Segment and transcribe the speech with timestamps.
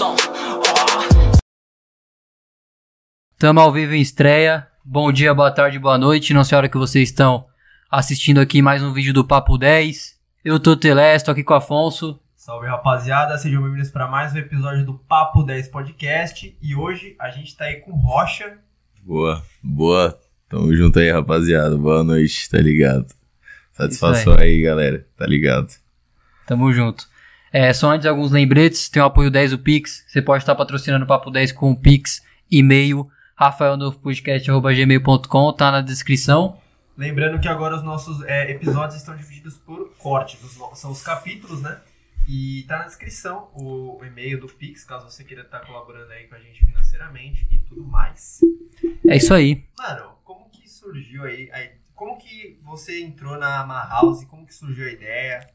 [0.00, 0.16] som.
[0.16, 1.36] Oh.
[3.38, 4.66] Tamo ao vivo em estreia.
[4.82, 6.32] Bom dia, boa tarde, boa noite.
[6.32, 7.44] Não sei a hora que vocês estão
[7.90, 10.18] assistindo aqui mais um vídeo do Papo 10.
[10.42, 12.18] Eu tô Telés, tô aqui com o Afonso.
[12.34, 16.56] Salve rapaziada, sejam bem-vindos para mais um episódio do Papo 10 Podcast.
[16.62, 18.56] E hoje a gente tá aí com Rocha.
[19.02, 20.18] Boa, boa.
[20.48, 21.76] Tamo junto aí, rapaziada.
[21.76, 23.04] Boa noite, tá ligado?
[23.70, 24.44] Satisfação aí.
[24.44, 25.68] aí, galera, tá ligado?
[26.46, 27.09] Tamo junto.
[27.52, 30.04] É, só antes alguns lembretes, tem o apoio 10 do Pix.
[30.06, 36.58] Você pode estar patrocinando o Papo 10 com o Pix, e-mail, rafaelnovopodcast.gmail.com, tá na descrição.
[36.96, 40.38] Lembrando que agora os nossos é, episódios estão divididos por cortes,
[40.74, 41.78] são os capítulos, né?
[42.28, 46.28] E tá na descrição o, o e-mail do Pix, caso você queira estar colaborando aí
[46.28, 48.40] com a gente financeiramente e tudo mais.
[49.08, 49.64] É isso aí.
[49.78, 54.54] Mano, como que surgiu aí, aí como que você entrou na Ma House, como que
[54.54, 55.48] surgiu a ideia?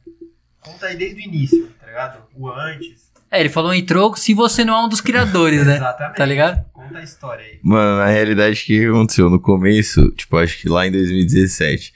[0.66, 2.18] Conta aí desde o início, tá ligado?
[2.34, 3.06] O antes.
[3.30, 5.76] É, ele falou entrou se você não é um dos criadores, né?
[5.78, 6.16] Exatamente.
[6.16, 6.64] Tá ligado?
[6.72, 7.58] Conta a história aí.
[7.62, 9.30] Mano, na realidade, o que aconteceu?
[9.30, 11.94] No começo, tipo, acho que lá em 2017,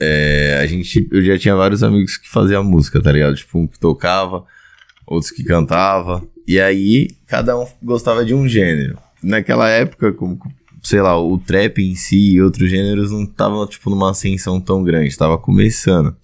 [0.00, 3.36] é, a gente, eu já tinha vários amigos que faziam música, tá ligado?
[3.36, 4.46] Tipo, um que tocava,
[5.06, 6.22] outros que cantava.
[6.48, 8.98] E aí, cada um gostava de um gênero.
[9.22, 10.38] Naquela época, como,
[10.82, 14.82] sei lá, o trap em si e outros gêneros não estavam, tipo, numa ascensão tão
[14.82, 16.16] grande, tava começando.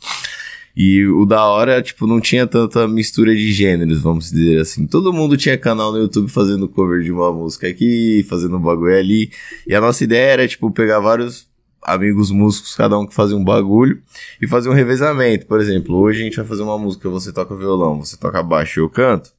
[0.77, 4.87] E o da hora, tipo, não tinha tanta mistura de gêneros, vamos dizer assim.
[4.87, 8.95] Todo mundo tinha canal no YouTube fazendo cover de uma música aqui, fazendo um bagulho
[8.95, 9.31] ali.
[9.67, 11.49] E a nossa ideia era, tipo, pegar vários
[11.83, 14.03] amigos músicos, cada um que fazia um bagulho,
[14.43, 15.47] e fazer um revezamento.
[15.47, 18.81] Por exemplo, hoje a gente vai fazer uma música, você toca violão, você toca baixo
[18.81, 19.36] e eu canto.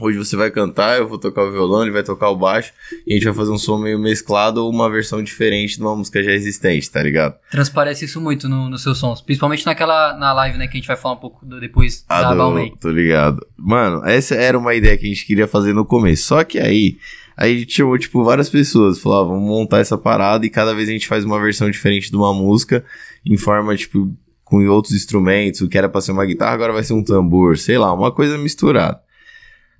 [0.00, 2.72] Hoje você vai cantar, eu vou tocar o violão, ele vai tocar o baixo,
[3.06, 5.94] e a gente vai fazer um som meio mesclado ou uma versão diferente de uma
[5.94, 7.36] música já existente, tá ligado?
[7.48, 10.88] Transparece isso muito nos no seus sons, principalmente naquela na live, né, que a gente
[10.88, 12.74] vai falar um pouco do, depois ah, da Balmain.
[12.80, 13.46] Tô ligado.
[13.56, 16.96] Mano, essa era uma ideia que a gente queria fazer no começo, só que aí
[17.36, 19.00] Aí a gente chamou, tipo, várias pessoas.
[19.00, 22.08] Falou, ah, vamos montar essa parada e cada vez a gente faz uma versão diferente
[22.08, 22.84] de uma música
[23.26, 25.60] em forma, tipo, com outros instrumentos.
[25.60, 28.12] O que era pra ser uma guitarra agora vai ser um tambor, sei lá, uma
[28.12, 29.00] coisa misturada.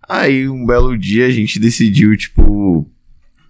[0.08, 2.88] Aí um belo dia a gente decidiu, tipo,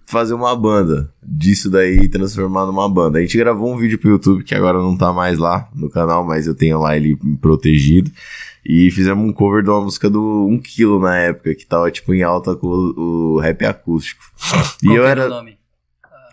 [0.05, 3.19] fazer uma banda disso daí transformar numa banda.
[3.19, 6.23] A gente gravou um vídeo pro YouTube que agora não tá mais lá no canal,
[6.23, 8.11] mas eu tenho lá ele protegido.
[8.63, 12.13] E fizemos um cover de uma música do 1 kg na época, que tava tipo
[12.13, 14.23] em alta com o, o rap acústico.
[14.81, 15.27] e Qual eu era.
[15.27, 15.57] O nome?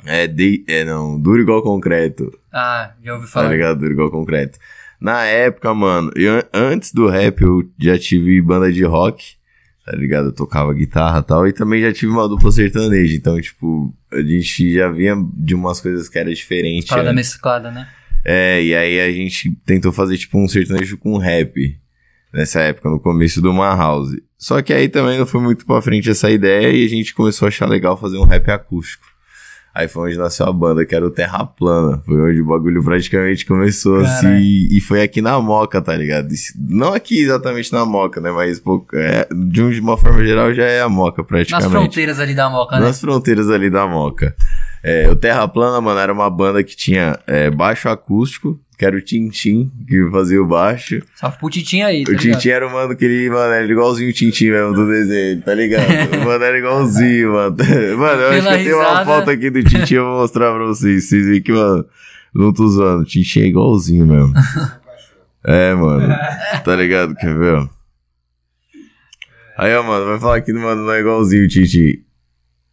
[0.05, 2.33] É, de, é, não, duro igual concreto.
[2.53, 3.47] Ah, já ouvi falar.
[3.47, 3.79] Tá ligado?
[3.81, 4.59] Duro igual concreto.
[5.01, 9.37] Na época, mano, eu, antes do rap eu já tive banda de rock,
[9.85, 10.27] tá ligado?
[10.27, 14.21] Eu tocava guitarra e tal, e também já tive uma dupla sertaneja, então, tipo, a
[14.21, 16.89] gente já vinha de umas coisas que era diferente.
[16.89, 17.89] Parada mesclada, né?
[18.25, 21.77] É, e aí a gente tentou fazer, tipo, um sertanejo com rap
[22.33, 24.17] nessa época, no começo do Man House.
[24.39, 27.47] Só que aí também não foi muito pra frente essa ideia e a gente começou
[27.47, 29.12] a achar legal fazer um rap acústico.
[29.75, 32.03] Aí foi onde nasceu a banda, que era o Terra Plana.
[32.05, 34.69] Foi onde o bagulho praticamente começou assim.
[34.71, 36.29] E foi aqui na Moca, tá ligado?
[36.69, 38.31] Não aqui exatamente na Moca, né?
[38.31, 41.71] Mas pô, é, de uma forma geral já é a Moca praticamente.
[41.71, 42.87] Nas fronteiras ali da Moca, né?
[42.87, 44.35] Nas fronteiras ali da Moca.
[44.83, 48.97] É, o Terra Plana, mano, era uma banda que tinha é, baixo acústico, que era
[48.97, 51.01] o Tintim, que fazia o baixo.
[51.15, 54.11] Só pro Tintim aí, tá O Tintim era o mano que ele, mano, era igualzinho
[54.11, 55.87] o Tintim mesmo do desenho, tá ligado?
[56.21, 57.57] o mano era igualzinho, mano.
[57.97, 60.65] Mano, eu acho que eu tenho uma foto aqui do Tintim, eu vou mostrar pra
[60.65, 61.09] vocês.
[61.09, 61.87] Vocês veem que, mano,
[62.35, 63.03] não tô usando.
[63.03, 64.35] O Tintim é igualzinho mesmo.
[65.47, 66.13] é, mano.
[66.65, 67.15] Tá ligado?
[67.15, 67.69] Quer ver,
[69.57, 72.03] Aí, ó, mano, vai falar que, mano, não é igualzinho o Tintim.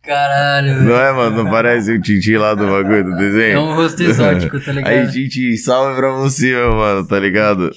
[0.09, 0.81] Caralho.
[0.81, 1.43] Não é, mano?
[1.43, 3.57] Não parece o Titi lá do bagulho do desenho?
[3.57, 4.91] É um rosto exótico, tá ligado?
[4.91, 7.69] Aí, Titi, salve pra você, meu mano, tá ligado?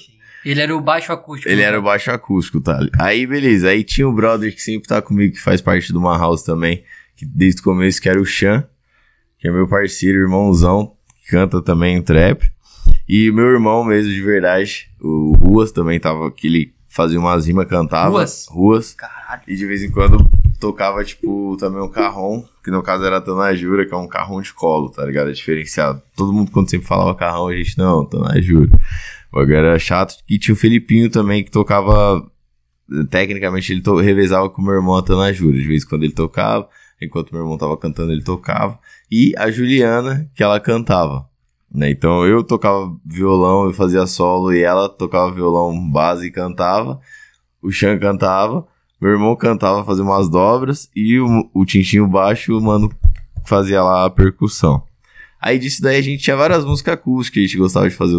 [0.43, 1.47] Ele era o baixo acústico.
[1.47, 1.67] Ele né?
[1.67, 2.79] era o baixo acústico, tá?
[2.97, 3.69] Aí, beleza.
[3.69, 6.83] Aí tinha o brother que sempre tá comigo, que faz parte do uma house também,
[7.15, 8.65] que desde o começo, que era o Chan,
[9.37, 12.51] que é meu parceiro, irmãozão, que canta também trap.
[13.07, 17.67] E meu irmão mesmo, de verdade, o Ruas também tava, que ele fazia umas rimas,
[17.67, 18.09] cantava.
[18.09, 18.47] Ruas?
[18.49, 18.93] Ruas.
[18.95, 19.43] Caralho.
[19.47, 20.17] E de vez em quando
[20.63, 24.41] tocava, tipo, também um carrão, que no caso era a Tanajura, que é um carrão
[24.41, 25.29] de colo, tá ligado?
[25.29, 26.01] É diferenciado.
[26.15, 28.69] Todo mundo, quando sempre falava carrão, a gente, não, Tanajura.
[29.29, 30.15] O bagulho era chato.
[30.29, 32.25] E tinha o Felipinho também, que tocava.
[33.09, 33.97] Tecnicamente, ele to...
[33.97, 35.57] revezava com o meu irmão a Tanajura.
[35.57, 36.69] De vez em quando ele tocava,
[37.01, 38.79] enquanto meu irmão tava cantando, ele tocava.
[39.11, 41.27] E a Juliana, que ela cantava.
[41.73, 41.89] Né?
[41.89, 47.01] Então eu tocava violão e fazia solo, e ela tocava violão base e cantava.
[47.61, 48.65] O Chan cantava.
[49.03, 52.89] Meu irmão cantava, fazia umas dobras e o, o Tintinho baixo, o mano
[53.43, 54.81] fazia lá a percussão.
[55.41, 58.15] Aí disso daí a gente tinha várias músicas acústicas, a gente gostava de fazer,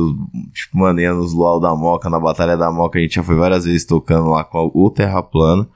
[0.52, 3.64] tipo, maneira nos luau da Moca, na Batalha da Moca, a gente já foi várias
[3.64, 5.66] vezes tocando lá com o Terra Plana.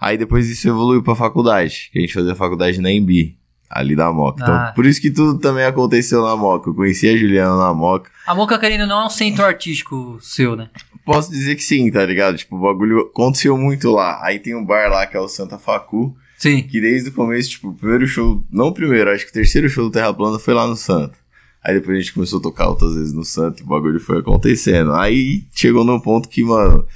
[0.00, 3.38] Aí depois isso evoluiu pra faculdade, que a gente fazia faculdade na Embi,
[3.70, 4.42] ali da Moca.
[4.42, 4.72] Então, Ah.
[4.74, 6.68] por isso que tudo também aconteceu na Moca.
[6.68, 8.10] Eu conheci a Juliana na Moca.
[8.26, 10.68] A Moca Querendo não é um centro artístico seu, né?
[11.08, 12.36] Posso dizer que sim, tá ligado?
[12.36, 14.20] Tipo, o bagulho aconteceu muito lá.
[14.22, 16.62] Aí tem um bar lá que é o Santa Facu, Sim.
[16.62, 19.70] que desde o começo, tipo, o primeiro show, não o primeiro, acho que o terceiro
[19.70, 21.16] show do Terra Plana foi lá no Santa.
[21.64, 24.18] Aí depois a gente começou a tocar outras vezes no Santa e o bagulho foi
[24.18, 24.92] acontecendo.
[24.92, 26.86] Aí chegou num ponto que, mano,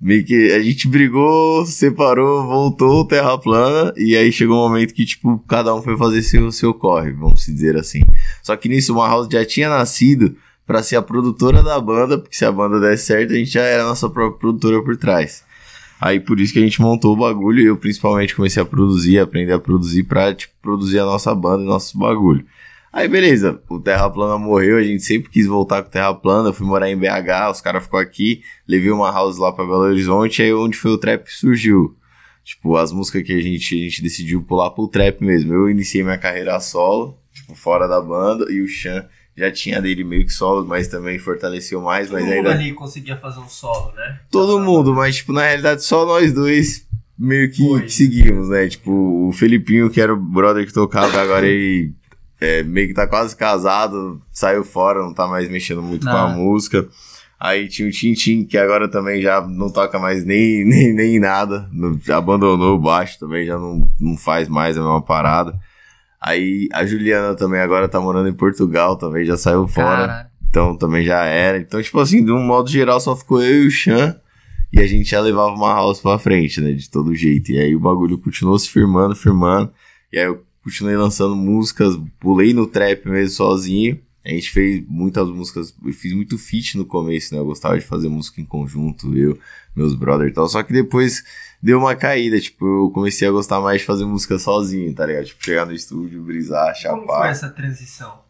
[0.00, 5.04] meio que a gente brigou, separou, voltou, Terra Plana, e aí chegou um momento que,
[5.04, 8.00] tipo, cada um foi fazer seu, seu corre, vamos dizer assim.
[8.42, 10.34] Só que nisso, uma House já tinha nascido
[10.72, 13.60] pra ser a produtora da banda, porque se a banda desse certo, a gente já
[13.60, 15.44] era a nossa própria produtora por trás.
[16.00, 19.18] Aí por isso que a gente montou o bagulho e eu principalmente comecei a produzir,
[19.18, 22.46] aprender a produzir pra, tipo, produzir a nossa banda e nossos bagulho.
[22.90, 26.48] Aí beleza, o Terra Plana morreu, a gente sempre quis voltar com o Terra Plana,
[26.48, 29.80] eu fui morar em BH, os caras ficou aqui, levei uma house lá pra Belo
[29.80, 31.94] Horizonte, aí onde foi o trap surgiu.
[32.42, 35.52] Tipo, as músicas que a gente, a gente decidiu pular pro trap mesmo.
[35.52, 39.06] Eu iniciei minha carreira solo, tipo, fora da banda, e o Chan
[39.36, 42.50] já tinha dele meio que solo, mas também fortaleceu mais, Todo mas mundo ainda...
[42.50, 44.20] ali conseguia fazer um solo, né?
[44.30, 46.86] Todo mundo, mas, tipo, na realidade, só nós dois
[47.18, 47.88] meio que, Foi.
[47.88, 48.68] seguimos, né?
[48.68, 48.90] Tipo,
[49.28, 51.92] o Felipinho, que era o brother que tocava, agora ele
[52.40, 56.24] é, meio que tá quase casado, saiu fora, não tá mais mexendo muito com a
[56.24, 56.28] Ah.
[56.28, 56.86] música.
[57.38, 61.68] Aí tinha o Tintin, que agora também já não toca mais nem, nem, nem nada,
[62.04, 65.58] já abandonou o baixo também, já não, não faz mais a mesma parada.
[66.24, 70.06] Aí a Juliana também agora tá morando em Portugal, também já saiu fora.
[70.06, 71.58] Cara, Então também já era.
[71.58, 74.16] Então, tipo assim, de um modo geral, só ficou eu e o Chan.
[74.72, 76.72] E a gente já levava uma house pra frente, né?
[76.72, 77.50] De todo jeito.
[77.50, 79.70] E aí o bagulho continuou se firmando, firmando.
[80.12, 83.98] E aí eu continuei lançando músicas, pulei no trap mesmo sozinho.
[84.24, 87.40] A gente fez muitas músicas, eu fiz muito feat no começo, né?
[87.40, 89.36] Eu gostava de fazer música em conjunto, eu,
[89.74, 90.48] meus brothers e tal.
[90.48, 91.24] Só que depois
[91.62, 95.26] deu uma caída, tipo, eu comecei a gostar mais de fazer música sozinho, tá ligado?
[95.26, 97.18] Tipo, chegar no estúdio, brisar, Como chapar.
[97.20, 98.20] foi essa transição?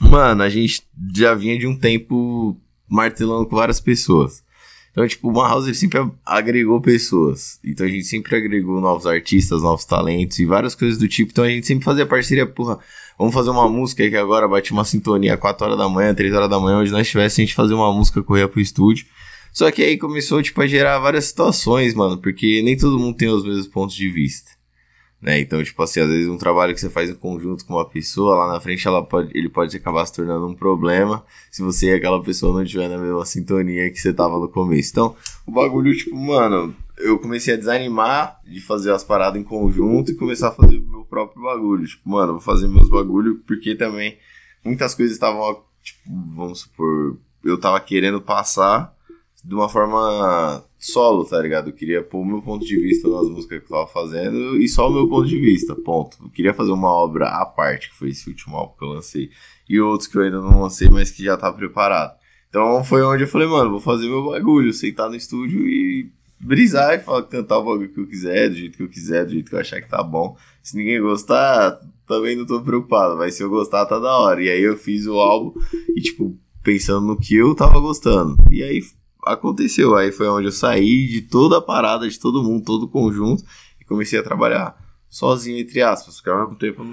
[0.00, 0.82] Mano, a gente
[1.14, 2.56] já vinha de um tempo
[2.88, 4.44] martelando com várias pessoas.
[4.90, 7.58] Então, tipo, o House sempre agregou pessoas.
[7.62, 11.30] Então a gente sempre agregou novos artistas, novos talentos e várias coisas do tipo.
[11.32, 12.78] Então a gente sempre fazia parceria, porra.
[13.18, 16.48] Vamos fazer uma música que agora bate uma sintonia 4 horas da manhã, 3 horas
[16.48, 19.06] da manhã, onde nós estivéssemos, a gente fazer uma música, correr pro estúdio.
[19.56, 23.26] Só que aí começou, tipo, a gerar várias situações, mano, porque nem todo mundo tem
[23.30, 24.50] os mesmos pontos de vista.
[25.18, 25.40] Né?
[25.40, 28.36] Então, tipo assim, às vezes um trabalho que você faz em conjunto com uma pessoa,
[28.36, 31.94] lá na frente ela pode, ele pode acabar se tornando um problema se você e
[31.94, 34.90] aquela pessoa não estiver na mesma sintonia que você tava no começo.
[34.90, 35.16] Então,
[35.46, 40.16] o bagulho, tipo, mano, eu comecei a desanimar de fazer as paradas em conjunto e
[40.16, 41.86] começar a fazer o meu próprio bagulho.
[41.86, 44.18] Tipo, mano, vou fazer meus bagulho porque também
[44.62, 48.94] muitas coisas estavam, tipo, vamos supor, eu tava querendo passar
[49.46, 51.70] de uma forma solo, tá ligado?
[51.70, 54.68] Eu queria pôr o meu ponto de vista nas músicas que eu tava fazendo e
[54.68, 56.16] só o meu ponto de vista, ponto.
[56.20, 59.30] Eu queria fazer uma obra à parte, que foi esse último álbum que eu lancei,
[59.68, 62.16] e outros que eu ainda não lancei, mas que já tá preparado.
[62.48, 66.10] Então foi onde eu falei, mano, vou fazer meu bagulho, sentar no estúdio e
[66.40, 69.30] brisar e falar, cantar o bagulho que eu quiser, do jeito que eu quiser, do
[69.30, 70.36] jeito que eu achar que tá bom.
[70.60, 74.42] Se ninguém gostar, também não tô preocupado, mas se eu gostar, tá da hora.
[74.42, 75.52] E aí eu fiz o álbum
[75.94, 78.36] e, tipo, pensando no que eu tava gostando.
[78.50, 78.80] E aí
[79.26, 79.96] aconteceu.
[79.96, 83.44] Aí foi onde eu saí de toda a parada, de todo mundo, todo conjunto,
[83.80, 84.76] e comecei a trabalhar
[85.08, 86.84] sozinho, entre aspas, porque ao mesmo tempo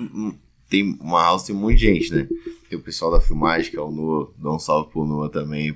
[0.70, 2.28] tem uma house, tem de gente, né?
[2.70, 5.74] Tem o pessoal da filmagem, que é o Noah, dá um salve pro Noah também,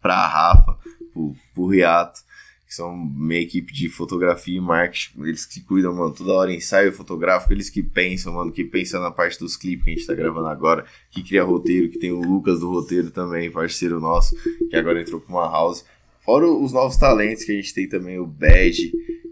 [0.00, 0.76] pra Rafa,
[1.12, 2.20] pro, pro Riato,
[2.66, 6.92] que são minha equipe de fotografia e marketing, eles que cuidam, mano, toda hora ensaio
[6.92, 10.14] fotográfico, eles que pensam, mano, que pensam na parte dos clipes que a gente tá
[10.14, 14.36] gravando agora, que cria roteiro, que tem o Lucas do roteiro também, parceiro nosso,
[14.68, 15.84] que agora entrou pra uma house.
[16.24, 18.76] Fora os novos talentos que a gente tem também, o Bad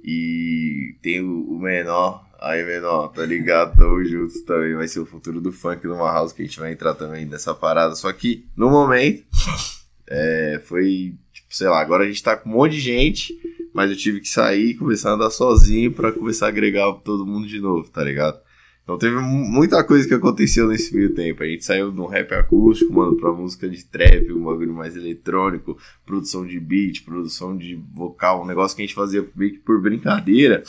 [0.04, 2.24] e tem o, Menor.
[2.38, 3.76] Aí, Menor, tá ligado?
[3.76, 4.74] Tamo juntos também.
[4.74, 7.54] Vai ser o futuro do funk numa house que a gente vai entrar também nessa
[7.54, 7.94] parada.
[7.96, 9.24] Só que, no momento,
[10.06, 11.14] é, foi,
[11.56, 13.34] sei lá, agora a gente tá com um monte de gente,
[13.72, 17.26] mas eu tive que sair e começar a andar sozinho pra começar a agregar todo
[17.26, 18.38] mundo de novo, tá ligado?
[18.82, 21.42] Então teve mu- muita coisa que aconteceu nesse meio tempo.
[21.42, 25.78] A gente saiu um rap acústico, mano, pra música de trap, um bagulho mais eletrônico,
[26.04, 29.80] produção de beat, produção de vocal, um negócio que a gente fazia meio que por
[29.80, 30.62] brincadeira,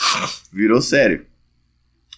[0.51, 1.25] virou sério.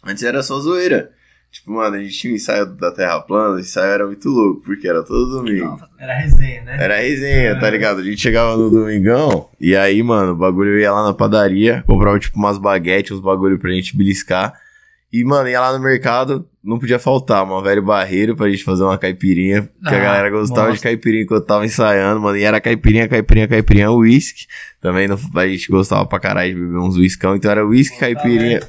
[0.03, 1.11] Antes era só zoeira.
[1.57, 4.61] Tipo, mano, a gente tinha um ensaio da Terra Plana, o ensaio era muito louco,
[4.61, 5.79] porque era todo domingo.
[5.97, 6.77] Era resenha, né?
[6.79, 7.99] Era resenha, tá ligado?
[7.99, 11.83] A gente chegava no domingão, e aí, mano, o bagulho eu ia lá na padaria,
[11.87, 14.53] comprava tipo umas baguetes, uns bagulho pra gente beliscar.
[15.11, 18.83] E, mano, ia lá no mercado, não podia faltar uma velho barreiro pra gente fazer
[18.83, 19.69] uma caipirinha.
[19.87, 20.83] Que a Ah, galera gostava de nossa.
[20.83, 22.37] caipirinha enquanto tava ensaiando, mano.
[22.37, 24.45] E era caipirinha, caipirinha, caipirinha, uísque.
[24.81, 27.35] Também não- a gente gostava pra caralho de beber uns uiscão.
[27.35, 28.59] Então era uísque, caipirinha.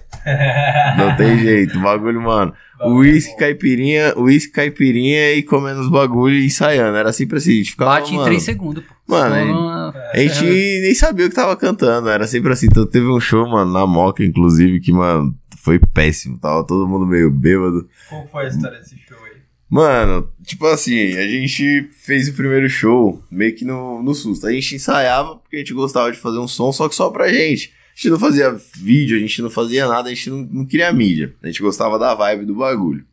[0.97, 2.53] Não tem jeito, bagulho, mano.
[2.87, 6.97] Uísque, caipirinha, uísque, caipirinha e comendo os bagulho e ensaiando.
[6.97, 8.95] Era sempre assim, a gente ficava, Bate em mano, 3 segundos, pô.
[9.15, 12.67] Mano, A gente nem sabia o que tava cantando, era sempre assim.
[12.71, 16.39] Então teve um show, mano, na Moca, inclusive, que, mano, foi péssimo.
[16.39, 17.88] Tava todo mundo meio bêbado.
[18.09, 19.49] Qual foi a história desse show aí?
[19.71, 24.47] Mano, tipo assim, a gente fez o primeiro show meio que no, no susto.
[24.47, 27.29] A gente ensaiava porque a gente gostava de fazer um som, só que só pra
[27.31, 27.75] gente.
[27.93, 30.93] A gente não fazia vídeo, a gente não fazia nada, a gente não, não queria
[30.93, 31.35] mídia.
[31.43, 33.05] A gente gostava da vibe do bagulho.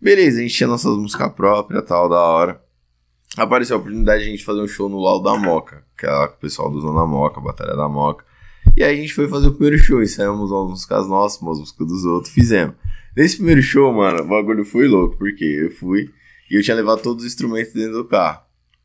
[0.00, 2.62] Beleza, a gente tinha nossas músicas próprias tal, da hora.
[3.36, 6.12] Apareceu a oportunidade de a gente fazer um show no Lau da Moca, que é
[6.12, 8.24] o pessoal do Zona Moca, Batalha da Moca.
[8.76, 11.86] E aí a gente foi fazer o primeiro show, ensaiamos umas músicas nossas, umas músicas
[11.86, 12.76] dos outros, fizemos.
[13.16, 16.10] Nesse primeiro show, mano, o bagulho foi louco, porque eu fui
[16.50, 18.42] e eu tinha levado todos os instrumentos dentro do carro.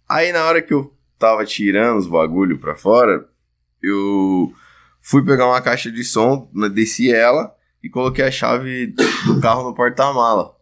[0.08, 3.28] Aí na hora que eu tava tirando os bagulho pra fora,
[3.84, 4.54] eu
[5.02, 8.96] fui pegar uma caixa de som, né, desci ela e coloquei a chave
[9.26, 10.56] do carro no porta-mala.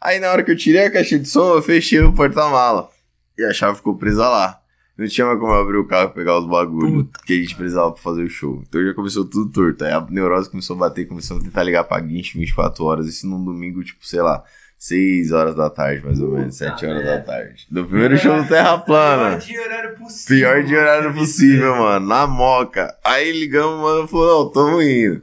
[0.00, 2.90] Aí na hora que eu tirei a caixa de som, eu fechei o porta-mala.
[3.38, 4.60] E a chave ficou presa lá.
[4.96, 7.56] Não tinha mais como eu abrir o carro e pegar os bagulhos que a gente
[7.56, 8.62] precisava pra fazer o show.
[8.68, 9.84] Então já começou tudo torto.
[9.84, 13.08] Aí a neurose começou a bater, começou a tentar ligar pra guincho 24 horas.
[13.08, 14.44] Isso num domingo, tipo, sei lá,
[14.78, 17.66] 6 horas da tarde, mais ou menos, 7 horas da tarde.
[17.68, 19.38] Do primeiro show do Terra Plana.
[19.38, 20.36] Pior de horário possível.
[20.36, 22.06] Pior de horário possível, mano.
[22.06, 22.96] Na moca.
[23.02, 25.22] Aí ligamos, mano, falou, não, tamo indo.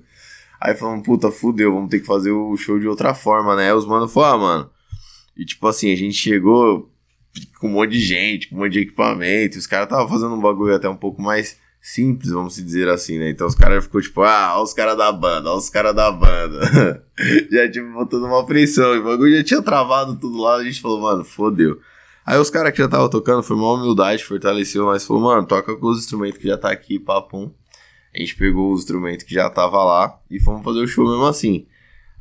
[0.60, 3.68] Aí falamos, puta, fudeu, vamos ter que fazer o show de outra forma, né?
[3.68, 4.70] Aí os mano falaram, ah, mano.
[5.38, 6.91] E tipo assim, a gente chegou
[7.60, 9.58] com um monte de gente, com um monte de equipamento.
[9.58, 13.30] Os caras estavam fazendo um bagulho até um pouco mais simples, vamos dizer assim, né?
[13.30, 16.12] Então os caras ficou tipo, ah, olha os caras da banda, olha os caras da
[16.12, 17.04] banda.
[17.52, 18.96] já, tipo, botando uma pressão.
[18.96, 20.56] E o bagulho já tinha travado tudo lá.
[20.58, 21.80] A gente falou, mano, fodeu.
[22.26, 25.76] Aí os caras que já estavam tocando, foi uma humildade, fortaleceu, mas falou, mano, toca
[25.76, 27.52] com os instrumentos que já tá aqui, papum.
[28.14, 31.26] A gente pegou os instrumentos que já tava lá e fomos fazer o show mesmo
[31.26, 31.66] assim.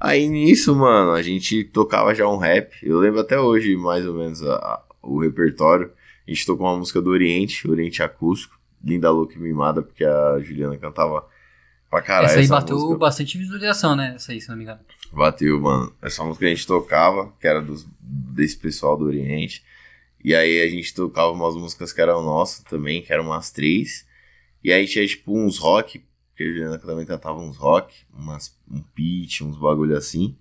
[0.01, 2.73] Aí nisso, mano, a gente tocava já um rap.
[2.83, 5.93] Eu lembro até hoje, mais ou menos, a- o repertório.
[6.27, 8.61] A gente tocou uma música do Oriente, Oriente Acústico.
[8.83, 11.27] Linda Louca e Mimada, porque a Juliana cantava
[11.91, 12.27] pra caralho.
[12.27, 12.99] essa aí essa bateu música.
[12.99, 14.15] bastante visualização, né?
[14.17, 14.81] Essa aí, se não me engano.
[15.13, 15.93] Bateu, mano.
[16.01, 19.63] Essa música a gente tocava, que era dos, desse pessoal do Oriente.
[20.23, 24.07] E aí a gente tocava umas músicas que eram nossas também, que eram umas três.
[24.63, 28.81] E aí tinha tipo uns rock, porque a Juliana também cantava uns rock, umas, um
[28.95, 30.37] pitch, uns bagulho assim.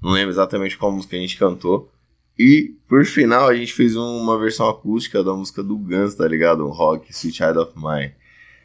[0.00, 1.92] Não lembro exatamente qual música a gente cantou.
[2.38, 6.26] E por final a gente fez um- uma versão acústica da música do Guns, tá
[6.28, 6.66] ligado?
[6.66, 8.12] Um rock, Sweet Child of Mine.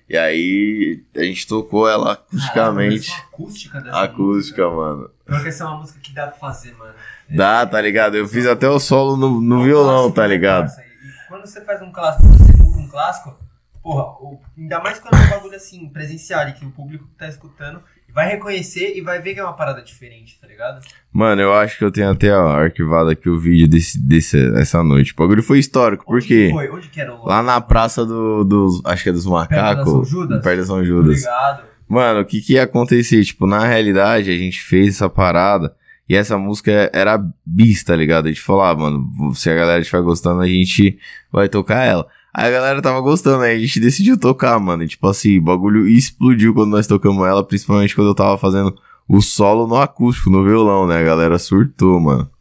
[0.10, 3.10] E aí a gente tocou ela acusticamente.
[3.10, 4.70] Caralho, a acústica dessa Acústica, música.
[4.70, 5.10] mano.
[5.26, 6.94] Pior que essa é uma música que dá pra fazer, mano.
[7.30, 8.16] Dá, tá ligado?
[8.18, 10.64] Eu fiz até o solo no, no violão, tá ligado?
[10.64, 13.34] Nossa, e quando você faz um clássico, você muda um clássico,
[13.82, 17.30] porra, ainda mais quando é um bagulho assim, presencial, e que o público que tá
[17.30, 17.82] escutando
[18.14, 20.82] vai reconhecer e vai ver que é uma parada diferente, tá ligado?
[21.12, 24.84] Mano, eu acho que eu tenho até ó, arquivado aqui o vídeo desse, desse, dessa
[24.84, 25.14] noite.
[25.14, 26.48] O bagulho foi histórico, por Onde quê?
[26.48, 26.70] que foi?
[26.70, 28.82] Onde que era o Lá na praça do, dos.
[28.86, 30.10] Acho que é dos São macacos.
[30.10, 30.42] Judas?
[30.44, 31.18] Perto da São Judas.
[31.18, 31.64] Obrigado.
[31.88, 33.24] Mano, o que que ia acontecer?
[33.24, 35.76] Tipo, na realidade, a gente fez essa parada
[36.08, 38.26] e essa música era bis, tá ligado?
[38.26, 40.98] A gente falou, ah, mano, se a galera estiver gostando, a gente
[41.32, 42.08] vai tocar ela.
[42.34, 44.84] Aí a galera tava gostando, aí a gente decidiu tocar, mano.
[44.84, 48.74] E, tipo assim, o bagulho explodiu quando nós tocamos ela, principalmente quando eu tava fazendo
[49.08, 51.00] o solo no acústico, no violão, né?
[51.00, 52.32] A galera surtou, mano.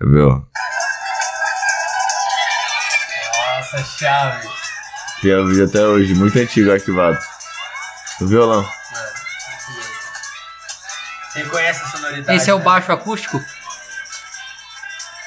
[0.00, 0.46] Viu?
[3.36, 4.48] Nossa, chave.
[5.20, 7.18] Tem o vídeo até hoje, muito antigo arquivado.
[8.20, 8.62] No violão.
[8.62, 8.72] Mano,
[9.76, 9.92] mesmo.
[11.34, 12.38] Reconhece a sonoridade.
[12.38, 12.64] Esse é o né?
[12.64, 13.38] baixo acústico?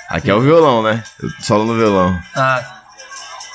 [0.09, 1.03] Aqui é o violão, né?
[1.21, 2.19] Eu solo no violão.
[2.35, 2.80] Ah,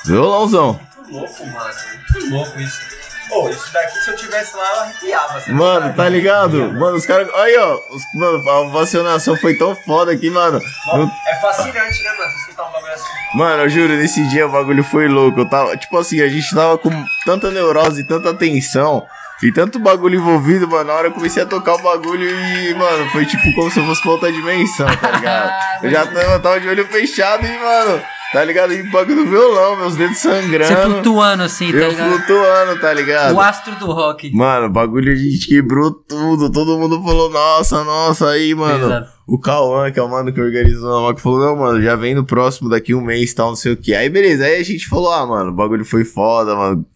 [0.06, 0.80] Violãozão.
[0.96, 1.74] Muito louco, mano.
[2.14, 2.96] Muito louco isso.
[3.28, 5.40] Pô, isso daqui, se eu tivesse lá, eu arrepiava.
[5.40, 6.72] você Mano, tá ligado?
[6.72, 7.28] Mano, os caras.
[7.34, 7.78] Aí, ó.
[7.90, 10.60] Os, mano, a ovacionação foi tão foda que, mano.
[10.86, 12.30] Mano, É fascinante, né, mano?
[12.30, 13.04] Você escutar um bagulho assim.
[13.34, 15.40] Mano, eu juro, nesse dia o bagulho foi louco.
[15.40, 15.76] Eu tava.
[15.76, 16.90] Tipo assim, a gente tava com
[17.24, 19.04] tanta neurose, tanta tensão.
[19.42, 20.84] E tanto bagulho envolvido, mano.
[20.84, 23.84] Na hora eu comecei a tocar o bagulho e, mano, foi tipo como se eu
[23.84, 25.52] fosse pra outra dimensão, tá ligado?
[25.82, 28.72] Eu já tava, eu tava de olho fechado e, mano, tá ligado?
[28.72, 30.64] E bagulho do violão, meus dedos sangrando.
[30.64, 32.12] você flutuando assim, tá eu ligado?
[32.12, 33.34] flutuando, tá ligado?
[33.34, 34.30] O astro do rock.
[34.34, 36.50] Mano, o bagulho a gente quebrou tudo.
[36.50, 38.84] Todo mundo falou, nossa, nossa, aí, mano.
[38.84, 39.16] Pesado.
[39.28, 42.14] O Cauã, que é o mano que organizou a moca, falou, não, mano, já vem
[42.14, 43.92] no próximo daqui um mês tal, não sei o que.
[43.92, 46.86] Aí, beleza, aí a gente falou, ah, mano, o bagulho foi foda, mano.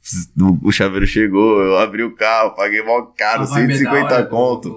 [0.62, 4.14] O, chaveiro chegou, eu abri o carro, paguei mal caro, A vibe é da 150
[4.14, 4.76] hora conto.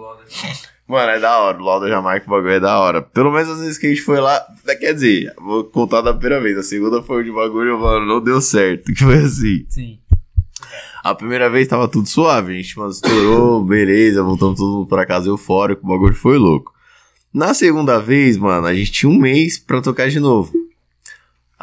[0.94, 1.58] Mano, é da hora.
[1.58, 3.02] O LOL da Jamaica, o bagulho é da hora.
[3.02, 4.40] Pelo menos as vezes que a gente foi lá.
[4.64, 6.56] né, Quer dizer, vou contar da primeira vez.
[6.56, 8.86] A segunda foi de bagulho, mano, não deu certo.
[8.94, 9.66] Que foi assim.
[9.70, 9.98] Sim.
[11.04, 15.04] A primeira vez tava tudo suave, a gente, mano, estourou, beleza, voltamos todo mundo pra
[15.06, 16.72] casa eufórico, o bagulho foi louco.
[17.34, 20.54] Na segunda vez, mano, a gente tinha um mês pra tocar de novo.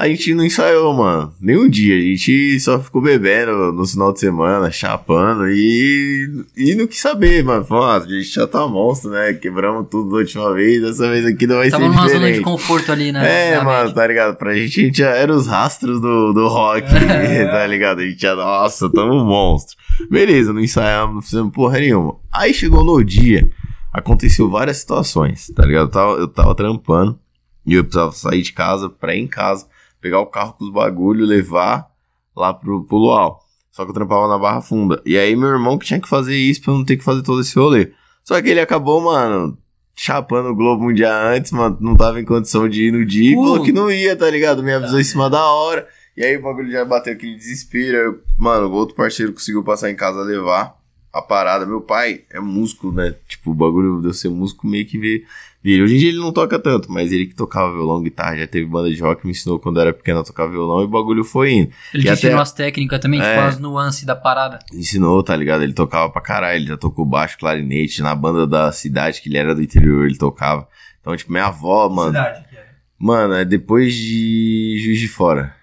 [0.00, 1.94] A gente não ensaiou, mano, nem um dia.
[1.94, 7.44] A gente só ficou bebendo no final de semana, chapando e, e não quis saber,
[7.44, 7.66] mano.
[7.66, 9.34] Falou, ah, a gente já tá monstro, né?
[9.34, 12.14] Quebramos tudo da última vez, dessa vez aqui não vai Tava ser numa zona de
[12.14, 12.40] diferente.
[12.42, 13.52] conforto ali, né?
[13.52, 14.36] É, mano, tá ligado?
[14.36, 17.44] Pra gente, a gente já era os rastros do, do rock, É.
[17.52, 18.00] tá ligado?
[18.00, 19.76] A gente já, nossa, tamo um monstro.
[20.10, 22.16] Beleza, não ensaiamos, não fizemos porra nenhuma.
[22.32, 23.50] Aí chegou no dia,
[23.92, 25.88] aconteceu várias situações, tá ligado?
[25.88, 27.18] Eu tava, eu tava trampando
[27.66, 29.66] e eu precisava sair de casa pra ir em casa,
[30.00, 31.88] pegar o carro com os bagulhos, levar
[32.36, 33.40] lá pro, pro Luau.
[33.70, 35.00] Só que eu trampava na Barra Funda.
[35.06, 37.22] E aí meu irmão que tinha que fazer isso pra eu não ter que fazer
[37.22, 37.92] todo esse rolê.
[38.24, 39.56] Só que ele acabou, mano,
[39.94, 43.32] chapando o Globo um dia antes, mano, não tava em condição de ir no dia
[43.32, 43.42] e Uh.
[43.42, 44.62] falou que não ia, tá ligado?
[44.62, 45.86] Me avisou em cima da hora.
[46.16, 47.96] E aí o bagulho já bateu aquele desespero.
[47.96, 50.76] Eu, mano, o outro parceiro conseguiu passar em casa levar
[51.12, 51.64] a parada.
[51.64, 53.14] Meu pai é músico, né?
[53.28, 55.22] Tipo, o bagulho de eu ser músico meio que veio.
[55.62, 55.84] Veio.
[55.84, 58.66] Hoje em dia ele não toca tanto, mas ele que tocava violão, guitarra, já teve
[58.66, 61.22] banda de rock, me ensinou quando eu era pequeno a tocar violão e o bagulho
[61.24, 61.70] foi indo.
[61.92, 63.34] Ele E te até- ensinou as técnicas também, É.
[63.34, 64.58] tipo as nuances da parada.
[64.72, 65.62] Ensinou, tá ligado?
[65.62, 69.38] Ele tocava pra caralho, ele já tocou baixo, clarinete, na banda da cidade, que ele
[69.38, 70.66] era do interior, ele tocava.
[71.00, 72.08] Então, tipo, minha avó, mano.
[72.12, 72.66] Cidade que é.
[72.98, 75.56] Mano, é depois de Juiz de Fora.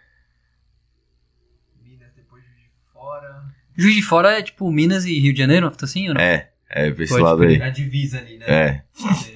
[1.85, 3.43] Minas, depois de fora.
[3.75, 6.21] Juiz de Fora é tipo Minas e Rio de Janeiro, tá assim ou não?
[6.21, 6.49] É,
[6.85, 7.61] é pra esse Pode lado aí.
[7.61, 8.45] A divisa ali, né?
[8.47, 8.81] É,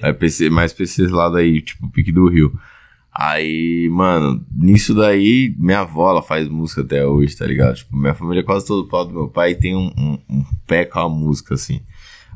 [0.02, 2.52] é pra esse- mais pra esse lado aí, tipo, pique do Rio.
[3.14, 7.76] Aí, mano, nisso daí, minha avó, ela faz música até hoje, tá ligado?
[7.76, 10.86] Tipo, minha família é quase todo pau do meu pai tem um, um, um pé
[10.86, 11.82] com a música, assim.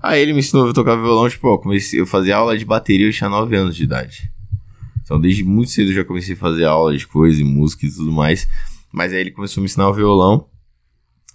[0.02, 3.06] Aí ele me ensinou a tocar violão, tipo, ó, comecei, eu fazia aula de bateria,
[3.06, 4.30] eu tinha 9 anos de idade.
[5.02, 7.90] Então, desde muito cedo eu já comecei a fazer aula de coisa e música e
[7.90, 8.46] tudo mais.
[8.92, 10.46] Mas aí ele começou a me ensinar o violão.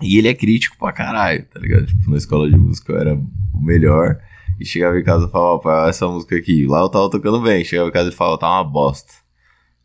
[0.01, 1.85] E ele é crítico pra caralho, tá ligado?
[1.85, 4.17] Tipo, na escola de música eu era o melhor.
[4.59, 6.67] E chegava em casa e falava, ó, pai, essa música aqui.
[6.67, 7.63] Lá eu tava tocando bem.
[7.63, 9.11] Chegava em casa e falava, tá uma bosta.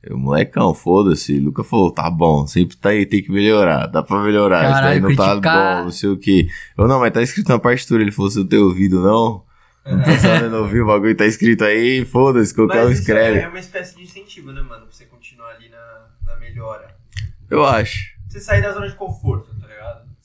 [0.02, 1.38] Eu, molecão, foda-se.
[1.40, 3.86] Luca falou, tá bom, sempre tá aí, tem que melhorar.
[3.86, 4.64] Dá pra melhorar.
[4.64, 5.78] Isso daí Caralho, não tá criticar.
[5.78, 6.48] bom, não sei o que.
[6.76, 8.02] Eu, não, mas tá escrito na partitura.
[8.02, 9.44] Ele falou, você não tem ouvido, não?
[9.86, 13.38] Não tá sabendo ouvir o bagulho, tá escrito aí, foda-se, qualquer um isso escreve.
[13.38, 14.82] é uma espécie de incentivo, né, mano?
[14.82, 16.88] Pra você continuar ali na, na melhora.
[17.48, 18.16] Eu acho.
[18.28, 19.55] Você sair da zona de conforto, tá?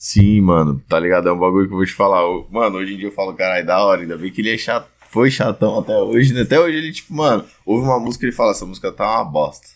[0.04, 1.28] Sim, mano, tá ligado?
[1.28, 2.22] É um bagulho que eu vou te falar.
[2.22, 4.58] Eu- Mano, hoje em dia eu falo, caralho, da hora, ainda bem que ele é
[4.58, 4.88] chato.
[5.08, 6.40] Foi chatão até hoje, né?
[6.40, 9.24] Até hoje ele, tipo, mano, ouve uma música e ele fala, essa música tá uma
[9.24, 9.68] bosta.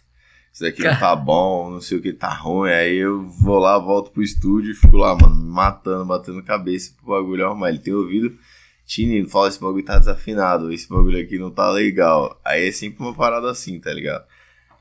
[0.53, 2.71] Isso daqui não tá bom, não sei o que, tá ruim.
[2.73, 7.13] Aí eu vou lá, volto pro estúdio e fico lá, mano, matando, batendo cabeça pro
[7.15, 7.69] bagulho arrumar.
[7.69, 8.37] Ele tem ouvido,
[8.85, 12.37] Tini, fala, esse bagulho tá desafinado, esse bagulho aqui não tá legal.
[12.45, 14.25] Aí é sempre uma parada assim, tá ligado?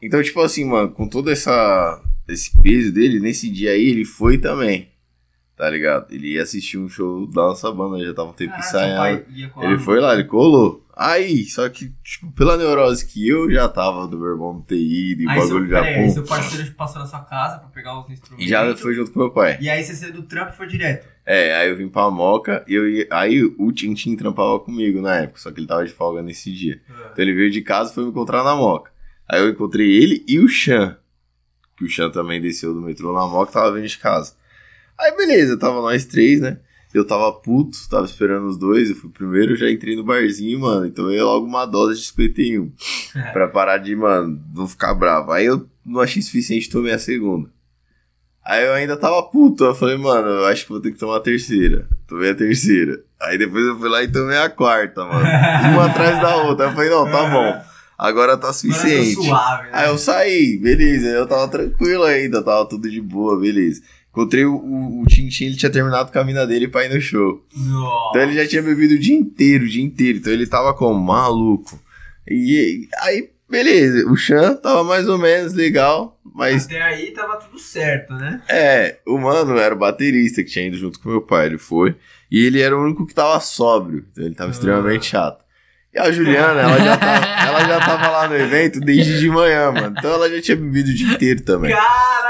[0.01, 4.39] Então, tipo assim, mano, com todo essa, esse peso dele, nesse dia aí, ele foi
[4.39, 4.89] também.
[5.55, 6.13] Tá ligado?
[6.13, 9.25] Ele ia assistir um show da nossa banda, já tava um tempo Ah, ensaiando.
[9.61, 10.85] Ele foi lá, ele colou.
[10.97, 15.23] Aí, só que, tipo, pela neurose que eu já tava do meu irmão ter ido
[15.23, 18.09] e o bagulho já peraí, aí seu parceiro passou na sua casa pra pegar os
[18.09, 18.45] instrumentos.
[18.45, 19.57] E já foi junto com meu pai.
[19.59, 21.07] E aí você saiu do trampo e foi direto.
[21.25, 25.15] É, aí eu vim pra Moca e eu ia, aí o Tintin trampava comigo na
[25.15, 26.81] época, só que ele tava de folga nesse dia.
[26.87, 28.91] Então ele veio de casa e foi me encontrar na Moca.
[29.27, 30.97] Aí eu encontrei ele e o Chan.
[31.77, 34.33] Que o Chan também desceu do metrô na Moca e tava vindo de casa.
[34.99, 36.59] Aí beleza, tava nós três, né?
[36.93, 40.61] Eu tava puto, tava esperando os dois, eu fui primeiro, eu já entrei no barzinho,
[40.61, 40.85] mano.
[40.85, 42.71] Então eu ia logo uma dose de 51.
[43.33, 45.33] pra parar de, mano, não ficar bravo.
[45.33, 47.49] Aí eu não achei suficiente, tomei a segunda.
[48.45, 51.17] Aí eu ainda tava puto, eu falei, mano, eu acho que vou ter que tomar
[51.17, 51.85] a terceira.
[52.07, 53.01] Tomei a terceira.
[53.19, 55.25] Aí depois eu fui lá e tomei a quarta, mano.
[55.73, 56.65] Uma atrás da outra.
[56.65, 57.43] Aí eu falei, não, tá bom.
[57.43, 59.15] Agora tá Agora eu tô suficiente.
[59.15, 59.69] suave, né?
[59.73, 61.07] Aí eu saí, beleza.
[61.07, 63.81] Eu tava tranquilo ainda, tava tudo de boa, beleza.
[64.15, 67.01] Encontrei o, o, o Tintin, ele tinha terminado com a mina dele pra ir no
[67.01, 67.43] show.
[67.53, 68.09] Nossa.
[68.11, 70.19] Então ele já tinha bebido o dia inteiro, o dia inteiro.
[70.19, 71.77] Então ele tava como maluco.
[72.25, 74.09] E aí, beleza.
[74.09, 78.41] O Chan tava mais ou menos legal, mas Até aí tava tudo certo, né?
[78.49, 81.47] é, o mano era o baterista que tinha ido junto com meu pai.
[81.47, 81.93] Ele foi.
[82.31, 84.05] E ele era o único que tava sóbrio.
[84.13, 84.53] Então ele tava Ah.
[84.53, 85.43] extremamente chato.
[85.93, 89.71] E a Juliana, ela já, tava, ela já tava lá no evento desde de manhã,
[89.71, 89.95] mano.
[89.97, 91.71] Então ela já tinha bebido o dia inteiro também.
[91.71, 92.24] Caralho!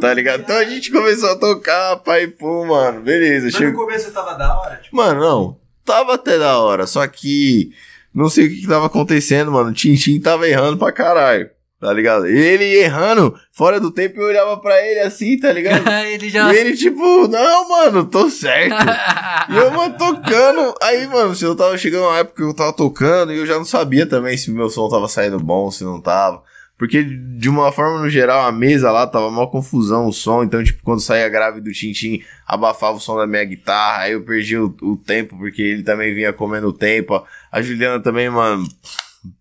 [0.00, 0.40] Tá ligado?
[0.40, 3.00] Então a gente começou a tocar, pai, pum, mano.
[3.00, 4.96] Beleza, Mas no começo tava da hora, tipo.
[4.96, 5.56] Mano, não.
[5.84, 7.70] Tava até da hora, só que
[8.16, 9.70] não sei o que, que tava acontecendo, mano.
[9.70, 11.50] O Tintin tava errando pra caralho.
[11.78, 12.26] tá ligado?
[12.26, 15.86] Ele errando, fora do tempo, eu olhava pra ele assim, tá ligado?
[16.08, 16.52] ele já.
[16.52, 18.74] E ele, tipo, não, mano, tô certo.
[19.52, 20.74] e eu, mano, tocando.
[20.82, 23.64] Aí, mano, eu tava chegando uma época que eu tava tocando e eu já não
[23.66, 26.42] sabia também se o meu som tava saindo bom, se não tava.
[26.78, 30.44] Porque, de uma forma no geral, a mesa lá tava uma confusão o som.
[30.44, 34.02] Então, tipo, quando saía grave do Tintim, abafava o som da minha guitarra.
[34.02, 37.24] Aí eu perdi o, o tempo, porque ele também vinha comendo o tempo.
[37.50, 38.68] A Juliana também, mano,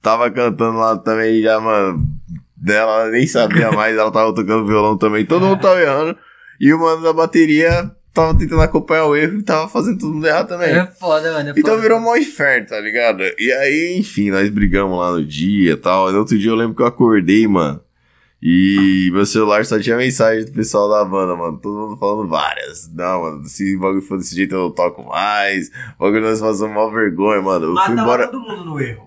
[0.02, 2.08] tava cantando lá também já, mano.
[2.56, 5.26] Dela nem sabia mais, ela tava tocando violão também.
[5.26, 6.18] Todo mundo tava errando.
[6.60, 10.26] E o mano da bateria tava tentando acompanhar o erro e tava fazendo todo mundo
[10.26, 10.70] errar também.
[10.70, 11.50] É foda, mano.
[11.50, 11.82] É Então foda.
[11.82, 13.22] virou mó inferno, tá ligado?
[13.38, 16.10] E aí, enfim, nós brigamos lá no dia e tal.
[16.10, 17.80] E no outro dia eu lembro que eu acordei, mano.
[18.42, 21.58] E meu celular só tinha mensagem do pessoal da banda, mano.
[21.58, 22.90] Todo mundo falando várias.
[22.94, 25.70] Não, mano, se o bagulho for desse jeito eu não toco mais.
[26.00, 27.66] O bagulho nós fazemos mó vergonha, mano.
[27.68, 28.28] Eu Mas fui embora.
[28.28, 29.06] todo mundo no erro.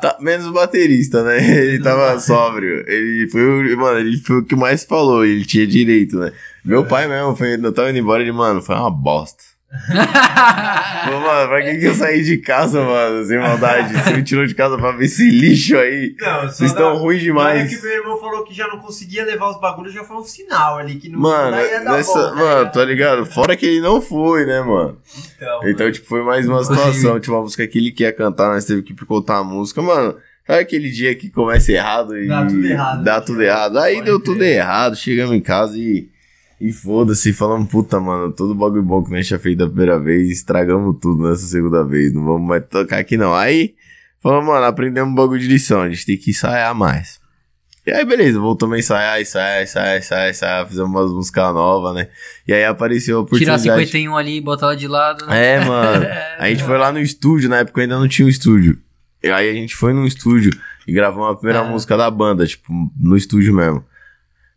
[0.00, 1.36] Tá, menos o baterista, né?
[1.60, 2.82] Ele tava sóbrio.
[2.88, 3.42] Ele foi
[3.74, 3.78] o.
[3.78, 5.24] Mano, ele foi o que mais falou.
[5.26, 6.32] Ele tinha direito, né?
[6.64, 9.42] Meu pai mesmo, foi, eu tava indo embora ele, mano, foi uma bosta.
[9.70, 13.24] Pô, mano, pra que, que eu saí de casa, mano?
[13.24, 13.94] Sem maldade.
[13.94, 16.14] Você me tirou de casa pra ver esse lixo aí.
[16.20, 17.60] Não, Vocês estão ruins Na demais.
[17.60, 20.24] hora que meu irmão falou que já não conseguia levar os bagulhos, já foi um
[20.24, 22.72] sinal ali que não Mano, não ia dar nessa, bom, tá mano, ligado?
[22.72, 23.26] tá ligado?
[23.26, 24.98] Fora que ele não foi, né, mano?
[25.36, 27.20] Então, Então, tipo, foi mais uma situação.
[27.20, 29.80] Tipo, uma música que ele quer cantar, nós teve que picotar a música.
[29.80, 33.20] Mano, sabe aquele dia que começa errado e Dá tudo errado, dá né?
[33.24, 33.78] tudo errado?
[33.78, 34.32] Aí Pode deu crer.
[34.34, 36.08] tudo errado, chegamos em casa e.
[36.60, 40.30] E foda-se, falamos, puta, mano, todo bagulho bom que nós tinha feito da primeira vez,
[40.30, 43.34] estragamos tudo nessa segunda vez, não vamos mais tocar aqui não.
[43.34, 43.74] Aí,
[44.22, 47.18] falamos, mano, aprendemos um bagulho de lição, a gente tem que ensaiar mais.
[47.86, 52.08] E aí, beleza, voltamos a ensaiar, ensaiar, ensaiar, ensaiar, ensaiar, fizemos umas músicas novas, né?
[52.46, 53.62] E aí apareceu a Tirar oportunidade.
[53.62, 55.24] 51 ali e botar ela de lado.
[55.26, 55.54] né?
[55.54, 56.04] É, mano.
[56.38, 58.78] A gente foi lá no estúdio, na época ainda não tinha um estúdio.
[59.22, 60.50] E aí a gente foi num estúdio
[60.86, 61.64] e gravou a primeira Ah.
[61.64, 63.84] música da banda, tipo, no estúdio mesmo.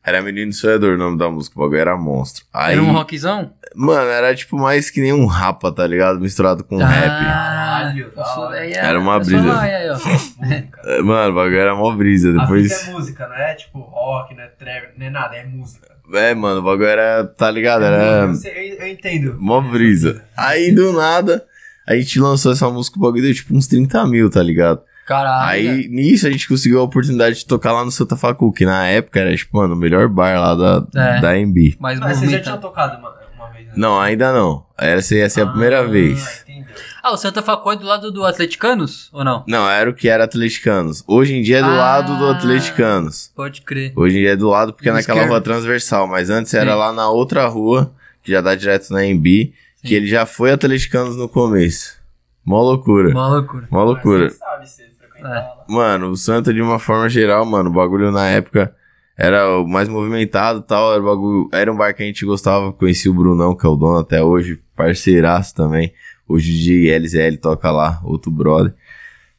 [0.06, 2.44] Era Menino Sonhador o nome da música, o bagulho era monstro.
[2.54, 3.54] Aí, Era um rockzão?
[3.74, 6.20] mano, era tipo mais que nem um rapa, tá ligado?
[6.20, 7.08] Misturado com rap.
[7.08, 8.12] Caralho,
[8.54, 9.66] é- Era uma é brisa.
[9.66, 9.94] É,
[11.02, 12.30] Mano, o bagulho era mó brisa.
[12.30, 12.74] A Depois.
[12.74, 15.88] fita é música, não é tipo rock, não é trap, não é nada, é música.
[16.14, 17.84] É, mano, o bagulho era, tá ligado?
[17.86, 18.26] Era.
[18.26, 19.36] Eu, eu- eu entendo.
[19.40, 20.24] Mó brisa.
[20.36, 21.44] Aí do nada,
[21.88, 24.82] a gente lançou essa música, o bagulho deu tipo uns 30 mil, tá ligado?
[25.06, 25.50] Caralho.
[25.50, 28.88] Aí, nisso, a gente conseguiu a oportunidade de tocar lá no Santa Facu, que na
[28.88, 31.20] época era, tipo, mano, o melhor bar lá da, É.
[31.22, 31.76] da MB.
[31.80, 33.68] Mais Mas vocês já tinham tocado uma, uma vez?
[33.68, 33.74] né?
[33.76, 34.66] Não, ainda não.
[34.78, 36.44] Essa ia ser a primeira Ah, vez.
[36.48, 36.64] Entendeu.
[37.04, 39.10] Ah, o Santa Facó é do lado do Atleticanos?
[39.12, 39.44] Ou não?
[39.46, 41.04] Não, era o que era Atleticanos.
[41.06, 41.74] Hoje em dia é do Ah.
[41.76, 43.30] lado do Atleticanos.
[43.36, 43.92] Pode crer.
[43.96, 45.32] Hoje em dia é do lado porque é naquela esquerdo.
[45.32, 46.78] rua transversal, mas antes era Sim.
[46.78, 51.18] lá na outra rua, que já dá direto na MB, que ele já foi Atleticanos
[51.18, 52.02] no começo.
[52.46, 53.10] Mó loucura.
[53.10, 53.68] Uma loucura.
[53.70, 54.24] Mó loucura.
[54.26, 54.84] Mas você sabe, você
[55.24, 55.72] É.
[55.72, 58.76] Mano, o Santa, de uma forma geral, mano, o bagulho na época
[59.18, 60.94] era o mais movimentado e tal.
[60.94, 62.74] Era, bagulho, era um bar que a gente gostava.
[62.74, 65.94] Conheci o Brunão, que é o dono até hoje, parceiraço também.
[66.28, 68.74] Hoje o LZL toca lá, outro brother.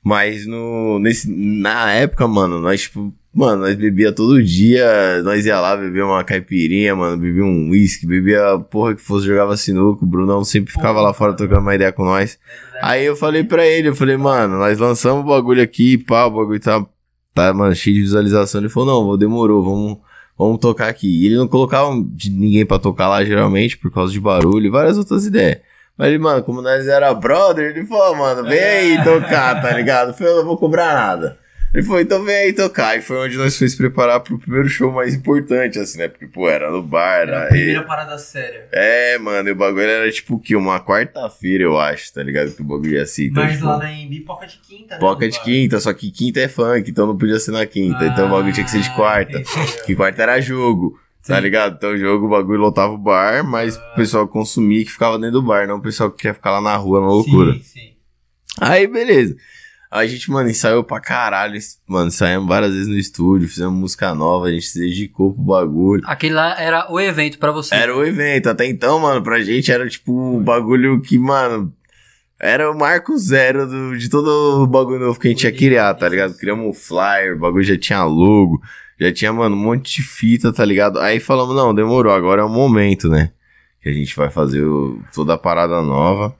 [0.02, 5.22] Mas no, nesse, na época, mano, nós, tipo, mano, nós bebia todo dia.
[5.22, 9.26] Nós ia lá beber uma caipirinha, mano, bebia um whisky, bebia a porra que fosse,
[9.26, 10.04] jogava sinuca.
[10.04, 12.38] O Brunão sempre ficava lá fora trocando uma ideia com nós.
[12.82, 16.30] Aí eu falei pra ele, eu falei, mano, nós lançamos o bagulho aqui, pá, o
[16.30, 16.84] bagulho tá,
[17.34, 18.60] tá mano, cheio de visualização.
[18.60, 19.98] Ele falou, não, demorou, vamos,
[20.38, 21.08] vamos tocar aqui.
[21.08, 24.96] E ele não colocava ninguém pra tocar lá, geralmente, por causa de barulho e várias
[24.96, 25.58] outras ideias.
[25.96, 30.08] Mas ele, mano, como nós era brother, ele falou, mano, vem aí tocar, tá ligado?
[30.08, 31.43] Eu falei, eu não vou cobrar nada.
[31.74, 32.96] Ele falou, então vem aí tocar.
[32.96, 36.06] E foi onde nós fomos preparar pro primeiro show mais importante, assim, né?
[36.06, 38.68] Porque, pô, era no bar, Era a primeira parada séria.
[38.70, 40.54] É, mano, e o bagulho era tipo o quê?
[40.54, 42.52] Uma quarta-feira, eu acho, tá ligado?
[42.54, 43.24] Que o bagulho ia assim.
[43.24, 45.00] Então, Mas tipo, lá na Embi, poca de quinta, né?
[45.00, 45.44] Poca de bar.
[45.44, 48.06] quinta, só que quinta é funk, então não podia ser na quinta.
[48.06, 49.38] então o bagulho tinha que ser de Ah, quarta.
[49.40, 49.84] entendeu.
[49.84, 51.42] Que quarta era jogo, tá Sim.
[51.42, 51.74] ligado?
[51.76, 55.40] Então o jogo, o bagulho lotava o bar, mas o pessoal consumia que ficava dentro
[55.40, 57.54] do bar, não o pessoal que queria ficar lá na rua, na loucura.
[57.54, 57.90] Sim, sim.
[58.60, 59.34] Aí, beleza.
[59.96, 61.56] A gente, mano, ensaiou pra caralho.
[61.86, 66.02] Mano, ensaiamos várias vezes no estúdio, fizemos música nova, a gente se dedicou pro bagulho.
[66.04, 67.72] Aquele lá era o evento pra você.
[67.74, 68.48] Era o evento.
[68.48, 71.72] Até então, mano, pra gente era tipo um bagulho que, mano.
[72.40, 75.94] Era o marco zero do- de todo o bagulho novo que a gente ia criar,
[75.94, 76.36] tá ligado?
[76.36, 78.60] Criamos um flyer, o bagulho já tinha logo,
[79.00, 80.98] já tinha, mano, um monte de fita, tá ligado?
[80.98, 83.30] Aí falamos, não, demorou, agora é o momento, né?
[83.80, 86.34] Que a gente vai fazer o- toda a parada nova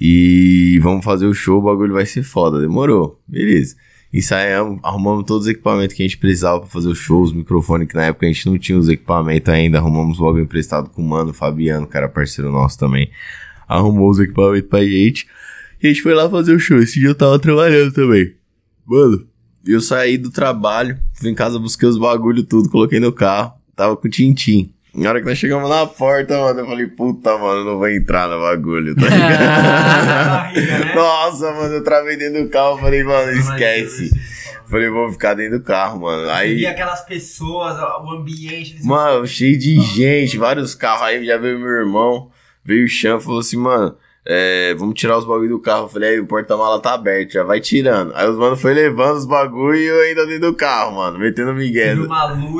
[0.00, 2.60] e vamos fazer o show, o bagulho vai ser foda.
[2.60, 3.76] Demorou, beleza.
[4.12, 7.88] Ensaiamos, arrumamos todos os equipamentos que a gente precisava pra fazer o show, os microfones,
[7.88, 9.78] que na época a gente não tinha os equipamentos ainda.
[9.78, 13.10] Arrumamos logo emprestado com o mano Fabiano, era parceiro nosso também.
[13.68, 15.26] Arrumou os equipamentos pra gente.
[15.82, 16.78] E a gente foi lá fazer o show.
[16.78, 18.32] Esse dia eu tava trabalhando também.
[18.86, 19.26] Mano,
[19.66, 23.96] eu saí do trabalho, fui em casa, busquei os bagulho tudo, coloquei no carro, tava
[23.96, 24.72] com o Tintim.
[24.96, 28.28] Na hora que nós chegamos na porta, mano, eu falei, puta, mano, não vou entrar
[28.28, 30.94] no bagulho, tá ligado?
[30.96, 34.10] Nossa, mano, eu travei dentro do carro, falei, mano, esquece.
[34.70, 36.30] Falei, vou ficar dentro do carro, mano.
[36.30, 38.78] Aí Aí, aquelas pessoas, o ambiente.
[38.84, 41.02] mano, cheio de gente, vários carros.
[41.02, 42.30] Aí já veio meu irmão,
[42.64, 43.94] veio o Chan, falou assim, mano,
[44.28, 45.84] é, vamos tirar os bagulho do carro.
[45.84, 48.12] Eu falei, aí o porta-mala tá aberto, já vai tirando.
[48.14, 51.54] Aí os mano foi levando os bagulho e eu ainda dentro do carro, mano, metendo
[51.54, 51.94] migué.
[51.94, 52.08] Luz.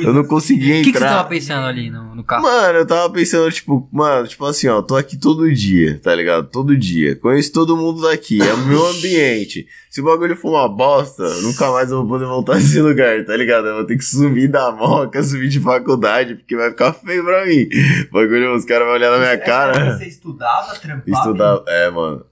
[0.05, 1.17] Eu não assim, conseguia O que, que você entrar.
[1.17, 2.45] tava pensando ali no, no carro?
[2.45, 6.49] Mano, eu tava pensando, tipo, mano, tipo assim, ó, tô aqui todo dia, tá ligado?
[6.49, 7.17] Todo dia.
[7.17, 9.67] Conheço todo mundo daqui, é o meu ambiente.
[9.97, 13.35] Se o bagulho for uma bosta, nunca mais eu vou poder voltar nesse lugar, tá
[13.35, 13.67] ligado?
[13.69, 17.47] Eu vou ter que sumir da moca, sumir de faculdade, porque vai ficar feio pra
[17.47, 17.67] mim.
[18.11, 19.97] O bagulho, os caras vão olhar na minha Essa cara.
[19.97, 21.11] Você estudava, trampava?
[21.11, 22.27] Estudar, é, mano.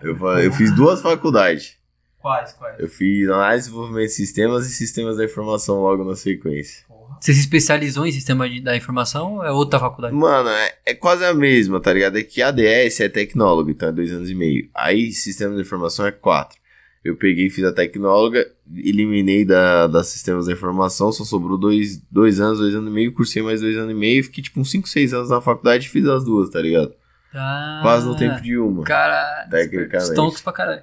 [0.00, 1.76] Eu, eu fiz duas faculdades.
[2.18, 2.80] Quais, quais?
[2.80, 6.86] Eu fiz análise e desenvolvimento de sistemas e sistemas da informação logo na sequência.
[7.20, 10.14] Você se especializou em sistema de- da informação ou é outra faculdade?
[10.14, 12.16] Mano, é, é quase a mesma, tá ligado?
[12.16, 14.70] É que ADS é tecnólogo, então é dois anos e meio.
[14.74, 16.61] Aí, sistema de informação é quatro.
[17.04, 22.40] Eu peguei, fiz a tecnóloga, eliminei da, da sistemas da informação, só sobrou dois, dois
[22.40, 24.88] anos, dois anos e meio, cursei mais dois anos e meio, fiquei tipo uns 5,
[24.88, 26.92] 6 anos na faculdade e fiz as duas, tá ligado?
[27.34, 28.84] Ah, Quase no tempo de uma.
[28.84, 30.12] Cara, Tecnicamente.
[30.12, 30.82] stonks pra caralho.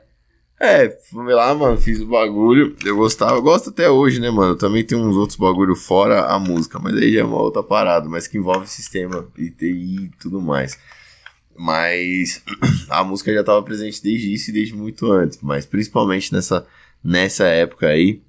[0.60, 2.76] É, fui lá, mano, fiz o bagulho.
[2.84, 4.58] Eu gostava, eu gosto até hoje, né, mano?
[4.58, 8.10] Também tem uns outros bagulho fora a música, mas aí já é uma outra parada,
[8.10, 10.78] mas que envolve sistema e e tudo mais.
[11.60, 12.42] Mas
[12.90, 16.66] a música já tava presente desde isso e desde muito antes, mas principalmente nessa,
[17.04, 18.22] nessa época aí.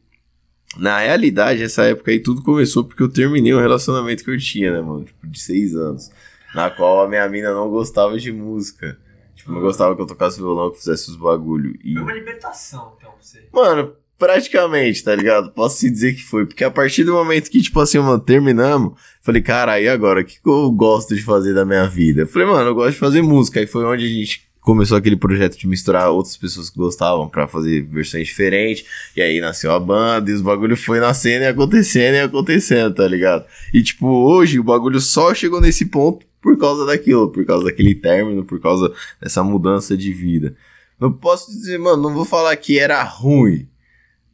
[0.77, 4.73] Na realidade, essa época aí tudo começou porque eu terminei um relacionamento que eu tinha,
[4.73, 5.05] né, mano?
[5.05, 6.11] Tipo, de seis anos.
[6.55, 8.99] Na qual a minha mina não gostava de música.
[9.37, 11.77] Tipo, não gostava que eu tocasse violão, que fizesse os bagulho.
[11.85, 13.49] E Foi uma libertação, então, pra você.
[13.53, 15.53] Mano, praticamente, tá ligado?
[15.53, 16.47] Posso te dizer que foi.
[16.47, 20.21] Porque a partir do momento que, tipo assim, mano, terminamos, falei, cara, e agora?
[20.21, 22.27] O que, eu gosto de fazer da minha vida?
[22.27, 23.61] Falei, mano, eu gosto de fazer música.
[23.61, 27.47] Aí foi onde a gente começou aquele projeto de misturar outras pessoas que gostavam pra
[27.47, 28.85] fazer versões diferentes.
[29.17, 33.07] E aí nasceu a banda e os bagulho foi nascendo e acontecendo e acontecendo, tá
[33.07, 33.45] ligado?
[33.73, 37.95] E, tipo, hoje o bagulho só chegou nesse ponto por causa daquilo, por causa daquele
[37.95, 40.55] término, por causa dessa mudança de vida.
[40.99, 43.67] Não posso dizer, mano, não vou falar que era ruim.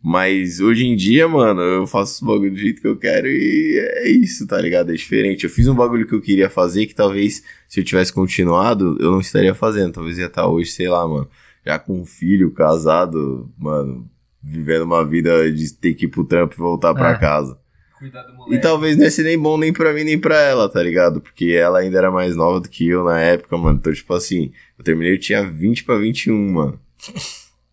[0.08, 3.76] Mas hoje em dia, mano, eu faço os bagulho do jeito que eu quero e
[3.76, 4.92] é isso, tá ligado?
[4.92, 5.42] É diferente.
[5.42, 9.10] Eu fiz um bagulho que eu queria fazer que talvez, se eu tivesse continuado, eu
[9.10, 9.94] não estaria fazendo.
[9.94, 11.28] Talvez ia estar hoje, sei lá, mano,
[11.66, 14.08] já com um filho, casado, mano,
[14.40, 17.18] vivendo uma vida de ter que ir pro trampo e voltar pra É.
[17.18, 17.58] casa.
[17.98, 20.68] Cuidar do E talvez não ia ser nem bom nem pra mim nem pra ela,
[20.68, 21.20] tá ligado?
[21.20, 23.78] Porque ela ainda era mais nova do que eu na época, mano.
[23.80, 26.78] Então, tipo assim, eu terminei, eu tinha 20 pra 21, mano.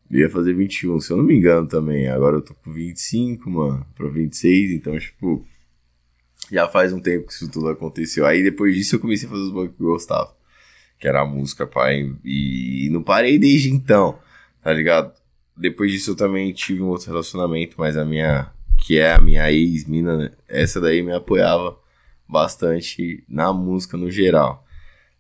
[0.10, 2.08] Eu ia fazer 21, se eu não me engano também.
[2.08, 5.46] Agora eu tô com 25, mano, pra 26, então, tipo.
[6.52, 8.26] Já faz um tempo que isso tudo aconteceu.
[8.26, 10.36] Aí depois disso eu comecei a fazer os bagulhos que eu gostava.
[11.00, 12.14] Que era a música, pai.
[12.24, 14.20] E não parei desde então,
[14.62, 15.14] tá ligado?
[15.56, 18.52] Depois disso eu também tive um outro relacionamento, mas a minha.
[18.86, 20.32] Que é a minha ex-mina, né?
[20.48, 21.78] essa daí me apoiava
[22.28, 24.66] bastante na música no geral.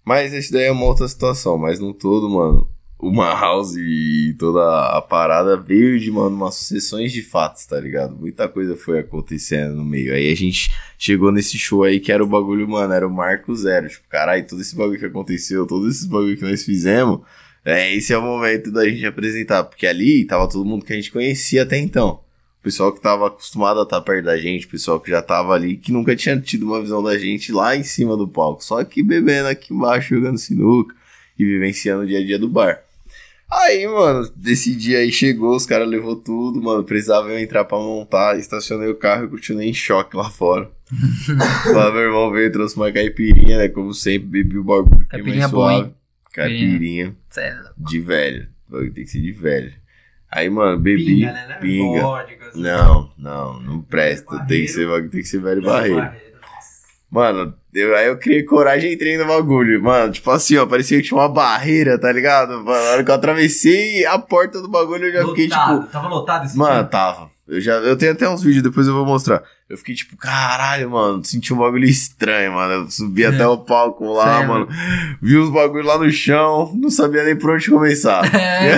[0.04, 2.67] Mas esse daí é uma outra situação, mas no todo, mano,
[3.04, 4.62] uma house e toda
[4.98, 8.16] a parada veio de, mano, umas sucessões de fatos, tá ligado?
[8.16, 10.13] Muita coisa foi acontecendo no meio.
[10.13, 13.54] Aí a gente chegou nesse show aí que era o bagulho, mano, era o marco
[13.56, 13.89] zero.
[13.89, 17.22] Tipo, caralho, todo esse bagulho que aconteceu, todos esses bagulho que nós fizemos,
[17.66, 19.66] é, esse é o momento da gente apresentar.
[19.66, 22.22] Porque ali tava todo mundo que a gente conhecia até então.
[22.60, 25.54] O pessoal que tava acostumado a estar perto da gente, o pessoal que já tava
[25.54, 28.63] ali, que nunca tinha tido uma visão da gente lá em cima do palco.
[28.63, 30.96] Só que bebendo aqui embaixo, jogando sinuca
[31.38, 32.82] e vivenciando o dia a dia do bar.
[33.62, 36.84] Aí, mano, desse dia aí chegou, os caras levou tudo, mano.
[36.84, 40.70] Precisava eu entrar pra montar, estacionei o carro e continuei em choque lá fora.
[41.74, 43.68] Lá meu irmão veio e trouxe uma caipirinha, né?
[43.68, 45.06] Como sempre, bebi o bagulho.
[45.08, 45.88] Caipirinha boa, suave.
[45.88, 45.96] hein?
[46.32, 47.63] Caipirinha Sério.
[47.78, 48.48] de velho.
[48.72, 49.74] Tem que ser de velho.
[50.30, 51.06] Aí, mano, bebi.
[51.06, 51.46] Pinga, né?
[51.48, 52.52] Não é pinga.
[52.56, 54.46] Não, não, não presta.
[54.46, 56.12] Tem que ser, tem que ser velho barreiro.
[57.13, 59.80] Mano, eu, aí eu criei coragem e entrei no bagulho.
[59.84, 62.54] Mano, tipo assim, ó, parecia que tinha uma barreira, tá ligado?
[62.63, 65.80] Mano, na hora que eu atravessei a porta do bagulho, eu já fiquei Lotado.
[65.82, 65.91] tipo.
[65.91, 66.84] Tava lotado esse Mano, dia?
[66.86, 67.30] tava.
[67.54, 69.44] Eu já eu tenho até uns vídeos, depois eu vou mostrar.
[69.70, 72.74] Eu fiquei tipo, caralho, mano, senti um bagulho estranho, mano.
[72.86, 74.50] Eu subi até o palco lá, Sério?
[74.50, 74.68] mano.
[75.22, 78.24] Vi uns bagulho lá no chão, não sabia nem por onde começar.
[78.34, 78.74] É,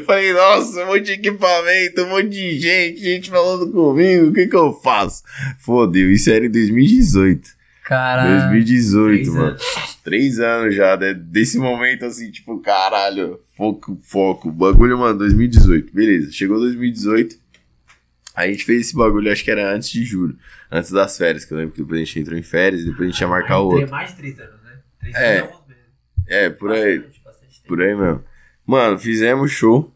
[0.06, 4.46] Falei, nossa, um monte de equipamento, um monte de gente, gente falando comigo, o que
[4.46, 5.22] que eu faço?
[5.58, 7.48] Fodeu, isso era em 2018.
[7.84, 8.40] Caralho.
[8.50, 9.46] 2018, Três mano.
[9.48, 9.62] anos.
[10.02, 11.14] Três anos já, né?
[11.14, 14.50] Desse momento assim, tipo, caralho, foco, foco.
[14.52, 15.92] Bagulho, mano, 2018.
[15.92, 17.36] Beleza, chegou 2018.
[18.34, 20.36] A gente fez esse bagulho, acho que era antes de julho.
[20.70, 23.08] Antes das férias, que eu lembro que depois a gente entrou em férias e depois
[23.08, 23.90] a gente ia marcar o Tem outro.
[23.92, 24.78] mais de três anos, né?
[24.98, 25.38] Três É.
[25.40, 25.84] anos meses.
[26.26, 26.98] É, por aí.
[26.98, 27.68] Bastante, bastante tempo.
[27.68, 28.24] Por aí mesmo.
[28.66, 29.94] Mano, fizemos show.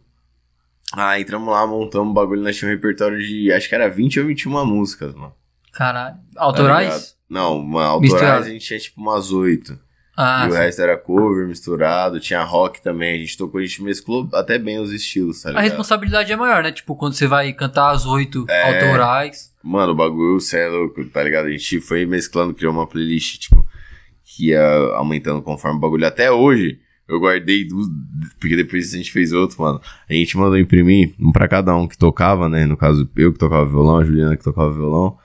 [0.93, 4.21] Ah, entramos lá, montamos o bagulho, nós tínhamos um repertório de, acho que era 20
[4.21, 5.35] ou 21 músicas, mano.
[5.73, 6.17] Caralho.
[6.35, 6.43] Tá?
[6.43, 7.17] Autorais?
[7.29, 8.45] Não, uma, autorais Misturado.
[8.47, 9.79] a gente tinha tipo umas 8.
[10.21, 10.59] Ah, e o sim.
[10.59, 13.15] resto era cover, misturado, tinha rock também.
[13.15, 15.65] A gente tocou, a gente mesclou até bem os estilos, tá a ligado?
[15.65, 16.73] responsabilidade é maior, né?
[16.73, 18.83] Tipo, quando você vai cantar as oito É.
[18.83, 19.53] autorais.
[19.63, 21.47] Mano, o bagulho, cê é louco, tá ligado?
[21.47, 23.65] A gente foi mesclando, criou uma playlist, tipo,
[24.25, 24.61] que ia
[24.97, 26.05] aumentando conforme o bagulho.
[26.05, 27.87] Até hoje, eu guardei duas,
[28.41, 29.81] porque depois a gente fez outro, mano.
[30.11, 32.67] A gente mandou imprimir um pra cada um que tocava, né?
[32.67, 35.17] No caso, eu que tocava violão, a Juliana que tocava violão,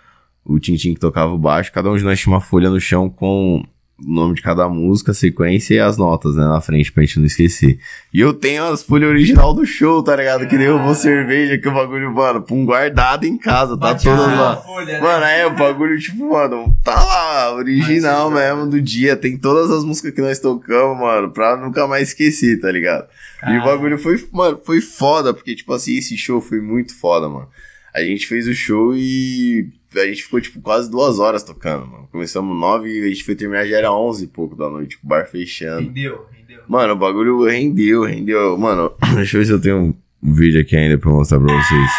[0.45, 1.71] o Tintin que tocava o baixo.
[1.71, 3.63] Cada um de nós tinha uma folha no chão com
[4.05, 6.43] o nome de cada música, a sequência e as notas, né?
[6.43, 7.79] Na frente, pra gente não esquecer.
[8.13, 10.47] E eu tenho as folhas original do show, tá ligado?
[10.47, 14.57] Que vou cerveja, que o bagulho, mano, pum, guardado em casa, tá todas lá.
[14.57, 14.99] folha, né?
[14.99, 19.15] Mano, é, o bagulho, tipo, mano, tá lá, original Mas, mesmo do dia.
[19.15, 23.07] Tem todas as músicas que nós tocamos, mano, pra nunca mais esquecer, tá ligado?
[23.47, 27.27] E o bagulho foi, mano, foi foda, porque, tipo assim, esse show foi muito foda,
[27.27, 27.47] mano.
[27.93, 32.07] A gente fez o show e a gente ficou, tipo, quase duas horas tocando, mano.
[32.11, 35.05] Começamos nove e a gente foi terminar já era onze e pouco da noite, com
[35.05, 35.87] o bar fechando.
[35.87, 36.63] Rendeu, rendeu.
[36.67, 38.57] Mano, o bagulho rendeu, rendeu.
[38.57, 39.77] Mano, deixa eu ver se eu tenho
[40.21, 41.91] um vídeo aqui ainda pra mostrar pra vocês.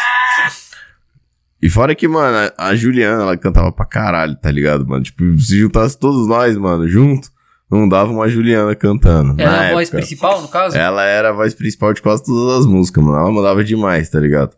[1.62, 5.02] E fora que, mano, a Juliana, ela cantava pra caralho, tá ligado, mano?
[5.02, 7.30] Tipo, se juntasse todos nós, mano, junto,
[7.70, 9.40] não dava uma Juliana cantando.
[9.40, 10.76] Era na a voz principal, no caso?
[10.76, 13.16] Ela era a voz principal de quase todas as músicas, mano.
[13.16, 14.54] Ela mandava demais, tá ligado?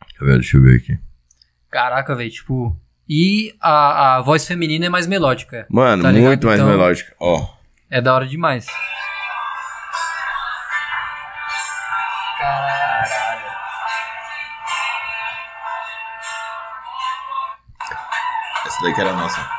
[0.00, 1.07] Deixa eu ver, deixa eu ver aqui.
[1.70, 2.76] Caraca, velho, tipo.
[3.08, 5.66] E a, a voz feminina é mais melódica.
[5.70, 7.14] Mano, Tá muito mais Então- melódica.
[7.20, 7.46] Ó.
[7.90, 8.66] É da hora demais.
[12.38, 13.48] Caralho.
[18.66, 19.50] Essa daqui era a nossa.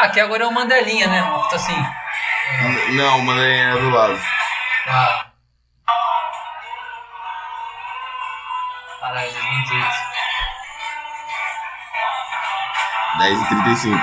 [0.00, 1.22] Aqui agora é o Mandelinha, né?
[1.22, 1.86] Uma fita assim.
[2.96, 4.18] Não, mano, era do lado.
[4.88, 5.26] Ah.
[9.00, 10.05] Caralho, 2018.
[13.18, 13.96] 10 e 35.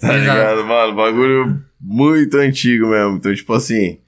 [0.00, 0.18] Tá Exato.
[0.18, 0.94] ligado, mano?
[0.94, 3.16] Bagulho muito antigo mesmo.
[3.16, 3.98] Então, tipo assim.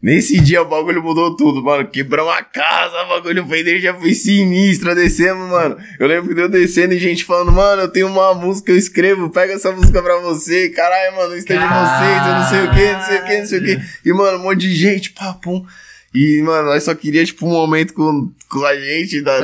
[0.00, 1.88] Nesse dia o bagulho mudou tudo, mano.
[1.88, 5.76] Quebramos a casa, o bagulho foi já foi sinistro, descemos, mano.
[5.98, 8.76] Eu lembro que deu descendo e gente falando, mano, eu tenho uma música que eu
[8.76, 10.68] escrevo, pega essa música pra você.
[10.68, 13.38] Caralho, mano, isso é de vocês, eu não sei o que, não sei o que,
[13.38, 14.08] não sei o que.
[14.08, 15.66] E, mano, um monte de gente, papum.
[16.14, 19.40] E, mano, nós só queria, tipo, um momento com, com a gente da, É,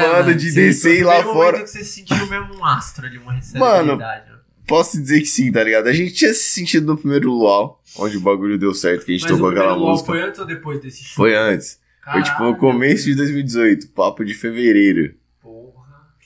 [0.08, 1.60] banda, mano, de Sim, descer e lá fora.
[1.62, 4.30] que você sentiu mesmo um astro ali, uma responsabilidade.
[4.30, 4.36] né?
[4.66, 5.88] Posso dizer que sim, tá ligado?
[5.88, 9.14] A gente tinha se sentido no primeiro luau, onde o bagulho deu certo, que a
[9.14, 10.06] gente Mas tocou aquela música.
[10.06, 11.16] foi antes ou depois desse show?
[11.16, 11.78] Foi antes.
[12.04, 15.14] Foi tipo no Caralho, começo de 2018, papo de fevereiro.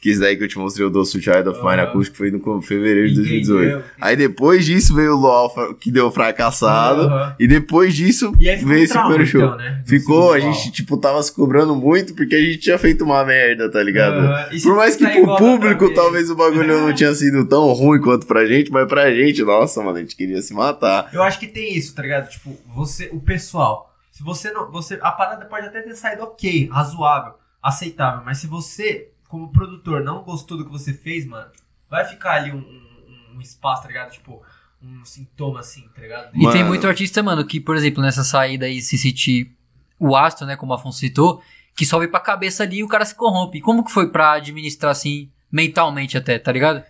[0.04, 1.82] Que isso daí que eu te mostrei o Doce Child of Mine Aham.
[1.84, 3.64] Acústico foi no fevereiro de 2018.
[3.64, 3.84] Entendeu?
[3.98, 7.34] Aí depois disso veio o LOL que deu fracassado.
[7.38, 9.40] E depois disso E veio esse trauma, primeiro show.
[9.40, 9.82] então, né?
[9.86, 13.70] Ficou, a gente, tipo, tava se cobrando muito porque a gente tinha feito uma merda,
[13.70, 14.28] tá ligado?
[14.62, 15.96] Por mais que sair pro público vez?
[15.96, 19.82] talvez o bagulho não tinha sido tão ruim quanto pra gente, mas pra gente, nossa,
[19.82, 21.08] mano, a gente queria se matar.
[21.14, 22.28] Eu acho que tem isso, tá ligado?
[22.28, 23.90] Tipo, você, o pessoal.
[24.12, 24.70] Se você não.
[24.70, 28.20] Você, a parada pode até ter saído ok, razoável, aceitável.
[28.22, 31.50] Mas se você, como produtor, não gostou do que você fez, mano,
[31.90, 34.12] vai ficar ali um, um, um espaço, tá ligado?
[34.12, 34.40] Tipo,
[34.80, 36.28] um sintoma assim, tá ligado?
[36.28, 36.66] E tem Mano.
[36.66, 39.50] muito artista, mano, que, por exemplo, nessa saída aí, se sentir
[39.98, 41.42] o astro, né, como o Afonso citou,
[41.74, 43.60] que sobe pra cabeça ali e o cara se corrompe.
[43.60, 46.84] Como que foi pra administrar, assim, mentalmente até, tá ligado?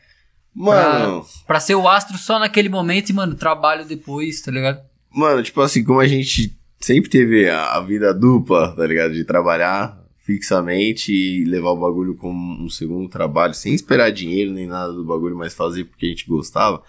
[0.54, 4.82] Mano, Pra ser o astro só naquele momento e, mano, trabalho depois, tá ligado?
[5.10, 9.14] mano, tipo assim, como a gente sempre teve a, a vida dupla, tá ligado?
[9.14, 14.66] De trabalhar fixamente e levar o bagulho como um segundo trabalho, sem esperar dinheiro nem
[14.66, 16.82] nada do bagulho, mas fazer porque a gente gostava.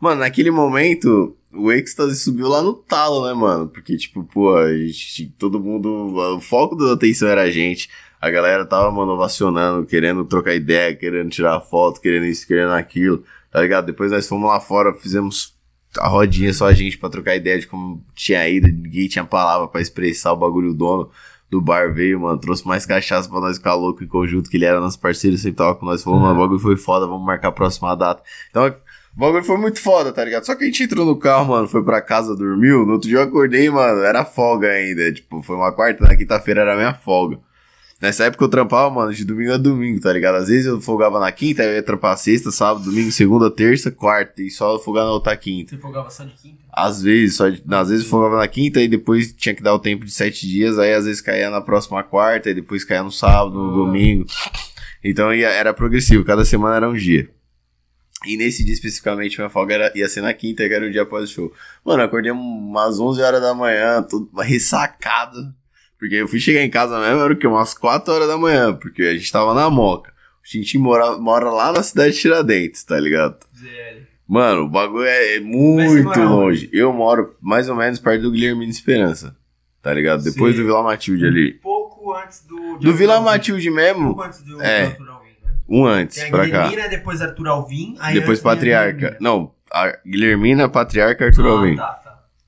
[0.00, 3.68] Mano, naquele momento, o êxtase subiu lá no talo, né, mano?
[3.68, 5.88] Porque, tipo, pô, a gente, todo mundo.
[6.36, 7.88] O foco da atenção era a gente.
[8.20, 13.22] A galera tava, mano, ovacionando, querendo trocar ideia, querendo tirar foto, querendo isso, querendo aquilo,
[13.52, 13.86] tá ligado?
[13.86, 15.54] Depois nós fomos lá fora, fizemos
[15.98, 19.68] a rodinha só a gente pra trocar ideia de como tinha ido, ninguém tinha palavra
[19.68, 20.74] pra expressar o bagulho.
[20.74, 21.10] Dono
[21.50, 24.64] do bar veio, mano, trouxe mais cachaça pra nós ficar louco em conjunto, que ele
[24.64, 27.48] era nosso parceiro, sempre tava com nós, falou, mano, o bagulho foi foda, vamos marcar
[27.48, 28.22] a próxima data.
[28.50, 28.72] Então,
[29.16, 30.44] O bagulho foi muito foda, tá ligado?
[30.46, 32.86] Só que a gente entrou no carro, mano, foi pra casa, dormiu.
[32.86, 35.12] No outro dia eu acordei, mano, era folga ainda.
[35.12, 37.38] Tipo, foi uma quarta, na quinta-feira era minha folga.
[38.00, 40.36] Nessa época eu trampava, mano, de domingo a domingo, tá ligado?
[40.36, 44.40] Às vezes eu folgava na quinta, eu ia trampar sexta, sábado, domingo, segunda, terça, quarta.
[44.42, 45.76] E só folgar na outra quinta.
[45.76, 46.64] Você folgava só de quinta?
[46.72, 49.74] Às vezes, só de- às vezes eu folgava na quinta e depois tinha que dar
[49.74, 50.78] o tempo de sete dias.
[50.78, 53.74] Aí às vezes caía na próxima quarta e depois caía no sábado, no Ah.
[53.84, 54.24] domingo.
[55.04, 57.28] Então ia, era progressivo, cada semana era um dia.
[58.26, 61.02] E nesse dia especificamente, minha folga era, ia ser na quinta, que era o dia
[61.02, 61.52] após o show.
[61.84, 65.38] Mano, eu acordei umas 11 horas da manhã, todo ressacado.
[66.00, 67.46] Porque eu fui chegar em casa mesmo, era o quê?
[67.46, 70.10] Umas 4 horas da manhã, porque a gente tava na Moca.
[70.42, 73.36] O Tintin mora, mora lá na cidade de Tiradentes, tá ligado?
[73.54, 74.00] ZL.
[74.26, 76.70] Mano, o bagulho é, é muito longe.
[76.72, 79.36] Eu moro mais ou menos perto do Guilhermino Esperança.
[79.82, 80.22] Tá ligado?
[80.22, 80.62] Depois Sim.
[80.62, 81.52] do Vila Matilde ali.
[81.54, 82.78] Pouco antes do...
[82.78, 83.26] Do Vila Alvim.
[83.26, 84.84] Matilde mesmo, Pouco antes do É.
[84.86, 85.50] Arthur Alvim, né?
[85.68, 86.62] um antes Tem a pra cá.
[86.68, 88.92] Guilhermina, depois Arthur Alvim, Depois a Patriarca.
[88.96, 89.18] Guilhermina.
[89.20, 91.74] Não, a Guilhermina, Patriarca, Arthur Alvim.
[91.78, 91.99] Ah, tá, tá.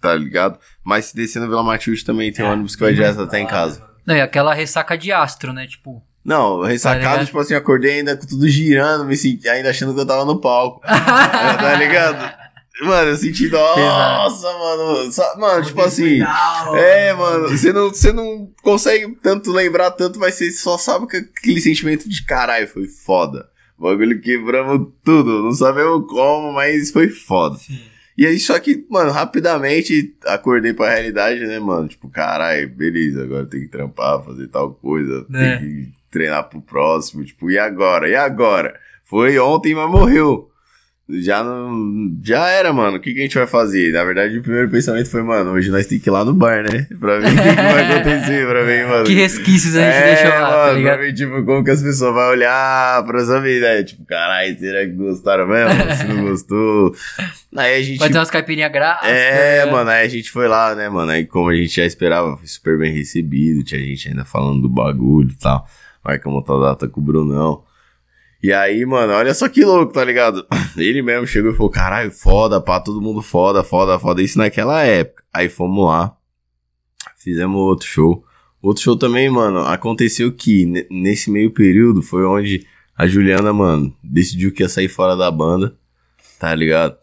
[0.02, 0.58] Tá ligado?
[0.84, 3.38] Mas se descer no Vila Matilde também tem um É, ônibus que vai direto até
[3.40, 3.82] em casa.
[4.04, 5.64] Não, e aquela ressaca de astro, né?
[5.66, 6.02] Tipo.
[6.24, 7.26] Não, Tá ressacado, ligado?
[7.26, 10.40] tipo assim, acordei ainda com tudo girando, me senti, ainda achando que eu tava no
[10.40, 10.80] palco.
[10.86, 12.42] Tá ligado?
[12.82, 15.12] Mano, eu senti, nossa, mano.
[15.12, 16.04] só- mano, tipo Muito assim.
[16.18, 21.06] legal, É, mano, você não, você não consegue tanto lembrar tanto, mas você só sabe
[21.06, 23.46] que aquele sentimento de caralho foi foda.
[23.78, 27.56] O bagulho quebramos tudo, não sabemos como, mas foi foda.
[27.58, 27.80] Sim.
[28.22, 31.88] E aí, só que, mano, rapidamente acordei pra realidade, né, mano?
[31.88, 35.56] Tipo, caralho, beleza, agora tem que trampar, fazer tal coisa, É.
[35.56, 38.08] tem que treinar pro próximo, tipo, e agora?
[38.08, 38.78] E agora?
[39.02, 40.51] Foi ontem, mas morreu.
[41.20, 42.16] Já não.
[42.22, 42.96] Já era, mano.
[42.96, 43.92] O que, que a gente vai fazer?
[43.92, 46.62] Na verdade, o primeiro pensamento foi, mano, hoje nós temos que ir lá no bar,
[46.62, 46.86] né?
[46.98, 49.04] Pra ver o que, que vai acontecer, pra ver, mano.
[49.04, 50.98] Que resquícios a gente é, deixou lá, mano, tá pra ligado?
[51.00, 53.82] ver, tipo, como que as pessoas vão olhar pra vida, né?
[53.82, 55.72] Tipo, caralho, será que gostaram mesmo?
[55.96, 56.94] Se não gostou.
[57.56, 57.98] Aí a gente.
[57.98, 59.08] Vai ter umas caipirinhas grátis.
[59.08, 59.72] É, né?
[59.72, 61.10] mano, aí a gente foi lá, né, mano?
[61.10, 64.68] Aí como a gente já esperava, foi super bem recebido, tinha gente ainda falando do
[64.68, 65.66] bagulho e tal.
[66.04, 67.62] Marcamos tal data com o Brunão.
[68.42, 70.44] E aí, mano, olha só que louco, tá ligado?
[70.76, 74.20] Ele mesmo chegou e falou, caralho, foda, pá, todo mundo foda, foda, foda.
[74.20, 75.22] Isso naquela época.
[75.32, 76.16] Aí fomos lá,
[77.16, 78.24] fizemos outro show.
[78.60, 82.66] Outro show também, mano, aconteceu que ne- nesse meio período foi onde
[82.96, 85.74] a Juliana, mano, decidiu que ia sair fora da banda,
[86.38, 86.96] tá ligado?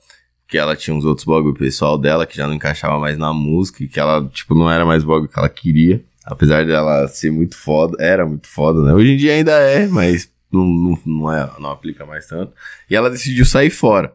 [0.48, 3.86] Que ela tinha uns outros bagulho pessoal dela que já não encaixava mais na música
[3.88, 6.04] que ela, tipo, não era mais bagulho que ela queria.
[6.26, 8.94] Apesar dela ser muito foda, era muito foda, né?
[8.94, 12.54] Hoje em dia ainda é, mas não, não, não, é, não aplica mais tanto.
[12.89, 14.14] E ela decidiu sair fora.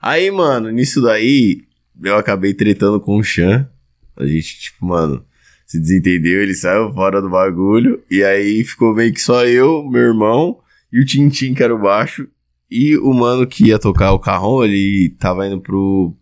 [0.00, 1.62] Aí, mano, nisso daí,
[2.02, 3.68] eu acabei tretando com o Chan.
[4.16, 5.24] A gente, tipo, mano,
[5.66, 8.02] se desentendeu, ele saiu fora do bagulho.
[8.10, 10.62] E aí ficou meio que só eu, meu irmão
[10.92, 12.28] e o Tintin, que era o baixo.
[12.70, 16.14] E o mano que ia tocar o carrão, ele tava indo pro,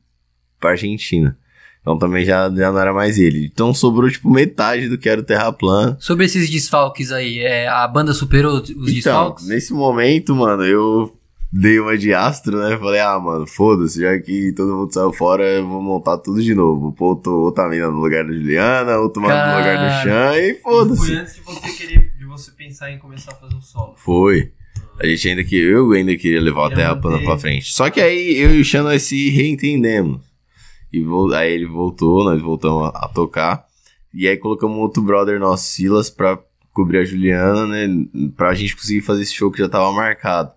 [0.58, 1.36] pra Argentina.
[1.80, 3.46] Então também já, já não era mais ele.
[3.52, 5.96] Então sobrou, tipo, metade do que era o Terraplan.
[5.98, 9.46] Sobre esses desfalques aí, é, a banda superou os Então, desfalques?
[9.48, 11.16] nesse momento, mano, eu
[11.52, 12.76] dei uma de astro, né?
[12.76, 16.54] Falei, ah, mano, foda-se, já que todo mundo saiu fora, eu vou montar tudo de
[16.54, 16.80] novo.
[16.80, 20.36] Vou pôr outro- outra mina no lugar da Juliana, outro mano no lugar do Chan
[20.38, 21.14] e Foi foda-se.
[21.14, 23.94] antes de você querer, de você pensar em começar a fazer um solo.
[23.96, 24.52] Foi.
[25.02, 27.72] A gente ainda que eu ainda queria levar a Terra plana pra frente.
[27.72, 30.20] Só que aí eu e o Xan nós se reentendemos.
[30.92, 33.64] E aí ele voltou, nós voltamos a, a tocar.
[34.12, 36.38] E aí colocamos outro brother nosso, Silas, pra
[36.72, 37.86] cobrir a Juliana, né?
[38.36, 40.52] Pra gente conseguir fazer esse show que já tava marcado.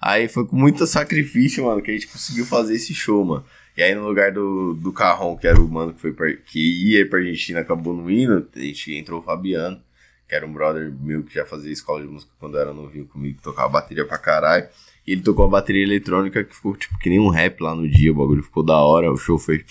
[0.00, 3.44] Aí foi com muito sacrifício, mano, que a gente conseguiu fazer esse show, mano.
[3.76, 6.90] E aí no lugar do, do Carron, que era o mano que, foi pra, que
[6.90, 9.80] ia pra Argentina, acabou não indo, a gente entrou o Fabiano
[10.28, 13.40] que era um brother meu que já fazia escola de música quando era novinho comigo,
[13.42, 14.68] tocava bateria pra caralho.
[15.08, 17.88] E ele tocou uma bateria eletrônica que ficou tipo que nem um rap lá no
[17.88, 19.64] dia, o bagulho ficou da hora, o show foi,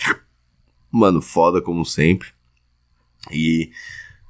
[0.90, 2.28] mano, foda como sempre.
[3.30, 3.70] E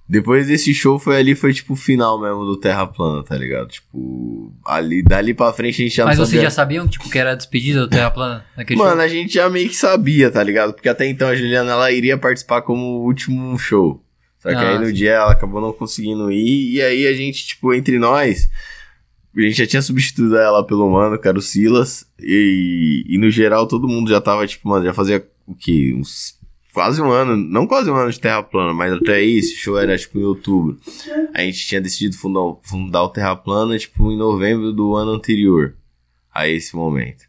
[0.08, 3.68] depois desse show foi ali, foi tipo o final mesmo do Terra Plana, tá ligado?
[3.68, 6.42] Tipo, ali, dali pra frente a gente já Mas vocês sabia.
[6.42, 9.00] já sabiam tipo, que era a despedida do Terra Plana naquele Mano, show?
[9.00, 10.72] a gente já meio que sabia, tá ligado?
[10.74, 14.02] Porque até então a Juliana ela iria participar como último show.
[14.40, 14.92] Só que Ah, aí no sim.
[14.92, 16.74] dia ela acabou não conseguindo ir.
[16.74, 18.48] E aí a gente, tipo, entre nós,
[19.44, 22.06] a gente já tinha substituído ela pelo mano, que era o Silas.
[22.18, 25.94] E, e no geral todo mundo já tava, tipo, mano, já fazia o quê?
[25.96, 26.36] Uns.
[26.72, 29.78] Quase um ano, não quase um ano de Terra Plana, mas até isso, o show
[29.78, 30.78] era tipo em outubro.
[31.34, 35.74] A gente tinha decidido fundar, fundar o Terra Plana, tipo, em novembro do ano anterior
[36.32, 37.24] a esse momento.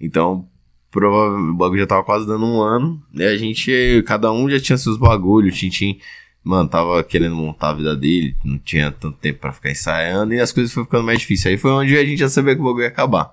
[0.00, 0.48] Então,
[0.90, 3.02] provavelmente o bagulho já tava quase dando um ano.
[3.12, 5.54] E a gente, cada um já tinha seus bagulhos.
[5.54, 5.98] O Tintin,
[6.44, 8.36] mano, tava querendo montar a vida dele.
[8.44, 10.34] Não tinha tanto tempo pra ficar ensaiando.
[10.34, 11.52] E as coisas foram ficando mais difíceis.
[11.54, 13.32] Aí foi onde a gente já sabia que o bagulho ia acabar.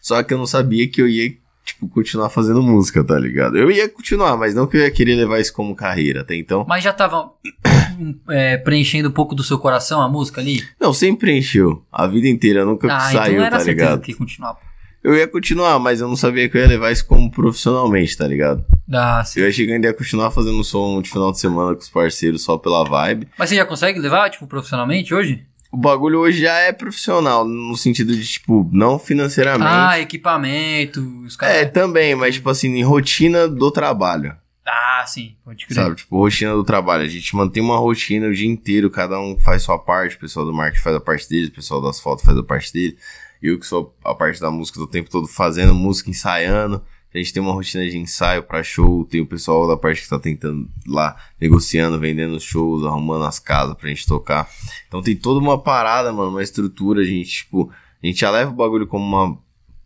[0.00, 1.30] Só que eu não sabia que eu ia,
[1.64, 3.56] tipo, continuar fazendo música, tá ligado?
[3.56, 6.64] Eu ia continuar, mas não que eu ia querer levar isso como carreira, até então.
[6.68, 7.32] Mas já tava
[8.28, 10.62] é, preenchendo um pouco do seu coração a música ali?
[10.78, 11.84] Não, sempre encheu.
[11.90, 14.00] A vida inteira, nunca Ah, saiu, então era tá ligado?
[14.02, 14.56] que continuar.
[15.02, 18.26] Eu ia continuar, mas eu não sabia que eu ia levar isso como profissionalmente, tá
[18.26, 18.64] ligado?
[18.92, 19.40] Ah, sim.
[19.40, 21.88] Eu achei que eu ainda ia continuar fazendo som de final de semana com os
[21.88, 23.28] parceiros só pela vibe.
[23.38, 25.46] Mas você já consegue levar, tipo, profissionalmente hoje?
[25.72, 29.70] O bagulho hoje já é profissional, no sentido de, tipo, não financeiramente.
[29.72, 31.56] Ah, equipamento, os caras...
[31.56, 34.34] é, também, mas, tipo assim, em rotina do trabalho.
[34.66, 35.74] Ah, sim, pode crer.
[35.74, 35.96] Sabe?
[35.96, 37.04] Tipo, rotina do trabalho.
[37.04, 40.44] A gente mantém uma rotina o dia inteiro, cada um faz sua parte, o pessoal
[40.44, 42.96] do marketing faz a parte dele, o pessoal das fotos faz a parte dele.
[43.42, 46.82] Eu que sou a parte da música do tempo todo fazendo música, ensaiando.
[47.12, 50.08] A gente tem uma rotina de ensaio pra show, tem o pessoal da parte que
[50.08, 54.48] tá tentando lá, negociando, vendendo shows, arrumando as casas pra gente tocar.
[54.86, 57.68] Então tem toda uma parada, mano, uma estrutura, a gente, tipo,
[58.00, 59.36] a gente já leva o bagulho como uma,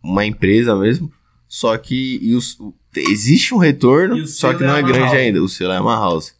[0.03, 1.11] uma empresa mesmo,
[1.47, 2.59] só que e os,
[2.95, 5.17] existe um retorno, só que é não é uma grande house.
[5.17, 5.41] ainda.
[5.41, 6.35] O selo é uma house.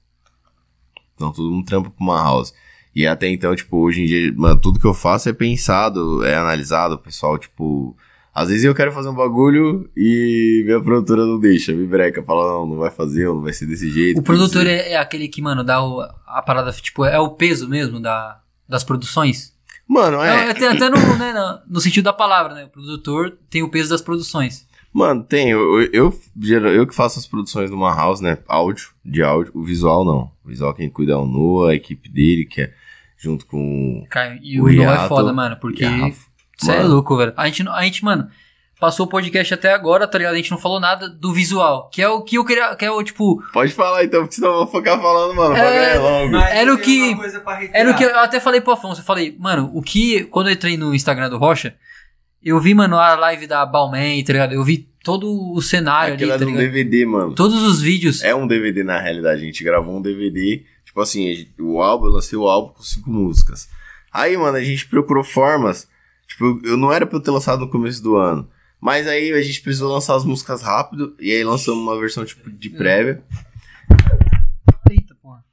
[1.16, 2.54] Então todo mundo trampa pra uma house.
[2.96, 6.36] E até então, tipo, hoje em dia, mano, tudo que eu faço é pensado, é
[6.36, 7.96] analisado, o pessoal, tipo.
[8.34, 12.52] Às vezes eu quero fazer um bagulho e minha produtora não deixa, me breca, fala,
[12.52, 14.20] não, não vai fazer, não vai ser desse jeito.
[14.20, 17.70] O produtor é, é aquele que, mano, dá o- a parada, tipo, é o peso
[17.70, 19.54] mesmo da, das produções?
[19.88, 20.48] Mano, é.
[20.48, 22.66] É, até, até no, né, no, sentido da palavra, né?
[22.66, 24.68] O produtor tem o peso das produções.
[24.92, 25.52] Mano, tem.
[25.52, 28.38] Eu, eu, eu, eu que faço as produções numa house, né?
[28.48, 29.52] Áudio, de áudio.
[29.54, 30.32] O visual não.
[30.44, 32.74] O visual quem cuida é o Noah, a equipe dele, que é
[33.18, 35.86] junto com Cara, e O o é foda, mano, porque
[36.58, 37.34] você é louco, velho.
[37.36, 38.28] A gente, a gente, mano,
[38.80, 40.34] passou o podcast até agora, tá ligado?
[40.34, 42.92] A gente não falou nada do visual, que é o que eu queria, que é
[42.92, 45.56] o, tipo, Pode falar então, porque senão eu vou ficar falando, mano.
[45.56, 46.32] É, é longo.
[46.32, 47.82] Mas Era o que- uma coisa pra reiterar.
[47.82, 49.02] Era o que eu até falei pro Afonso.
[49.02, 50.24] Eu falei, mano, o que.
[50.26, 51.76] Quando eu entrei no Instagram do Rocha,
[52.44, 54.54] eu vi, mano, a live da Balmain, tá ligado?
[54.54, 56.58] Eu vi todo o cenário Aquilo é ali, tá de um?
[56.58, 57.34] DVD, mano.
[57.36, 58.24] Todos os vídeos.
[58.24, 59.42] É um DVD na realidade.
[59.42, 60.64] A gente gravou um DVD.
[60.96, 63.68] Tipo assim, o álbum, eu lancei o álbum com cinco músicas.
[64.14, 65.90] Aí, mano, a gente procurou formas.
[66.26, 68.50] Tipo, eu não era pra eu ter lançado no começo do ano.
[68.80, 71.14] Mas aí a gente precisou lançar as músicas rápido.
[71.20, 73.22] E aí lançamos uma versão tipo de prévia.
[74.90, 75.44] Eita, porra.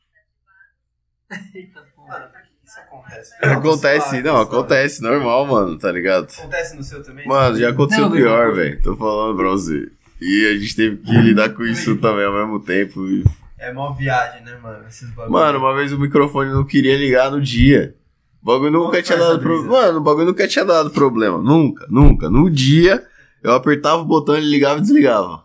[1.52, 2.20] Eita, porra.
[2.20, 3.34] Mano, por que isso acontece?
[3.42, 6.32] Acontece, não, acontece, normal, mano, tá ligado?
[6.32, 7.26] Acontece no seu também?
[7.26, 8.80] Mano, já aconteceu Não, pior, velho.
[8.80, 9.90] Tô falando pra você.
[10.20, 13.04] E a gente teve que lidar com isso também ao mesmo tempo.
[13.08, 13.24] E
[13.62, 14.84] É mó viagem, né, mano?
[14.88, 15.30] Esses bagulhos.
[15.30, 17.94] Mano, uma vez o microfone não queria ligar no dia.
[18.42, 19.72] O bagulho nunca tinha dado problema.
[19.72, 21.38] Mano, o bagulho nunca tinha dado problema.
[21.38, 22.28] Nunca, nunca.
[22.28, 23.06] No dia,
[23.40, 25.44] eu apertava o botão, ele ligava e desligava.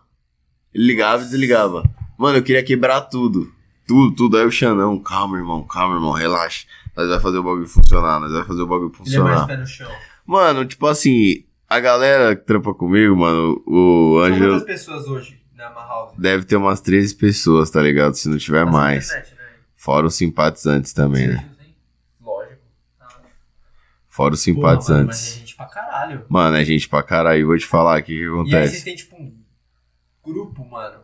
[0.74, 1.84] Ele ligava e desligava.
[2.18, 3.52] Mano, eu queria quebrar tudo.
[3.86, 4.36] Tudo, tudo.
[4.36, 6.66] Aí o Xanão, calma, irmão, calma, irmão, relaxa.
[6.96, 9.46] Nós vai fazer o bagulho funcionar, nós vai fazer o bagulho Ele é mais funcionar.
[9.46, 9.90] pé no chão.
[10.26, 15.37] Mano, tipo assim, a galera que trampa comigo, mano, o São Ângelo quantas pessoas hoje
[15.58, 16.14] na House?
[16.18, 18.14] deve ter umas 13 pessoas, tá ligado?
[18.14, 19.08] Se não tiver mais.
[19.08, 19.38] Internet, né?
[19.76, 21.48] Fora os simpatizantes também, né?
[22.20, 22.62] Lógico.
[24.08, 25.34] Fora os Pô, mano, mas é simpatizantes.
[25.36, 26.24] gente pra caralho.
[26.28, 27.46] Mano, é gente pra caralho.
[27.46, 28.84] Vou te falar o que, que E aí vocês acontece.
[28.84, 29.32] têm, tipo, um
[30.24, 31.00] grupo, mano,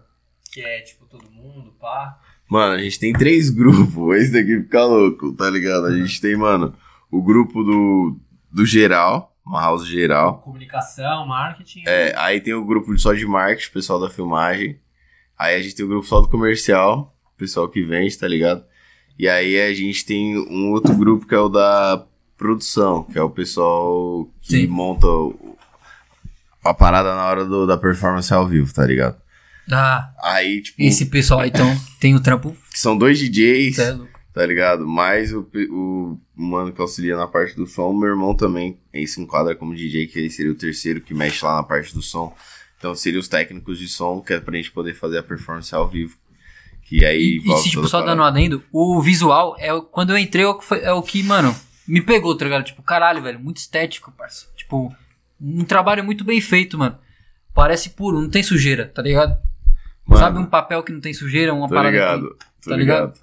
[0.53, 2.19] que é, tipo, todo mundo, pá.
[2.49, 4.17] Mano, a gente tem três grupos.
[4.17, 5.87] Esse daqui fica louco, tá ligado?
[5.87, 6.75] A gente tem, mano,
[7.11, 8.19] o grupo do,
[8.51, 10.39] do geral, uma house geral.
[10.39, 11.83] Comunicação, marketing.
[11.87, 14.79] É, aí tem o grupo só de marketing, pessoal da filmagem.
[15.39, 18.65] Aí a gente tem o grupo só do comercial, pessoal que vende, tá ligado?
[19.19, 22.05] E aí a gente tem um outro grupo que é o da
[22.37, 24.67] produção, que é o pessoal que Sim.
[24.67, 25.07] monta
[26.65, 29.17] a parada na hora do- da performance ao vivo, tá ligado?
[29.71, 31.67] Ah, Aí, tipo, esse pessoal aí, então,
[32.01, 32.55] tem o trampo.
[32.71, 34.14] que são dois DJs, louco.
[34.35, 34.87] Tá ligado?
[34.87, 39.21] Mais o, o mano que auxilia na parte do som, meu irmão também, aí se
[39.21, 42.37] enquadra como DJ, que ele seria o terceiro que mexe lá na parte do som.
[42.79, 45.89] Então seriam os técnicos de som, que é pra gente poder fazer a performance ao
[45.89, 46.17] vivo.
[46.83, 48.11] Que aí E, e se, tipo, só parada.
[48.13, 51.01] dando um adendo, o visual, é, quando eu entrei, é o que foi- é o
[51.01, 51.55] que, mano,
[51.89, 52.65] me pegou, tá ligado?
[52.65, 54.49] Tipo, caralho, velho, muito estético, parça.
[54.55, 54.95] Tipo,
[55.41, 56.99] um trabalho muito bem feito, mano.
[57.55, 59.39] Parece puro, não tem sujeira, tá ligado?
[60.05, 62.45] Mano, Sabe um papel que não tem sujeira, uma Tô parada ligado, que...
[62.65, 63.01] tô tá ligado.
[63.13, 63.21] ligado?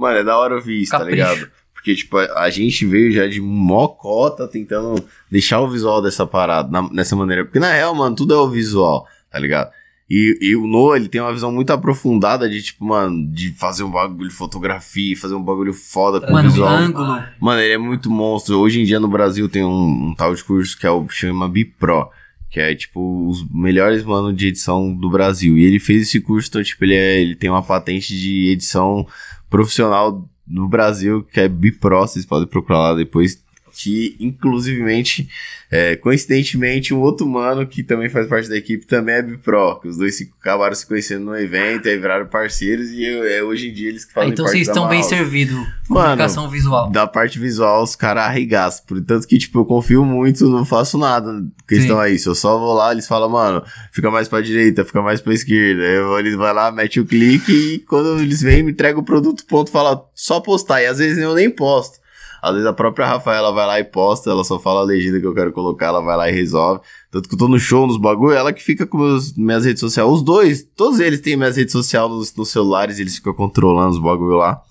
[0.00, 1.16] Mano, é da hora ouvir isso, tá Capricho.
[1.16, 1.50] ligado?
[1.74, 6.68] Porque, tipo, a, a gente veio já de mocota tentando deixar o visual dessa parada,
[6.70, 7.44] na- nessa maneira.
[7.44, 9.70] Porque, na real, mano, tudo é o visual, tá ligado?
[10.12, 13.84] E, e o Noah, ele tem uma visão muito aprofundada de, tipo, mano, de fazer
[13.84, 16.68] um bagulho de fotografia, fazer um bagulho foda com Mano, visual.
[16.68, 17.22] ângulo.
[17.38, 18.58] Mano, ele é muito monstro.
[18.58, 21.48] Hoje em dia no Brasil tem um, um tal de curso que é o chama
[21.48, 22.08] Bipro,
[22.50, 25.56] que é tipo os melhores mano de edição do Brasil.
[25.56, 29.06] E ele fez esse curso, então tipo, ele, é, ele tem uma patente de edição
[29.50, 33.42] profissional no Brasil, que é Bipro, vocês podem procurar lá depois.
[33.72, 35.28] Que inclusivemente,
[35.70, 39.88] é, coincidentemente, um outro mano que também faz parte da equipe também é Bipro, que
[39.88, 43.72] os dois se, acabaram se conhecendo no evento, aí viraram parceiros e é, hoje em
[43.72, 45.56] dia eles que Ah, fazem então parte vocês estão bem servidos.
[45.88, 46.90] Mano, Comunicação visual.
[46.90, 48.84] Da parte visual, os caras arregaçam.
[48.86, 51.44] Portanto que, tipo, eu confio muito, não faço nada.
[51.66, 52.04] Questão Sim.
[52.04, 52.30] é isso.
[52.30, 53.62] Eu só vou lá, eles falam, mano,
[53.92, 55.82] fica mais pra direita, fica mais pra esquerda.
[55.82, 59.44] Eu, eles vão lá, mete o clique e quando eles vêm, me entregam o produto,
[59.46, 60.82] ponto, fala, só postar.
[60.82, 61.98] E às vezes eu nem posto.
[62.42, 65.26] Às vezes a própria Rafaela vai lá e posta, ela só fala a legenda que
[65.26, 66.80] eu quero colocar, ela vai lá e resolve.
[67.10, 69.80] Tanto que eu tô no show, nos bagulho, ela que fica com meus, minhas redes
[69.80, 70.08] sociais.
[70.08, 73.98] Os dois, todos eles têm minhas redes sociais nos, nos celulares, eles ficam controlando os
[73.98, 74.62] bagulho lá.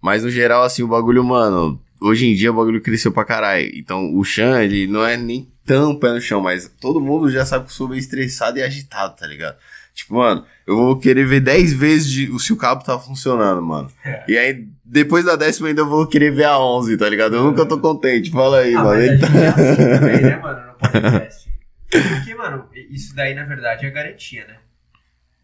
[0.00, 3.70] Mas no geral, assim, o bagulho, mano, hoje em dia o bagulho cresceu pra caralho.
[3.74, 7.44] Então o Chan, ele não é nem tão pé no chão, mas todo mundo já
[7.44, 9.56] sabe que eu sou meio estressado e agitado, tá ligado?
[9.94, 13.88] Tipo, mano, eu vou querer ver 10 vezes de, se o cabo tá funcionando, mano.
[14.04, 14.24] É.
[14.28, 17.34] E aí, depois da décima ainda eu vou querer ver a 11, tá ligado?
[17.36, 18.30] Eu nunca tô contente.
[18.30, 19.00] Fala aí, Ah, mano.
[19.00, 21.52] mas é assim também, né, mano, no podcast.
[21.90, 24.58] Porque, mano, isso daí, na verdade, é garantia, né?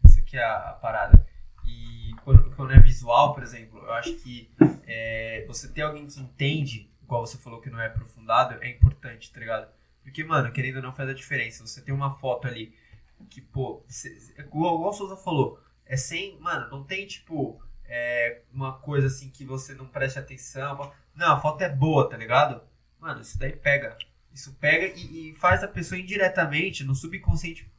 [0.07, 1.25] Isso aqui é a, parada.
[1.65, 4.49] E quando, quando é visual, por exemplo, eu acho que
[4.85, 9.31] é, você ter alguém que entende, igual você falou que não é aprofundado, é importante,
[9.31, 9.67] tá ligado?
[10.03, 11.65] Porque, mano, querendo ou não, faz a diferença.
[11.65, 12.73] Você tem uma foto ali
[13.29, 17.61] que, pô, cê- igual, igual o Souza falou, é sem, mano, não tem, tipo,
[17.93, 20.91] é, uma coisa assim que você não preste atenção.
[21.13, 22.61] Não, a foto é boa, tá ligado?
[22.97, 23.97] Mano, isso daí pega.
[24.33, 27.69] Isso pega e, e faz a pessoa indiretamente, no subconsciente,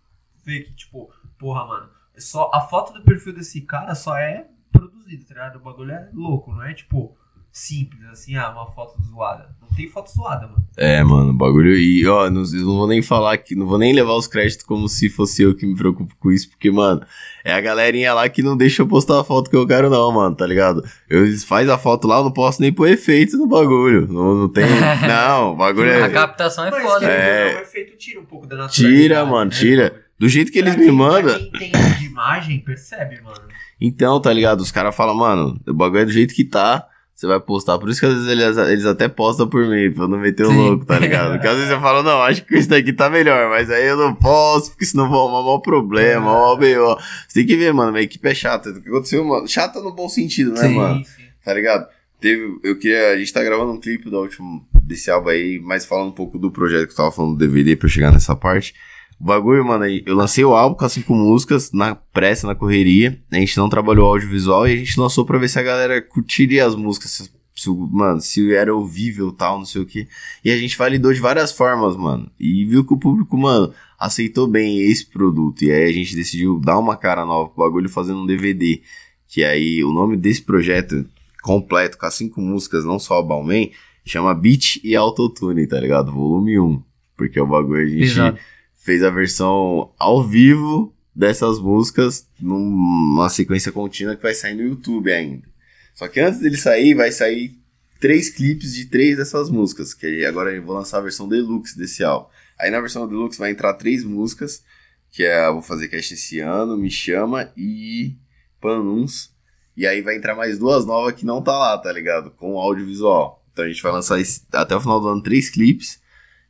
[0.45, 5.25] ver que, tipo, porra, mano, só a foto do perfil desse cara só é produzida,
[5.25, 5.57] tá ligado?
[5.57, 7.17] O bagulho é louco, não é tipo
[7.53, 9.55] simples, assim, ah, uma foto zoada.
[9.61, 10.67] Não tem foto zoada, mano.
[10.77, 11.77] É, mano, o bagulho.
[11.77, 13.55] E, ó, não, não vou nem falar que.
[13.55, 16.49] Não vou nem levar os créditos como se fosse eu que me preocupo com isso,
[16.49, 17.03] porque, mano,
[17.45, 20.11] é a galerinha lá que não deixa eu postar a foto que eu quero, não,
[20.13, 20.83] mano, tá ligado?
[21.09, 24.07] Eu faz a foto lá, eu não posso nem pôr efeito no bagulho.
[24.11, 24.65] Não, não tem.
[25.07, 26.09] Não, o bagulho A é.
[26.09, 27.07] captação é Mas, foda.
[27.07, 27.53] É.
[27.53, 29.03] não, o efeito tira um pouco da naturalidade.
[29.03, 30.03] Tira, mano, né, tira.
[30.19, 31.39] Do jeito que eles Pra me quem- pra mandam.
[31.59, 33.41] Quem entende de imagem, percebe, mano.
[33.81, 34.61] Então, tá ligado?
[34.61, 36.87] Os caras falam, mano, o bagulho é do jeito que tá.
[37.23, 37.79] Você vai postar.
[37.79, 40.45] Por isso que às vezes eles, eles até postam por mim, pra eu não meter
[40.45, 40.57] o Sim.
[40.57, 41.35] louco, tá ligado?
[41.35, 43.97] Porque às vezes eu falo, não, acho que esse daqui tá melhor, mas aí eu
[43.97, 46.97] não posso, porque senão vai arrumar maior problema, maior B.O.
[47.29, 48.71] Você tem que ver, mano, minha equipe é chata.
[48.71, 49.47] O que aconteceu, mano?
[49.47, 50.75] Chata no bom sentido, né, Sim.
[50.75, 51.01] mano?
[51.45, 51.87] Tá ligado?
[52.21, 55.87] Teve, eu queria, a gente tá gravando um clipe do último, desse álbum aí, mas
[55.87, 58.35] falando um pouco do projeto que eu tava falando do DVD pra eu chegar nessa
[58.35, 58.75] parte.
[59.21, 63.21] O bagulho, mano, eu lancei o álbum com as cinco músicas, na pressa, na correria,
[63.31, 66.67] a gente não trabalhou audiovisual e a gente lançou pra ver se a galera curtiria
[66.67, 70.09] as músicas, se, mano, se era ouvível tal, não sei o que.
[70.45, 74.49] E a gente validou de várias formas, mano, e viu que o público, mano, aceitou
[74.49, 78.23] bem esse produto, e aí a gente decidiu dar uma cara nova pro bagulho fazendo
[78.23, 78.83] um DVD,
[79.29, 81.07] que aí o nome desse projeto
[81.43, 83.71] completo, com as cinco músicas, não só o Balmain,
[84.05, 86.13] chama Beat e Autotune, tá ligado?
[86.13, 86.83] Volume 1.
[87.17, 88.39] Porque o bagulho a gente Pesado.
[88.83, 95.13] Fez a versão ao vivo dessas músicas numa sequência contínua que vai sair no YouTube
[95.13, 95.47] ainda.
[95.95, 97.55] Só que antes dele sair, vai sair
[98.01, 102.03] três clipes de três dessas músicas, que agora eu vou lançar a versão deluxe desse
[102.03, 102.29] álbum.
[102.59, 104.63] Aí na versão deluxe vai entrar três músicas,
[105.11, 108.17] que é vou fazer cast esse ano, Me Chama e
[108.61, 109.31] Panuns.
[109.77, 112.31] E aí vai entrar mais duas novas que não tá lá, tá ligado?
[112.33, 113.45] Com audiovisual.
[113.53, 116.01] Então a gente vai lançar esse- até o final do ano três clipes.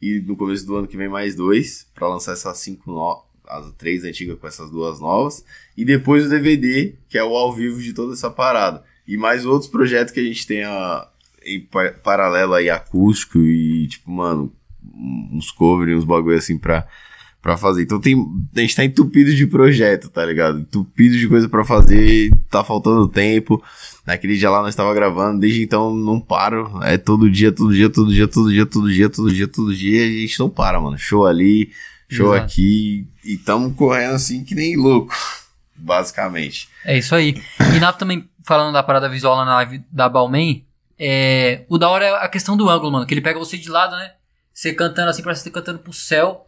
[0.03, 1.86] E no começo do ano que vem mais dois.
[1.94, 3.24] Pra lançar essas cinco no...
[3.46, 5.44] As três antigas com essas duas novas.
[5.76, 8.82] E depois o DVD, que é o ao vivo de toda essa parada.
[9.07, 11.09] E mais outros projetos que a gente tem a-
[11.44, 14.53] em par- paralelo aí, acústico e, tipo, mano,
[15.30, 16.86] uns covers, uns bagulho assim pra,
[17.43, 17.82] pra fazer.
[17.82, 18.14] Então tem,
[18.57, 20.61] a gente tá entupido de projeto, tá ligado?
[20.61, 23.62] Entupido de coisa pra fazer, tá faltando tempo.
[24.07, 26.80] Naquele dia lá nós tava gravando, desde então não paro.
[26.82, 30.05] É todo dia, todo dia, todo dia, todo dia, todo dia, todo dia, todo dia,
[30.05, 30.97] a gente não para, mano.
[30.97, 31.72] Show ali,
[32.09, 32.47] show Exato.
[32.47, 35.12] aqui, e tamo correndo assim que nem louco,
[35.74, 36.68] basicamente.
[36.84, 37.43] É isso aí.
[37.74, 40.64] E Nato também, falando da parada visual lá na live da Balmain,
[40.97, 43.05] é, o da hora é a questão do ângulo, mano.
[43.05, 44.12] Que ele pega você de lado, né?
[44.53, 46.47] Você cantando assim, parece que você tá cantando pro céu.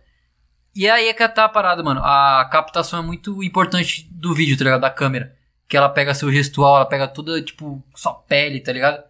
[0.74, 2.00] E aí é que tá a parada, mano.
[2.02, 4.80] A captação é muito importante do vídeo, tá ligado?
[4.80, 5.34] Da câmera.
[5.68, 9.02] Que ela pega seu gestual, ela pega toda, tipo, sua pele, tá ligado?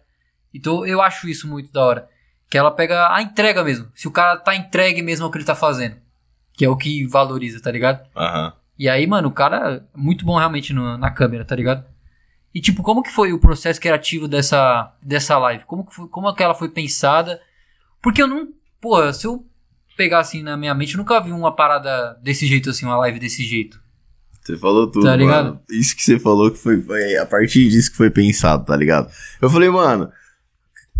[0.53, 2.09] Então eu acho isso muito da hora.
[2.49, 3.91] Que ela pega a entrega mesmo.
[3.95, 5.95] Se o cara tá entregue mesmo ao que ele tá fazendo.
[6.53, 8.07] Que é o que valoriza, tá ligado?
[8.15, 8.53] Aham.
[8.77, 11.83] E aí, mano, o cara é muito bom realmente no- na câmera, tá ligado?
[12.53, 15.63] E tipo, como que foi o processo criativo dessa, dessa live?
[15.65, 17.41] Como que, foi, como que ela foi pensada?
[18.01, 18.49] Porque eu não.
[18.79, 19.45] Pô, se eu
[19.95, 23.19] pegar assim na minha mente, eu nunca vi uma parada desse jeito, assim, uma live
[23.19, 23.79] desse jeito.
[24.41, 25.45] Você falou tudo, Tá ligado?
[25.45, 25.61] mano.
[25.71, 29.11] Isso que você falou que foi, foi a partir disso que foi pensado, tá ligado?
[29.41, 30.11] Eu falei, mano,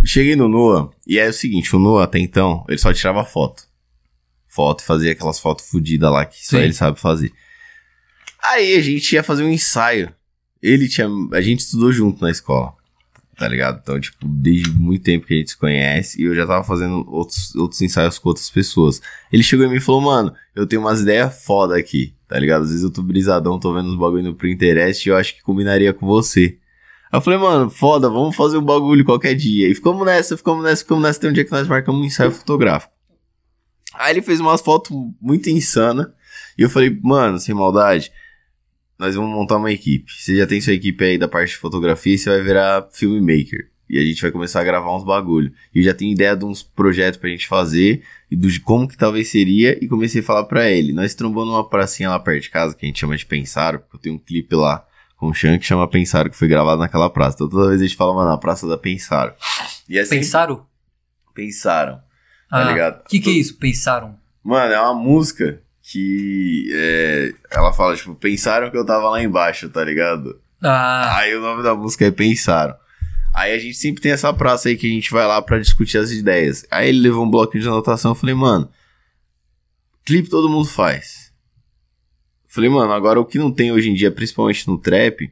[0.03, 3.63] cheguei no Noah, e é o seguinte, o Noah até então, ele só tirava foto.
[4.47, 6.63] Foto fazia aquelas fotos fodidas lá que só Sim.
[6.63, 7.31] ele sabe fazer.
[8.41, 10.13] Aí a gente ia fazer um ensaio.
[10.61, 11.07] Ele tinha.
[11.33, 12.73] A gente estudou junto na escola.
[13.37, 13.79] Tá ligado?
[13.81, 16.21] Então, tipo, desde muito tempo que a gente se conhece.
[16.21, 19.01] E eu já tava fazendo outros, outros ensaios com outras pessoas.
[19.31, 22.13] Ele chegou em mim e falou, mano, eu tenho umas ideias foda aqui.
[22.27, 22.63] Tá ligado?
[22.63, 25.43] Às vezes eu tô brisadão, tô vendo uns bagulho no Pinterest e eu acho que
[25.43, 26.57] combinaria com você.
[27.11, 29.69] Aí eu falei, mano, foda, vamos fazer um bagulho qualquer dia.
[29.69, 31.19] E ficamos nessa, ficamos nessa, ficamos nessa.
[31.19, 32.93] Tem um dia que nós marcamos um ensaio fotográfico.
[33.93, 36.13] Aí ele fez umas fotos muito insana.
[36.57, 38.11] E eu falei, mano, sem maldade,
[38.97, 40.11] nós vamos montar uma equipe.
[40.11, 43.69] Você já tem sua equipe aí da parte de fotografia e você vai virar filmmaker.
[43.89, 45.51] E a gente vai começar a gravar uns bagulho.
[45.73, 48.87] E eu já tenho ideia de uns projetos pra gente fazer e do, de como
[48.87, 49.77] que talvez seria.
[49.83, 50.91] E comecei a falar pra ele.
[50.91, 53.97] Nós trombamos numa pracinha lá perto de casa que a gente chama de Pensaro, porque
[53.97, 54.83] eu tenho um clipe lá
[55.17, 57.35] com o Chan que chama Pensaro, que foi gravado naquela praça.
[57.37, 59.33] Então toda vez a gente fala, mano, na praça da Pensaro.
[59.87, 60.65] E assim, Pensaram?
[61.33, 61.95] pensaram.
[62.49, 63.01] Tá Ah, ligado?
[63.01, 63.57] O que, que é isso?
[63.57, 64.15] Pensaram?
[64.43, 65.61] Mano, é uma música
[65.91, 70.41] que é, ela fala, tipo, pensaram que eu tava lá embaixo, tá ligado?
[70.61, 72.75] Ah, Aí o nome da música é Pensaram.
[73.33, 75.97] Aí a gente sempre tem essa praça aí que a gente vai lá pra discutir
[75.99, 76.65] as ideias.
[76.71, 78.67] Aí ele levou um bloquinho de anotação, eu falei, mano,
[80.03, 81.31] clipe todo mundo faz.
[82.45, 85.31] Eu falei, mano, agora o que não tem hoje em dia, principalmente no trap,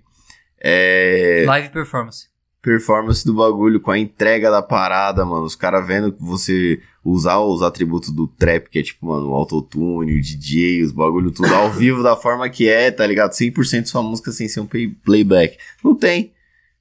[0.60, 2.28] é live performance.
[2.64, 5.44] Performance do bagulho, com a entrega da parada, mano.
[5.44, 9.34] Os caras vendo que você usar os atributos do trap, que é tipo, mano, o
[9.36, 13.32] autotune, o DJ, os bagulho tudo ao vivo da forma que é, tá ligado?
[13.34, 15.58] 100% sua música sem ser um play- playback.
[15.84, 16.32] Não tem.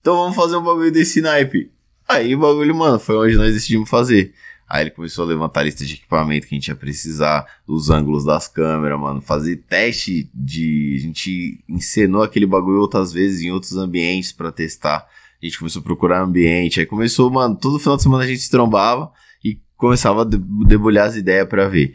[0.00, 1.68] Então vamos fazer um bagulho desse naipe.
[2.08, 4.32] Aí o bagulho, mano, foi onde nós decidimos fazer.
[4.68, 7.90] Aí ele começou a levantar a lista de equipamento que a gente ia precisar, os
[7.90, 10.94] ângulos das câmeras, mano, fazer teste de.
[10.98, 15.06] A gente encenou aquele bagulho outras vezes em outros ambientes pra testar.
[15.42, 16.78] A gente começou a procurar ambiente.
[16.78, 19.10] Aí começou, mano, todo final de semana a gente se trombava
[19.44, 21.94] e começava a de- debulhar as ideias pra ver.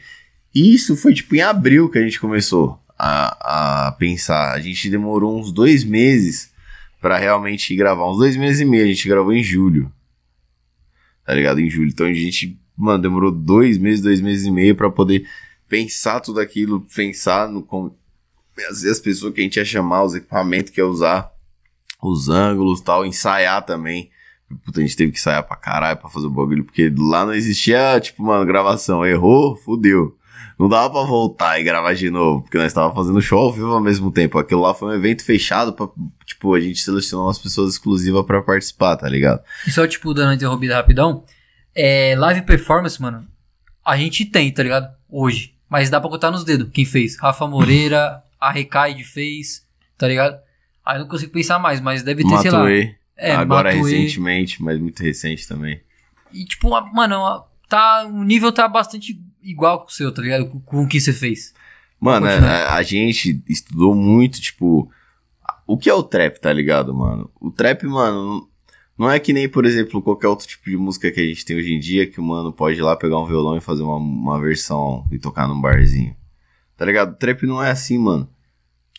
[0.54, 4.54] Isso foi tipo em abril que a gente começou a, a pensar.
[4.54, 6.52] A gente demorou uns dois meses
[7.00, 8.10] pra realmente gravar.
[8.12, 8.84] Uns dois meses e meio.
[8.84, 9.92] A gente gravou em julho.
[11.26, 11.60] Tá ligado?
[11.62, 11.90] Em julho.
[11.90, 15.26] Então a gente, mano, demorou dois meses, dois meses e meio pra poder
[15.70, 17.96] pensar tudo aquilo, pensar no como
[18.70, 21.30] as, as pessoas que a gente ia chamar, os equipamentos que ia usar,
[22.02, 24.10] os ângulos tal, ensaiar também.
[24.66, 27.34] Puta, a gente teve que ensaiar pra caralho pra fazer o bagulho, porque lá não
[27.34, 29.06] existia, tipo, mano, gravação.
[29.06, 30.18] Errou, fudeu.
[30.58, 33.72] Não dava pra voltar e gravar de novo, porque nós tava fazendo show ao vivo
[33.72, 34.40] ao mesmo tempo.
[34.40, 35.88] Aquilo lá foi um evento fechado pra,
[36.26, 39.42] tipo, a gente selecionou umas pessoas exclusivas pra participar, tá ligado?
[39.68, 41.24] E só, tipo, dando uma interrompida rapidão.
[41.76, 43.28] É, live performance, mano,
[43.86, 44.90] a gente tem, tá ligado?
[45.10, 45.54] Hoje.
[45.70, 47.20] Mas dá pra contar nos dedos quem fez.
[47.20, 49.64] Rafa Moreira, a Recaide fez,
[49.98, 50.40] tá ligado?
[50.88, 52.66] Aí eu não consigo pensar mais, mas deve ter, sei lá.
[53.18, 55.82] É, agora recentemente, mas muito recente também.
[56.32, 60.48] E, tipo, mano, tá, o nível tá bastante igual com o seu, tá ligado?
[60.48, 61.54] Com, com o que você fez.
[62.00, 62.50] Mano, Continua.
[62.50, 64.90] a, a gente estudou muito, tipo,
[65.66, 67.30] o que é o trap, tá ligado, mano?
[67.42, 68.48] O trap, mano,
[68.98, 71.58] não é que nem, por exemplo, qualquer outro tipo de música que a gente tem
[71.58, 73.98] hoje em dia, que o mano pode ir lá pegar um violão e fazer uma,
[73.98, 76.16] uma versão e tocar num barzinho.
[76.78, 77.12] Tá ligado?
[77.12, 78.30] O trap não é assim, mano.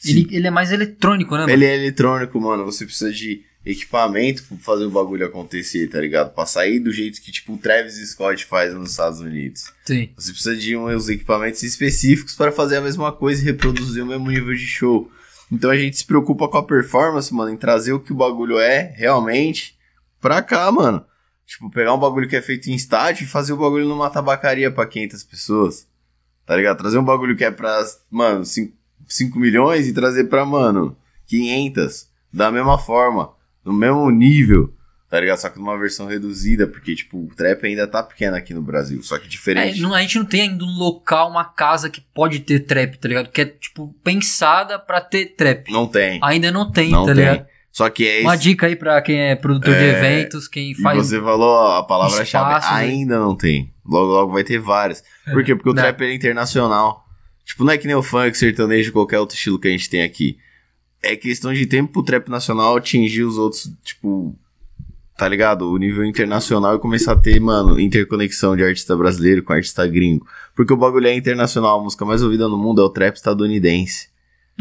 [0.05, 1.53] Ele, ele é mais eletrônico, né, mano?
[1.53, 2.65] Ele é eletrônico, mano.
[2.65, 6.33] Você precisa de equipamento pra fazer o bagulho acontecer, tá ligado?
[6.33, 9.73] Pra sair do jeito que, tipo, o Travis Scott faz nos Estados Unidos.
[9.85, 10.11] Sim.
[10.17, 14.31] Você precisa de uns equipamentos específicos para fazer a mesma coisa e reproduzir o mesmo
[14.31, 15.11] nível de show.
[15.51, 18.59] Então a gente se preocupa com a performance, mano, em trazer o que o bagulho
[18.59, 19.77] é realmente
[20.21, 21.05] pra cá, mano.
[21.47, 24.71] Tipo, pegar um bagulho que é feito em estádio e fazer o bagulho numa tabacaria
[24.71, 25.87] pra 500 pessoas.
[26.45, 26.79] Tá ligado?
[26.79, 28.77] Trazer um bagulho que é pra, mano, 5,
[29.39, 30.97] milhões e trazer pra, mano,
[31.27, 32.09] 500.
[32.33, 33.31] Da mesma forma,
[33.65, 34.73] no mesmo nível.
[35.11, 35.39] Tá ligado?
[35.39, 39.03] Só que numa versão reduzida, porque, tipo, o trap ainda tá pequeno aqui no Brasil.
[39.03, 39.81] Só que É, diferente.
[39.81, 43.09] não- a gente não tem ainda um local, uma casa que pode ter trap, tá
[43.09, 43.31] ligado?
[43.31, 45.73] Que é, tipo, pensada pra ter trap.
[45.73, 46.21] Não tem.
[46.23, 47.25] Ainda não tem, não tá tem.
[47.25, 47.47] ligado?
[47.73, 48.43] Só que é Uma esse.
[48.43, 50.99] dica aí pra quem é produtor de É, eventos, quem E faz.
[51.09, 52.27] você falou a palavra-chave.
[52.57, 52.77] espaços, né?
[52.85, 53.73] Ainda não tem.
[53.87, 55.03] Logo, logo vai ter várias.
[55.33, 55.55] Por quê?
[55.55, 55.83] Porque o Não.
[55.83, 57.08] trap é internacional.
[57.49, 60.03] Tipo, não é que nem o funk, sertanejo, qualquer outro estilo que a gente tem
[60.03, 60.37] aqui.
[61.03, 64.39] É questão de tempo pro trap nacional atingir os outros, tipo.
[65.17, 65.73] Tá ligado?
[65.73, 70.27] O nível internacional e começar a ter, mano, interconexão de artista brasileiro com artista gringo.
[70.55, 74.11] Porque o bagulho é internacional, a música mais ouvida no mundo é o trap estadunidense.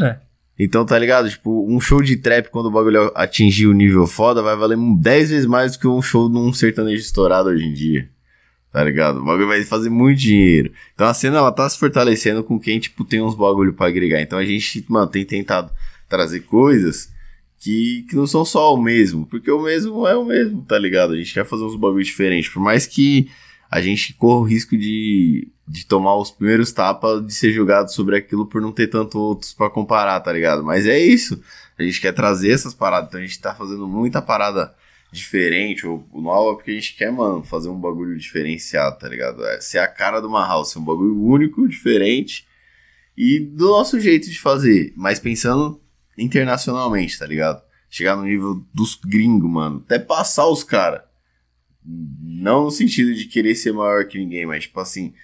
[0.00, 0.16] É.
[0.58, 1.28] Então, tá ligado?
[1.28, 5.30] Tipo, um show de trap, quando o bagulho atingir o nível foda, vai valer 10
[5.30, 8.10] vezes mais do que um show num sertanejo estourado hoje em dia.
[8.78, 9.18] Tá ligado?
[9.18, 10.70] O bagulho vai fazer muito dinheiro.
[10.94, 14.22] Então a cena, ela tá se fortalecendo com quem, tipo, tem uns bagulho pra agregar.
[14.22, 15.72] Então a gente, mano, tem tentado
[16.08, 17.12] trazer coisas
[17.58, 21.12] que, que não são só o mesmo, porque o mesmo é o mesmo, tá ligado?
[21.12, 23.28] A gente quer fazer uns bagulhos diferentes, por mais que
[23.68, 28.16] a gente corra o risco de, de tomar os primeiros tapas de ser julgado sobre
[28.16, 30.62] aquilo por não ter tanto outros para comparar, tá ligado?
[30.62, 31.42] Mas é isso.
[31.76, 34.72] A gente quer trazer essas paradas, então a gente tá fazendo muita parada
[35.10, 39.44] diferente ou nova porque a gente quer, mano, fazer um bagulho diferenciado, tá ligado?
[39.46, 42.46] É ser a cara de uma house, um bagulho único, diferente
[43.16, 45.80] e do nosso jeito de fazer, mas pensando
[46.16, 47.62] internacionalmente, tá ligado?
[47.90, 51.00] Chegar no nível dos gringos, mano, até passar os caras.
[51.84, 55.14] Não no sentido de querer ser maior que ninguém, mas tipo assim,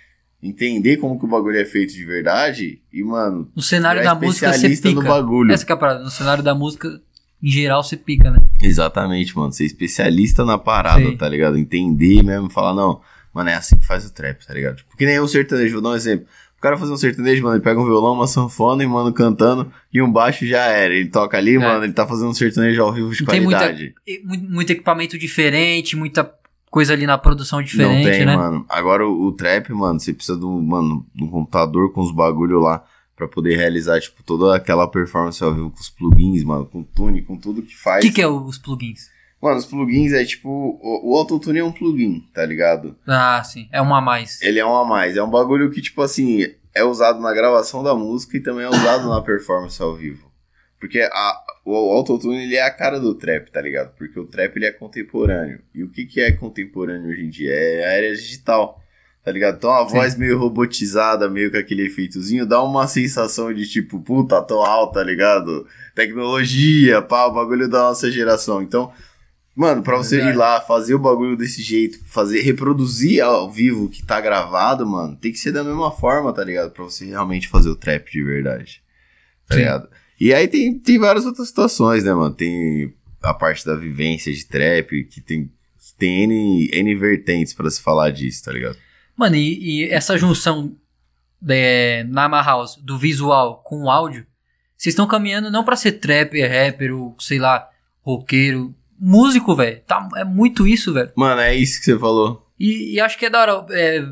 [0.42, 4.52] entender como que o bagulho é feito de verdade e, mano, No cenário da música
[4.52, 5.00] você pica.
[5.02, 5.52] bagulho.
[5.52, 6.02] Essa é a parada.
[6.02, 7.00] No cenário da música,
[7.44, 8.38] em geral, você pica, né?
[8.62, 9.52] Exatamente, mano.
[9.52, 11.16] Ser especialista na parada, Sim.
[11.16, 11.56] tá ligado?
[11.58, 13.00] Entender mesmo, falar, não,
[13.34, 14.76] mano, é assim que faz o trap, tá ligado?
[14.76, 16.26] Tipo, que nem o sertanejo, vou dar um exemplo.
[16.56, 19.70] O cara fazer um sertanejo, mano, ele pega um violão, uma sanfona e, mano, cantando,
[19.92, 20.94] e um baixo já era.
[20.94, 21.58] Ele toca ali, É.
[21.58, 23.94] mano, ele tá fazendo um sertanejo ao vivo de Não tem muita- qualidade.
[24.06, 26.32] E mu- Muito equipamento diferente, muita
[26.70, 28.34] coisa ali na produção diferente, não tem, né?
[28.36, 28.64] mano.
[28.68, 32.10] Agora o, o trap, mano, você precisa de um, mano, de um computador com os
[32.12, 32.82] bagulho lá
[33.16, 37.22] pra poder realizar, tipo, toda aquela performance ao vivo com os plugins, mano, com tune,
[37.22, 38.04] com tudo que O faz.
[38.04, 39.08] que, que é os plugins?
[39.40, 40.48] Mano, os plugins é tipo.
[40.48, 42.96] O, o autotune é um plugin, tá ligado?
[43.06, 43.68] Ah, sim.
[43.70, 44.40] É uma a mais.
[44.40, 45.16] Ele é um a mais.
[45.16, 48.68] É um bagulho que, tipo assim, é usado na gravação da música e também é
[48.70, 50.32] usado na performance ao vivo.
[50.80, 53.94] Porque a, o autotune, ele é a cara do trap, tá ligado?
[53.96, 55.60] Porque o trap, ele é contemporâneo.
[55.74, 57.50] E o que, que é contemporâneo hoje em dia?
[57.52, 58.82] É a era digital,
[59.24, 59.56] tá ligado?
[59.56, 59.94] Então a Sim.
[59.94, 65.02] voz meio robotizada, meio com aquele efeitozinho, dá uma sensação de tipo, puta, atual, tá
[65.02, 65.66] ligado?
[65.94, 68.60] Tecnologia, pá, o bagulho da nossa geração.
[68.60, 68.92] Então,
[69.56, 70.36] mano, pra você Verdade.
[70.36, 74.86] ir lá, fazer o bagulho desse jeito, fazer, reproduzir ao vivo o que tá gravado,
[74.86, 76.70] mano, tem que ser da mesma forma, tá ligado?
[76.70, 78.82] Pra você realmente fazer o trap de verdade.
[79.48, 79.60] Tá Sim.
[79.62, 79.88] ligado?
[80.20, 82.34] E aí tem, tem várias outras situações, né, mano?
[82.34, 85.50] Tem a parte da vivência de trap, que tem,
[85.98, 88.76] tem N, N vertentes pra se falar disso, tá ligado?
[89.16, 90.72] Mano, e, e essa junção
[91.40, 94.26] de, na Ma House do visual com o áudio,
[94.76, 97.68] vocês estão caminhando não pra ser trapper, rapper, ou sei lá,
[98.02, 98.74] roqueiro.
[98.98, 99.80] Músico, velho.
[99.86, 101.10] Tá, é muito isso, velho.
[101.16, 102.46] Mano, é isso que você falou.
[102.58, 104.04] E, e acho que é da hora é,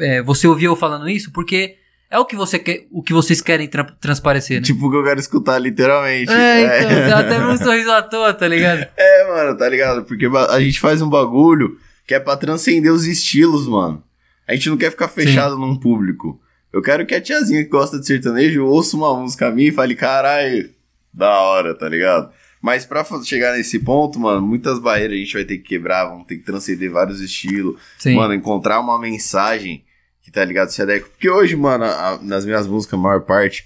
[0.00, 1.76] é, você ouvir eu falando isso, porque
[2.08, 4.64] é o que, você quer, o que vocês querem tra- transparecer, né?
[4.66, 6.32] Tipo o que eu quero escutar, literalmente.
[6.32, 8.86] é, então, dá até um sorriso à toa, tá ligado?
[8.96, 10.04] É, mano, tá ligado?
[10.04, 11.76] Porque a gente faz um bagulho
[12.06, 14.02] que é pra transcender os estilos, mano.
[14.50, 16.40] A gente não quer ficar fechado num público.
[16.72, 19.94] Eu quero que a tiazinha que gosta de sertanejo ouça uma música minha e fale,
[19.94, 20.70] caralho,
[21.12, 22.30] da hora, tá ligado?
[22.62, 26.26] Mas pra chegar nesse ponto, mano, muitas barreiras a gente vai ter que quebrar, vamos
[26.26, 27.76] ter que transcender vários estilos.
[27.98, 28.14] Sim.
[28.16, 29.82] Mano, encontrar uma mensagem
[30.22, 31.08] que tá ligado se adequa.
[31.08, 33.64] Porque hoje, mano, a- nas minhas músicas, a maior parte,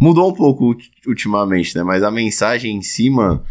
[0.00, 1.82] mudou um pouco ulti- ultimamente, né?
[1.82, 3.42] Mas a mensagem em si, mano,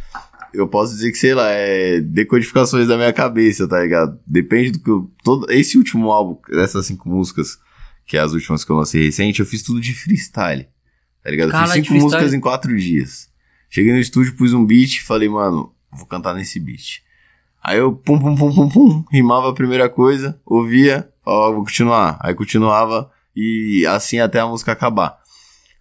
[0.59, 4.19] eu posso dizer que, sei lá, é decodificações da minha cabeça, tá ligado?
[4.25, 5.11] Depende do que eu.
[5.23, 7.57] Todo, esse último álbum, essas cinco músicas,
[8.05, 10.67] que é as últimas que eu lancei recente, eu fiz tudo de freestyle.
[11.23, 11.47] Tá ligado?
[11.49, 13.29] Eu Caralho, fiz cinco músicas em quatro dias.
[13.69, 17.01] Cheguei no estúdio, pus um beat e falei, mano, vou cantar nesse beat.
[17.61, 22.17] Aí eu pum pum pum pum pum, rimava a primeira coisa, ouvia, falava, vou continuar.
[22.21, 25.17] Aí continuava e assim até a música acabar.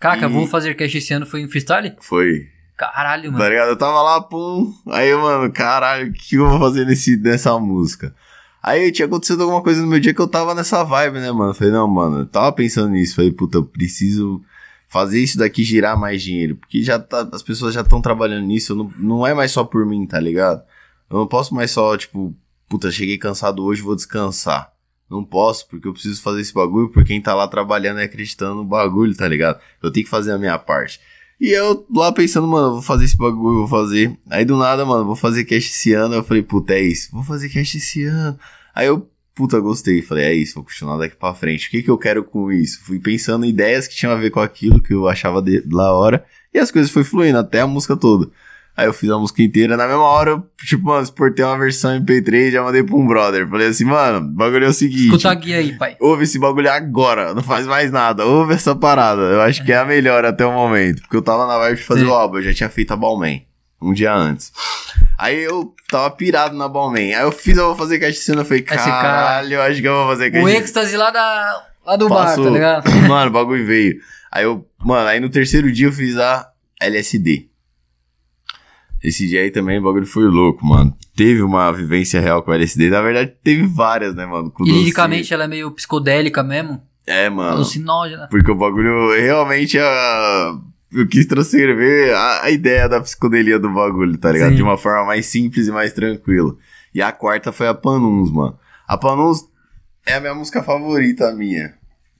[0.01, 1.95] Caraca, E- vou fazer cast esse ano foi em freestyle?
[2.01, 2.49] Foi.
[2.77, 3.43] Caralho, mano.
[3.43, 3.69] Tá ligado?
[3.69, 4.73] Eu tava lá, pum.
[4.89, 8.15] Aí, mano, caralho, o que eu vou fazer nesse, nessa música?
[8.63, 11.55] Aí tinha acontecido alguma coisa no meu dia que eu tava nessa vibe, né, mano?
[11.55, 13.15] Falei, não, mano, eu tava pensando nisso.
[13.15, 14.43] Falei, puta, eu preciso
[14.89, 16.57] fazer isso daqui girar mais dinheiro.
[16.57, 18.75] Porque já tá, as pessoas já estão trabalhando nisso.
[18.75, 20.63] Não, não é mais só por mim, tá ligado?
[21.09, 22.35] Eu não posso mais só, tipo,
[22.69, 24.73] puta, cheguei cansado hoje, vou descansar.
[25.09, 28.57] Não posso, porque eu preciso fazer esse bagulho, porque quem tá lá trabalhando e acreditando
[28.57, 29.61] no bagulho, tá ligado?
[29.81, 31.01] Eu tenho que fazer a minha parte.
[31.39, 34.19] E eu lá pensando, mano, vou fazer esse bagulho, vou fazer.
[34.31, 36.15] Aí do nada, mano, vou fazer cast esse ano.
[36.15, 38.39] Eu falei, puta, é isso, vou fazer cast esse ano.
[38.75, 40.01] Aí eu, puta, gostei.
[40.01, 41.69] Falei, é isso, vou continuar daqui pra frente.
[41.69, 42.83] O que que eu quero com isso?
[42.85, 45.93] Fui pensando em ideias que tinham a ver com aquilo que eu achava de, da
[45.93, 46.25] hora.
[46.55, 48.31] E as coisas foi fluindo, até a música toda.
[48.77, 49.75] Aí eu fiz a música inteira.
[49.75, 53.07] Na mesma hora, eu, tipo, mano, exportei uma versão MP3 e já mandei pra um
[53.07, 53.49] brother.
[53.49, 55.07] Falei assim, mano, o bagulho é o seguinte.
[55.07, 55.97] Escuta a guia aí, pai.
[55.99, 58.27] Ouve esse bagulho agora, não faz mais nada.
[58.27, 59.23] Ouve essa parada.
[59.23, 61.01] Eu acho que é a melhor até o momento.
[61.01, 62.07] Porque eu tava na vibe de fazer Sim.
[62.09, 63.47] o álbum, eu já tinha feito a Balmain.
[63.81, 64.53] Um dia antes.
[65.19, 67.15] Aí eu tava pirado na Balmain.
[67.15, 68.43] Aí eu fiz, eu vou fazer cena.
[68.43, 71.97] Eu falei, caralho, eu acho que eu vou fazer caixa O êxtase lá, da, lá
[71.97, 72.45] do Passou.
[72.45, 72.91] bar, tá ligado?
[73.09, 73.97] Mano, o bagulho veio.
[74.31, 76.47] Aí eu, mano, aí no terceiro dia eu fiz a
[76.79, 77.49] LSD.
[79.03, 80.97] Esse dia aí também o bagulho foi louco, mano.
[81.15, 82.91] Teve uma vivência real com o LSD.
[82.91, 84.51] Na verdade, teve várias, né, mano?
[84.51, 86.83] Com E liricamente ela é meio psicodélica mesmo.
[87.07, 87.57] É, mano.
[87.57, 88.27] Alucinógena.
[88.29, 90.53] Porque o bagulho realmente é.
[90.93, 94.51] eu quis transcrever a, a ideia da psicodelia do bagulho, tá ligado?
[94.51, 94.57] Sim.
[94.57, 96.57] De uma forma mais simples e mais tranquila.
[96.93, 98.59] E a quarta foi a Panuns, mano.
[98.89, 99.45] A Panuns
[100.07, 101.75] é a minha música favorita minha,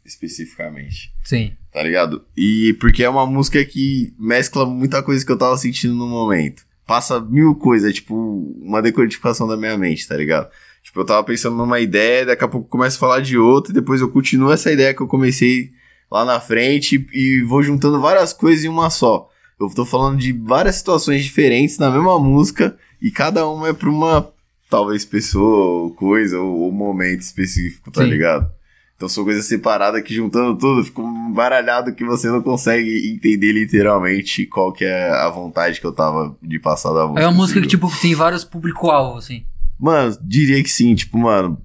[0.05, 1.13] especificamente.
[1.25, 1.53] Sim.
[1.73, 2.25] Tá ligado?
[2.37, 6.66] E porque é uma música que mescla muita coisa que eu tava sentindo no momento.
[6.87, 8.15] Passa mil coisas, tipo,
[8.61, 10.49] uma decodificação da minha mente, tá ligado?
[10.83, 13.75] Tipo, eu tava pensando numa ideia, daqui a pouco começo a falar de outra, e
[13.75, 15.73] depois eu continuo essa ideia que eu comecei
[16.11, 19.29] lá na frente e vou juntando várias coisas em uma só.
[19.59, 23.91] Eu tô falando de várias situações diferentes na mesma música, e cada uma é pra
[23.91, 24.31] uma,
[24.71, 28.11] talvez, pessoa, ou coisa, ou, ou momento específico, tá Sim.
[28.11, 28.49] ligado?
[28.97, 33.53] Então são coisas separadas que juntando tudo fica um baralhado que você não consegue entender
[33.53, 37.21] literalmente qual que é a vontade que eu tava de passar da música.
[37.23, 39.45] É uma música que, tipo, tem vários público-alvo, assim.
[39.79, 41.61] Mano, diria que sim, tipo, mano.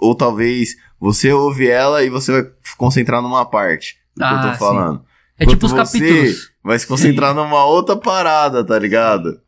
[0.00, 4.42] Ou talvez você ouve ela e você vai concentrar numa parte do que eu Ah,
[4.46, 4.58] tô sim.
[4.58, 5.04] falando.
[5.38, 6.50] É Enquanto tipo os capítulos.
[6.64, 9.38] Vai se concentrar numa outra parada, tá ligado?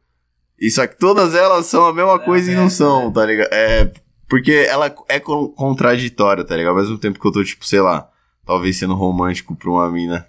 [0.61, 3.49] E só que todas elas são a mesma coisa e não são, tá ligado?
[3.53, 3.91] É.
[4.29, 6.71] Porque ela é con- contraditória, tá ligado?
[6.77, 8.09] Ao mesmo tempo que eu tô, tipo, sei lá,
[8.45, 10.27] talvez sendo romântico pra uma mina.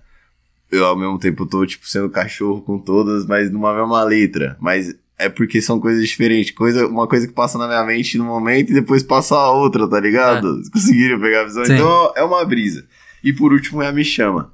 [0.71, 4.57] Eu, ao mesmo tempo, tô, tipo, sendo cachorro com todas, mas numa mesma letra.
[4.59, 6.51] Mas é porque são coisas diferentes.
[6.53, 9.87] Coisa, uma coisa que passa na minha mente no momento e depois passa a outra,
[9.87, 10.55] tá ligado?
[10.55, 11.63] Vocês Conseguiram pegar a visão?
[11.65, 11.75] Sim.
[11.75, 12.85] Então é uma brisa.
[13.23, 14.51] E por último é a Me Chama.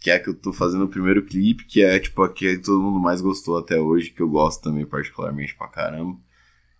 [0.00, 2.56] Que é a que eu tô fazendo o primeiro clipe, que é tipo a que
[2.56, 6.16] todo mundo mais gostou até hoje, que eu gosto também particularmente pra caramba.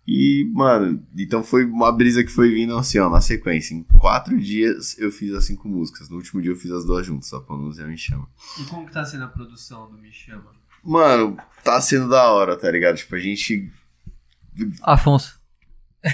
[0.07, 3.75] E, mano, então foi uma brisa que foi vindo assim, ó, na sequência.
[3.75, 6.09] Em quatro dias eu fiz as cinco músicas.
[6.09, 8.27] No último dia eu fiz as duas juntas, a Panus e a Me Chama.
[8.59, 10.51] E como que tá sendo a produção do Me Chama?
[10.83, 12.97] Mano, tá sendo da hora, tá ligado?
[12.97, 13.71] Tipo, a gente.
[14.81, 15.39] Afonso.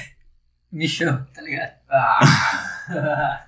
[0.71, 1.71] Me chama, tá ligado?
[1.89, 3.47] Ah!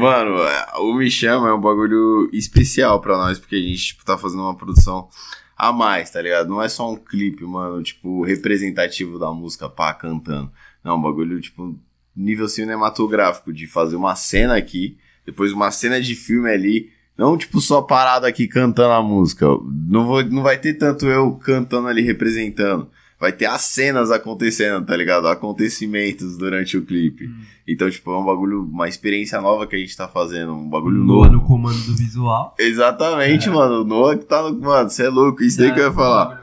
[0.00, 0.36] Mano,
[0.78, 4.42] o Me Chama é um bagulho especial pra nós, porque a gente, tipo, tá fazendo
[4.42, 5.08] uma produção
[5.56, 6.48] a mais, tá ligado?
[6.48, 10.50] Não é só um clipe, mano, tipo, representativo da música, pá, cantando.
[10.82, 11.78] Não, é bagulho, tipo,
[12.14, 17.60] nível cinematográfico, de fazer uma cena aqui, depois uma cena de filme ali, não, tipo,
[17.60, 19.46] só parado aqui cantando a música.
[19.88, 22.90] Não, vou, não vai ter tanto eu cantando ali, representando.
[23.18, 25.28] Vai ter as cenas acontecendo, tá ligado?
[25.28, 27.30] Acontecimentos durante o clipe.
[27.66, 30.98] Então, tipo, é um bagulho, uma experiência nova que a gente tá fazendo, um bagulho
[31.02, 31.42] Noah novo.
[31.42, 32.54] no comando do visual.
[32.58, 33.80] Exatamente, mano.
[33.80, 34.60] O Noah que tá no.
[34.60, 36.42] Mano, você é louco, isso daí que eu ia falar.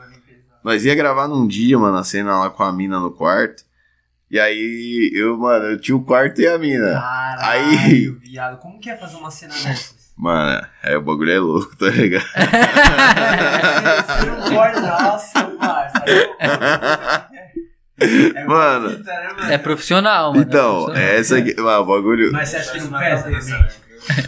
[0.64, 3.64] Nós ia gravar num dia, mano, a cena lá com a mina no quarto.
[4.30, 6.94] E aí, eu, mano, eu tinha o quarto e a mina.
[6.94, 8.60] Caralho, Aí- viado.
[8.60, 10.01] Como que é fazer uma cena dessas?
[10.22, 12.24] Mano, é, o bagulho é louco, tá ligado?
[14.06, 16.04] Você não pode, nossa, parça.
[18.00, 18.90] É Mano.
[18.90, 19.52] né, mano?
[19.52, 20.44] É profissional, mano.
[20.44, 21.02] Então, profissional.
[21.12, 21.60] é essa aqui.
[21.60, 22.32] Mano, o bagulho.
[22.32, 23.81] Mas você acha que não pesa?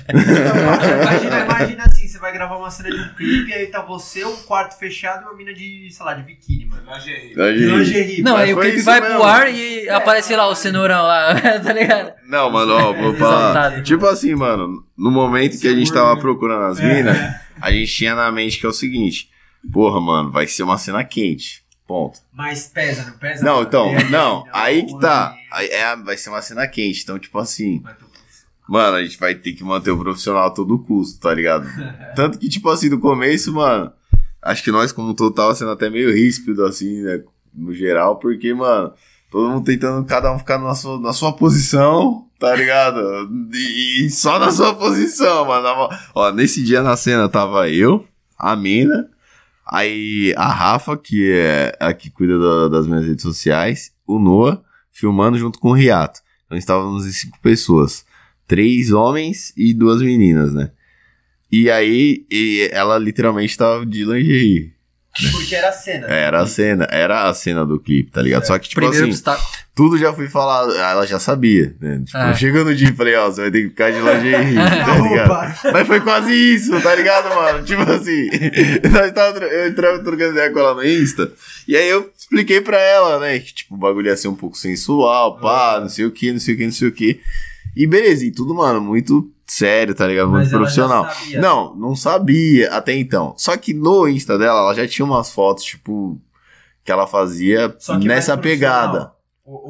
[0.09, 4.24] Imagina, imagina assim, você vai gravar uma cena de um clipe e aí tá você,
[4.24, 6.84] um quarto fechado e uma mina de, sei lá, de biquíni, mano.
[6.93, 7.36] Lingerie.
[7.36, 8.21] De lingerie.
[8.21, 9.15] Não, aí o clipe vai mesmo.
[9.15, 12.13] pro ar e aparece lá o cenourão lá, tá ligado?
[12.28, 13.82] Não, mano, ó, vou falar.
[13.84, 17.17] Tipo assim, mano, no momento que a gente tava procurando as minas,
[17.61, 19.30] a gente tinha na mente que é o seguinte:
[19.71, 21.63] porra, mano, vai ser uma cena quente.
[21.86, 22.19] Ponto.
[22.32, 23.43] Mas pesa, não pesa?
[23.43, 25.36] Não, então, não, aí que tá.
[25.51, 27.03] Aí é, vai ser uma cena quente.
[27.03, 28.03] Então, tipo assim, mas.
[28.74, 31.67] Mano, a gente vai ter que manter o profissional a todo custo, tá ligado?
[32.15, 33.91] Tanto que, tipo assim, no começo, mano,
[34.41, 37.21] acho que nós, como um todo, tava sendo até meio ríspido, assim, né?
[37.53, 38.91] No geral, porque, mano,
[39.32, 43.30] todo mundo tentando cada um ficar na sua, na sua posição, tá ligado?
[43.53, 45.89] E, e só na sua posição, mano.
[46.15, 48.05] Ó, nesse dia na cena tava eu,
[48.38, 49.07] a Mina,
[49.65, 54.61] aí a Rafa, que é a que cuida da- das minhas redes sociais, o Noah,
[54.91, 56.19] filmando junto com o Riato.
[56.45, 58.05] Então estávamos em cinco pessoas.
[58.48, 60.72] Três homens e duas meninas, né?
[61.52, 64.74] E aí, e ela literalmente tava de lingerie.
[65.32, 66.08] Porque era a cena.
[66.08, 68.48] Era a cena, era a cena do clipe, tá ligado?
[68.48, 69.48] Só que, tipo Primeiro assim, obstáculo.
[69.76, 72.02] tudo já foi falado, ela já sabia, né?
[72.04, 72.34] Tipo, É.
[72.34, 75.32] chegando no dia, eu falei, ó, você vai ter que ficar de lingerie, tá ligado?
[75.32, 75.56] Opa.
[75.72, 77.64] Mas foi quase isso, tá ligado, mano?
[77.64, 78.28] Tipo assim,
[78.91, 81.32] nós tava, eu entrava trocando ideia com ela no Insta,
[81.68, 84.58] e aí eu expliquei pra ela, né, que tipo, o bagulho ia ser um pouco
[84.58, 87.22] sensual, pá, não sei o que, não sei o que, não sei o que.
[87.76, 90.30] E beleza, e tudo, mano, muito sério, tá ligado?
[90.30, 91.07] Muito profissional.
[91.41, 93.34] Não, não sabia até então.
[93.38, 96.19] Só que no Insta dela, ela já tinha umas fotos, tipo,
[96.84, 98.41] que ela fazia que nessa profissional.
[98.41, 99.13] pegada.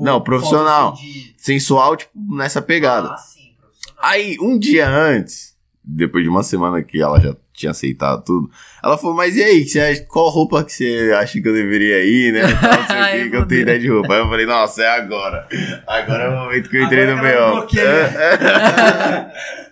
[0.01, 0.93] Não, profissional.
[0.93, 3.09] assim, de- Sensual, tipo, nessa pegada.
[3.13, 4.03] Ah, sim, profissional.
[4.03, 8.49] Aí, um dia antes, depois de uma semana que ela já tinha aceitado tudo,
[8.83, 12.33] ela falou, mas e aí, acha- qual roupa que você acha que eu deveria ir,
[12.33, 12.41] né?
[12.41, 12.49] Não
[12.87, 14.13] sei o Ai, que, que eu tenho ideia de roupa.
[14.13, 15.47] Aí eu falei, nossa, é agora.
[15.87, 17.67] Agora é o momento que eu entrei Agora no B.O.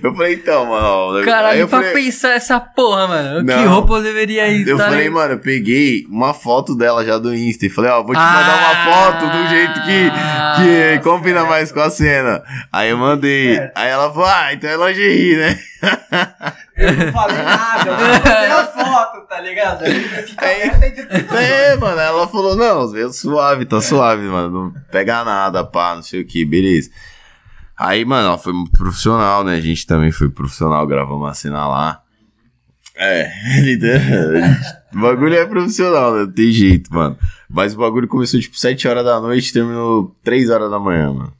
[0.00, 1.16] Eu falei, então, mano.
[1.18, 3.44] Aí Caralho, eu pra falei, pensar essa porra, mano.
[3.44, 3.68] Que Não.
[3.68, 4.66] roupa eu deveria ir?
[4.68, 5.14] eu tá falei, ligado?
[5.14, 8.58] mano, eu peguei uma foto dela já do Insta e falei, ó, vou te mandar
[8.58, 12.42] uma foto do jeito que, que Ah, combina mais com a cena.
[12.72, 13.56] Aí eu mandei.
[13.56, 13.72] Certo.
[13.76, 15.58] Aí ela falou, ah, então é lingerie, né?
[16.76, 19.84] Eu não falei nada, eu mandei a foto, tá ligado?
[19.84, 20.68] Aí fica É.
[20.90, 21.40] depois.
[21.40, 26.02] É, mano, ela falou, não, veio suave, tá suave, mano, não pega nada, pá, não
[26.02, 26.90] sei o que, beleza.
[27.78, 31.66] Aí, mano, ela foi muito profissional, né, a gente também foi profissional, gravamos uma cena
[31.66, 32.00] lá.
[32.98, 33.30] É,
[34.94, 37.18] o bagulho é profissional, né, não tem jeito, mano.
[37.48, 41.12] Mas o bagulho começou, tipo, 7 horas da noite e terminou 3 horas da manhã,
[41.12, 41.32] mano.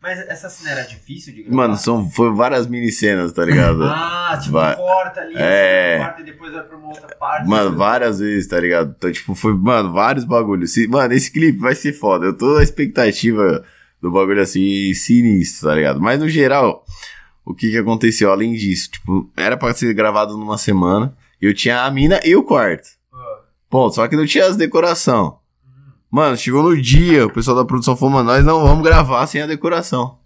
[0.00, 1.56] Mas essa cena era difícil de gravar?
[1.56, 3.82] Mano, são, foi várias mini cenas, tá ligado?
[3.84, 5.98] Ah, tipo, Vai- corta ali, É.
[5.98, 7.48] corta e depois vai pra uma outra parte.
[7.48, 8.94] Mano, várias vezes, tá ligado?
[8.96, 10.72] Então, tipo, foi, mano, vários bagulhos.
[10.88, 12.26] Mano, esse clipe vai ser foda.
[12.26, 13.62] Eu tô na expectativa
[14.00, 16.00] do bagulho assim, sinistro, tá ligado?
[16.00, 16.84] Mas no geral,
[17.44, 18.90] o que que aconteceu além disso?
[18.90, 21.16] Tipo, era pra ser gravado numa semana.
[21.40, 22.88] Eu tinha a mina e o quarto.
[23.12, 23.40] Ah,
[23.70, 23.94] Ponto.
[23.94, 25.38] Só que não tinha as decoração.
[26.10, 29.42] Mano, chegou no dia, o pessoal da produção falou, mano, nós não vamos gravar sem
[29.42, 30.18] a decoração.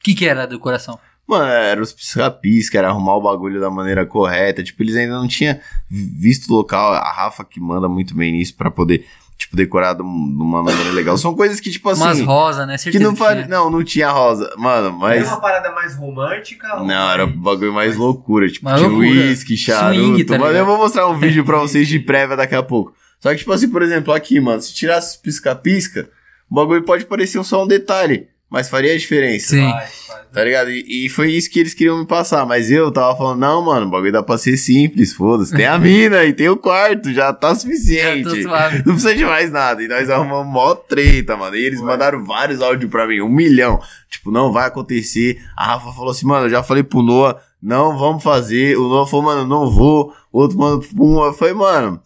[0.00, 0.98] O que que era do coração?
[1.26, 4.62] Mano, era os pisca-pisca, era arrumar o bagulho da maneira correta.
[4.62, 5.58] Tipo, eles ainda não tinham
[5.90, 6.92] visto o local.
[6.92, 9.06] A Rafa que manda muito bem nisso pra poder,
[9.44, 11.16] tipo, decorar de um- de uma maneira legal.
[11.16, 12.02] São coisas que, tipo assim.
[12.02, 12.74] Umas rosas, né?
[12.74, 13.48] que Certeza não faz.
[13.48, 14.52] Não, não tinha rosa.
[14.56, 15.28] Mano, Era mas.
[15.28, 16.76] uma parada mais romântica?
[16.76, 18.48] ou Não, era um bagulho mais loucura.
[18.48, 19.10] Tipo, Mais tinha loucura.
[19.10, 20.00] uísque, charuto.
[20.00, 22.92] Swing, tá mano, eu vou mostrar um vídeo pra vocês de prévia daqui a pouco.
[23.20, 26.08] Só que, tipo assim, por exemplo, aqui, mano, se tirasse pisca-pisca,
[26.50, 28.28] o bagulho pode parecer só um detalhe.
[28.50, 29.48] Mas faria a diferença.
[29.48, 29.68] Sim.
[29.70, 30.03] Faz.
[30.34, 30.68] Tá ligado?
[30.68, 32.44] E, e foi isso que eles queriam me passar.
[32.44, 35.54] Mas eu tava falando, não, mano, o bagulho dá pra ser simples, foda-se.
[35.54, 38.42] Tem a mina e tem o quarto, já tá Já suficiente.
[38.42, 38.78] suave.
[38.78, 39.80] Não precisa de mais nada.
[39.80, 41.54] E nós arrumamos mó treta, mano.
[41.54, 41.86] E eles Ué.
[41.86, 43.78] mandaram vários áudios pra mim, um milhão.
[44.10, 45.40] Tipo, não vai acontecer.
[45.56, 48.76] A Rafa falou assim, mano, eu já falei pro Noah, não vamos fazer.
[48.76, 50.12] O Noah falou, mano, não vou.
[50.32, 51.24] O outro, mano, pum.
[51.24, 52.00] Eu falei, mano.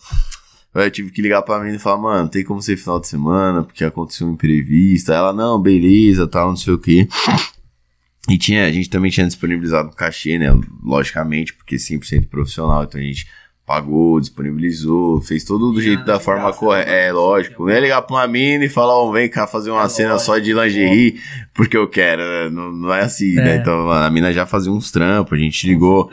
[0.75, 3.09] Aí Eu tive que ligar pra mim e falar, mano, tem como ser final de
[3.09, 5.11] semana, porque aconteceu um imprevisto.
[5.11, 7.09] Aí ela, não, beleza, tal, não sei o quê.
[8.29, 10.49] E tinha, a gente também tinha disponibilizado o cachê, né?
[10.83, 13.27] Logicamente, porque 100% profissional, então a gente
[13.67, 16.91] pagou, disponibilizou, fez todo do E jeito nada da forma correta.
[16.91, 17.09] né?
[17.09, 17.67] É, lógico.
[17.67, 20.13] Não é ligar pra uma mina e falar, ó, vem cá fazer uma É cena
[20.13, 21.21] lógico, só de lingerie,
[21.53, 22.49] porque eu quero, né?
[22.49, 23.57] Não, não é assim, né?
[23.57, 23.57] É.
[23.57, 26.11] Então mano, a mina já fazia uns trampos, a gente ligou.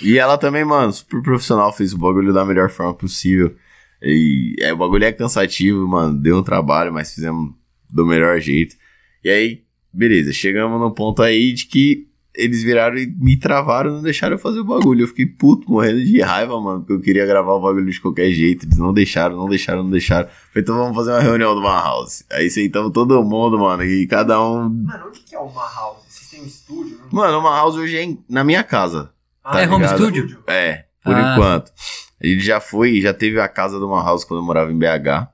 [0.00, 3.54] E ela também, mano, super profissional, fez o bagulho da melhor forma possível.
[4.02, 7.52] E é, o bagulho é cansativo, mano, deu um trabalho, mas fizemos
[7.90, 8.74] do melhor jeito.
[9.22, 9.65] E aí,
[9.96, 14.34] beleza, chegamos no ponto aí de que eles viraram e me travaram e não deixaram
[14.34, 15.04] eu fazer o bagulho.
[15.04, 18.30] Eu fiquei puto, morrendo de raiva, mano, porque eu queria gravar o bagulho de qualquer
[18.30, 18.66] jeito.
[18.66, 20.28] Eles não deixaram, não deixaram, não deixaram.
[20.28, 22.24] Falei, então vamos fazer uma reunião do One House.
[22.30, 24.68] Aí sentamos todo mundo, mano, e cada um.
[24.68, 26.04] Mano, onde que é uma house?
[26.06, 26.98] Vocês têm um estúdio?
[26.98, 27.08] Não?
[27.10, 29.10] Mano, uma house hoje é em- na minha casa.
[29.42, 29.96] Ah, É home ligado?
[29.96, 30.38] studio?
[30.46, 31.32] É, por Ah.
[31.36, 31.72] enquanto.
[32.20, 35.26] Ele já foi, já teve a casa de uma house quando eu morava em BH.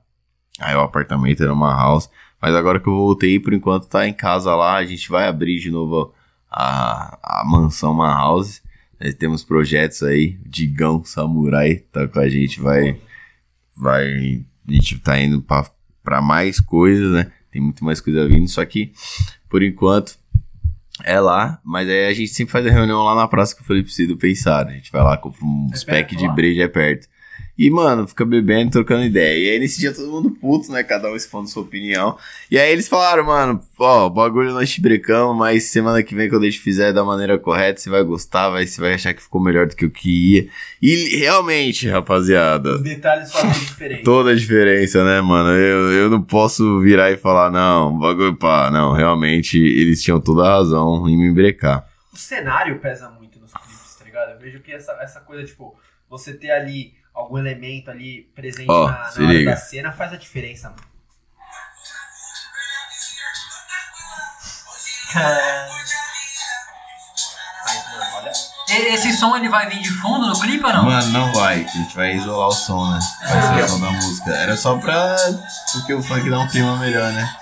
[0.61, 2.09] Aí o apartamento era uma house.
[2.43, 4.75] Mas agora que eu voltei, por enquanto tá em casa lá.
[4.75, 6.13] A gente vai abrir de novo
[6.51, 8.61] a, a mansão uma house.
[8.99, 10.37] Nós temos projetos aí.
[10.45, 12.59] Digão Samurai tá com a gente.
[12.59, 12.99] Vai.
[13.77, 14.43] Vai.
[14.67, 15.65] A gente tá indo pra,
[16.03, 17.31] pra mais coisas, né?
[17.49, 18.49] Tem muito mais coisa vindo.
[18.49, 18.91] Só que,
[19.47, 20.17] por enquanto,
[21.01, 23.65] é lá, mas aí a gente sempre faz a reunião lá na praça que eu
[23.65, 24.67] falei pra você do pensar.
[24.67, 27.07] A gente vai lá, compra um É pack de breja é perto.
[27.55, 29.37] E, mano, fica bebendo, trocando ideia.
[29.37, 30.83] E aí nesse dia todo mundo puto, né?
[30.83, 32.17] Cada um expondo sua opinião.
[32.49, 36.27] E aí eles falaram, mano, ó, o bagulho nós te brecamos, mas semana que vem
[36.27, 39.21] quando a gente fizer da maneira correta, você vai gostar, vai, você vai achar que
[39.21, 40.47] ficou melhor do que o que ia.
[40.81, 44.03] E realmente, rapaziada, Os detalhes fazem diferença.
[44.03, 45.49] toda a diferença, né, mano?
[45.49, 50.43] Eu, eu não posso virar e falar, não, bagulho pá, não, realmente eles tinham toda
[50.43, 51.87] a razão em me brecar.
[52.11, 54.31] O cenário pesa muito nos clipes, tá ligado?
[54.31, 55.75] Eu vejo que essa, essa coisa, tipo,
[56.09, 59.51] você ter ali algum elemento ali presente Ó, na, na hora liga.
[59.51, 60.81] da cena faz a diferença, mano.
[67.65, 68.31] Mas, mano, olha.
[68.93, 70.85] Esse som ele vai vir de fundo no clipe ou não?
[70.85, 72.99] Mano, não vai, a gente vai isolar o som, né?
[73.27, 74.31] Vai ser o som da música.
[74.31, 75.15] Era só pra.
[75.73, 77.35] Porque o funk dá um clima melhor, né?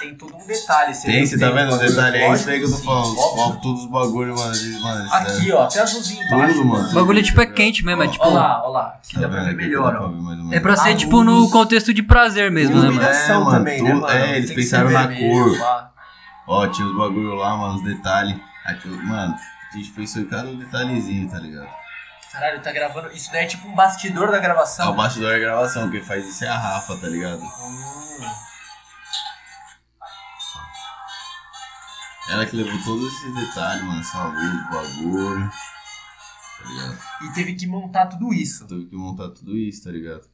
[0.00, 0.94] Tem todo um detalhe.
[1.02, 2.20] Tem, você tá vendo os detalhes?
[2.20, 3.12] É isso aí que eu tô falando.
[3.12, 4.54] Os todos os bagulhos, mano.
[4.54, 6.54] Eles, mano, eles Aqui, ó, até azulzinho embaixo.
[6.54, 6.88] Tudo, mano.
[6.90, 8.24] O bagulho tipo é quente mesmo, é tipo.
[8.24, 8.86] Ó lá, ó lá.
[8.98, 10.54] Aqui Tá dá pra ver melhor, ó.
[10.54, 12.92] É pra ser tipo no contexto de prazer mesmo, né, mano?
[12.92, 14.08] Iluminação É, mano, também, né, mano?
[14.08, 15.88] é, eles pensaram na cor.
[16.46, 18.36] Ó, tinha os bagulho lá, mano, os detalhes.
[18.64, 19.34] Aqui, mano,
[19.72, 21.68] a gente pensou em cada detalhezinho, tá ligado?
[22.32, 23.10] Caralho, tá gravando.
[23.12, 24.90] Isso daí é tipo um bastidor da É gravação.
[24.90, 27.40] o bastidor da gravação, quem faz isso é a Rafa, tá ligado?
[27.42, 28.24] Hum.
[32.28, 35.50] Ela que levou todos esses detalhes, mano, essa luz, bagulho.
[36.58, 36.98] Tá ligado?
[37.22, 38.66] E teve que montar tudo isso.
[38.66, 40.28] Teve que montar tudo isso, tá ligado?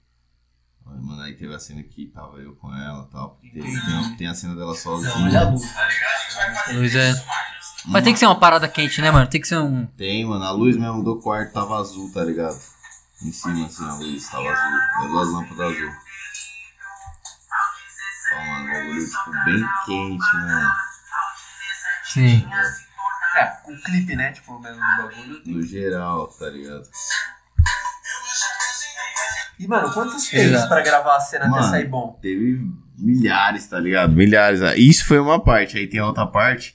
[0.86, 3.38] Aí, mano, aí teve a cena que tava eu com ela e tal.
[3.40, 5.14] Tem, tem, tem a cena dela sozinha.
[5.14, 5.62] Não, olha a luz.
[6.74, 7.14] Luz é.
[7.86, 9.26] Mas tem que ser uma parada quente, né, mano?
[9.26, 9.86] Tem que ser um.
[9.86, 12.58] Tem, mano, a luz mesmo do quarto tava azul, tá ligado?
[13.22, 14.78] Em cima, assim, a luz tava azul.
[15.00, 15.90] As duas lâmpadas azul.
[18.32, 20.72] Ó, mano, o bagulho, tipo, bem quente, mano.
[22.14, 22.46] Sim.
[23.36, 24.30] É, o clipe, né?
[24.32, 25.42] Tipo, mesmo do bagulho.
[25.46, 26.88] No geral, tá ligado?
[29.58, 31.70] E, mano, quantos takes pra gravar a cena até Mano.
[31.70, 32.18] sair bom?
[32.20, 32.60] Teve
[32.98, 34.12] milhares, tá ligado?
[34.12, 34.62] Milhares.
[34.62, 34.76] ah.
[34.76, 35.76] Isso foi uma parte.
[35.78, 36.74] Aí tem a outra parte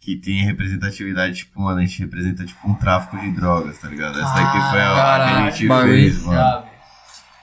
[0.00, 4.18] que tem representatividade, tipo, mano, a gente representa tipo um tráfico de drogas, tá ligado?
[4.20, 5.92] Essa daqui foi a, a que a gente bagulho.
[5.92, 6.32] fez, mano.
[6.38, 6.68] Grave.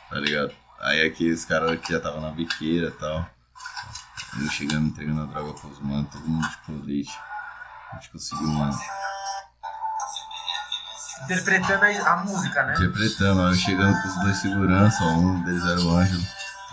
[0.09, 0.51] Tá ligado?
[0.81, 3.25] Aí aqui os caras que já estavam na biqueira e tal.
[4.39, 7.11] Eu chegando, entregando a droga pros manos, todo mundo tipo leite.
[7.93, 8.77] A gente conseguiu, mano.
[11.25, 12.73] Interpretando a, a música, né?
[12.73, 16.21] Interpretando, ó, eu chegando com os dois segurança, ó, um deles era o Ângelo,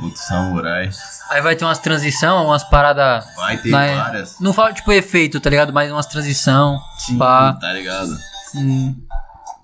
[0.00, 0.90] outro samurai.
[1.28, 3.24] Aí vai ter umas transição, umas paradas.
[3.36, 4.40] Vai ter Mas- várias.
[4.40, 5.72] Não falo tipo efeito, tá ligado?
[5.72, 6.80] Mas umas transição.
[6.98, 7.52] Sim, pá.
[7.60, 8.10] tá ligado?
[8.56, 9.06] hum,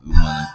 [0.05, 0.49] Mano.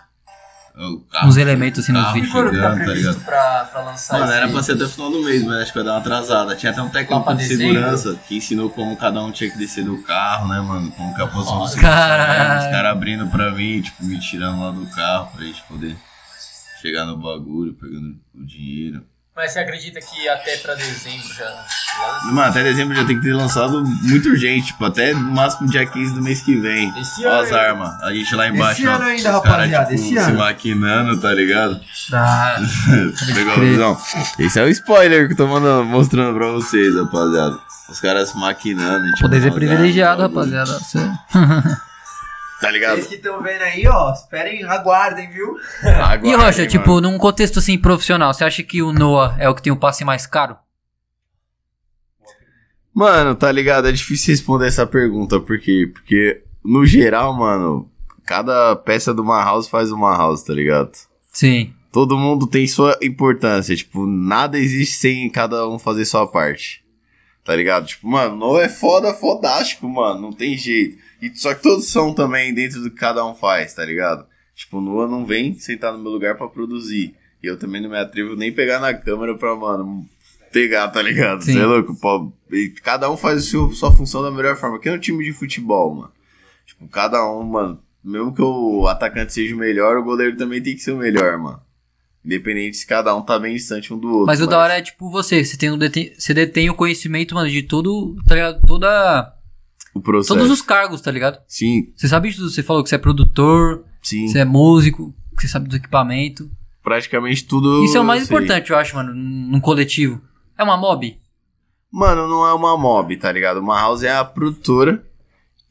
[1.23, 2.31] Uns elementos, assim, nos vídeos.
[2.31, 3.25] Quando tá previsto ligado?
[3.25, 5.77] pra, pra lançar Mano, era pra ser até o final do mês, mas acho que
[5.77, 6.55] vai dar uma atrasada.
[6.55, 9.83] Tinha até um Lá técnico de segurança que ensinou como cada um tinha que descer
[9.83, 10.91] do carro, né, mano?
[10.91, 11.63] Como que a posição do.
[11.65, 15.95] Os caras abrindo pra mim, tipo, me tirando lá do carro pra gente poder
[16.81, 19.05] chegar no bagulho, pegando o dinheiro.
[19.41, 21.65] Mas você acredita que até pra dezembro já?
[22.25, 25.83] Mano, até dezembro já tem que ter lançado muito urgente, tipo, até no máximo dia
[25.83, 26.93] 15 do mês que vem.
[26.99, 27.59] Esse Ó ano as ainda.
[27.61, 28.03] armas.
[28.03, 30.37] A gente lá embaixo, Esse ó, ano ainda, os cara, rapaziada, tipo, esse se ano.
[30.37, 31.81] maquinando, tá ligado?
[32.13, 32.55] Ah,
[33.33, 33.97] Pegou a visão?
[34.37, 37.57] Esse é o spoiler que eu tô mandando, mostrando pra vocês, rapaziada.
[37.89, 39.05] Os caras se maquinando.
[39.07, 40.71] tipo, poder ser privilegiado, rapaziada.
[40.79, 40.99] Você-
[42.61, 42.95] Tá ligado?
[42.97, 45.57] Vocês que estão vendo aí, ó, esperem, aguardem, viu?
[45.83, 46.69] Aguardem, E Rocha, mano.
[46.69, 49.77] tipo, num contexto assim profissional, você acha que o Noah é o que tem o
[49.77, 50.55] passe mais caro?
[52.93, 53.87] Mano, tá ligado?
[53.87, 55.89] É difícil responder essa pergunta, por quê?
[55.91, 57.89] Porque, no geral, mano,
[58.25, 60.91] cada peça de uma house faz uma house, tá ligado?
[61.31, 61.73] Sim.
[61.91, 66.83] Todo mundo tem sua importância, tipo, nada existe sem cada um fazer sua parte.
[67.43, 67.87] Tá ligado?
[67.87, 70.97] Tipo, mano, Noah é foda, fodástico, mano, não tem jeito.
[71.21, 74.25] E, só que todos são também dentro do que cada um faz, tá ligado?
[74.55, 77.15] Tipo, o Noah não vem sentar no meu lugar pra produzir.
[77.43, 80.05] E eu também não me atrevo nem pegar na câmera pra, mano,
[80.51, 81.41] pegar, tá ligado?
[81.43, 81.95] Você é louco?
[81.99, 82.31] Pô,
[82.83, 84.79] cada um faz o seu, sua função da melhor forma.
[84.79, 86.11] Que é um time de futebol, mano.
[86.65, 87.79] Tipo, cada um, mano.
[88.03, 91.37] Mesmo que o atacante seja o melhor, o goleiro também tem que ser o melhor,
[91.37, 91.61] mano.
[92.23, 94.25] Independente se cada um tá bem distante um do outro.
[94.27, 97.33] Mas o da hora é tipo você, você, tem um deten- você detém o conhecimento,
[97.33, 98.61] mano, de todo, tá ligado?
[98.67, 99.33] Toda,
[99.93, 100.33] O processo.
[100.33, 101.39] todos os cargos, tá ligado?
[101.47, 104.27] Sim, Você sabe de tudo, você falou que você é produtor, sim.
[104.27, 106.49] você é músico, que você sabe do equipamento.
[106.83, 107.83] Praticamente tudo.
[107.83, 108.35] Isso é o mais sei.
[108.35, 110.21] importante, eu acho, mano, num coletivo.
[110.57, 111.17] É uma mob?
[111.91, 113.59] Mano, não é uma mob, tá ligado?
[113.59, 115.05] Uma house é a produtora.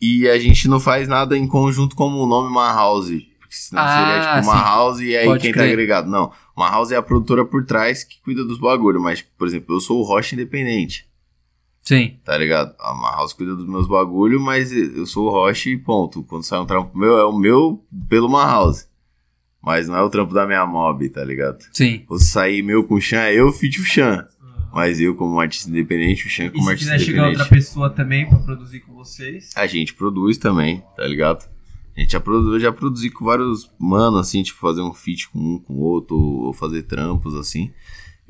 [0.01, 3.09] E a gente não faz nada em conjunto como o nome uma house.
[3.39, 4.65] Porque senão Ah, seria tipo uma sim.
[4.65, 5.69] house e aí Pode quem tá crer.
[5.73, 6.09] agregado.
[6.11, 6.31] Não.
[6.57, 9.03] Uma house é a produtora por trás que cuida dos bagulhos.
[9.03, 11.07] Mas, por exemplo, eu sou o Rocha Independente.
[11.83, 12.19] Sim.
[12.25, 12.75] Tá ligado?
[12.79, 16.23] A house cuida dos meus bagulhos, mas eu sou o Rocha e ponto.
[16.23, 18.89] Quando sai um trampo meu, é o meu pelo uma house.
[19.63, 21.59] Mas não é o trampo da minha mob, tá ligado?
[21.73, 22.05] Sim.
[22.09, 24.27] Ou se sair meu com o Chan, é eu feat o Chan.
[24.73, 27.43] Mas eu, como artista independente, o Chan como se artista quiser chegar independente.
[27.43, 29.51] outra pessoa também pra produzir com vocês?
[29.57, 31.49] A gente produz também, tá ligado?
[31.97, 35.29] A gente já produz, eu já produzi com vários manos, assim, tipo, fazer um feat
[35.29, 37.73] com um, com o outro, ou fazer trampos, assim.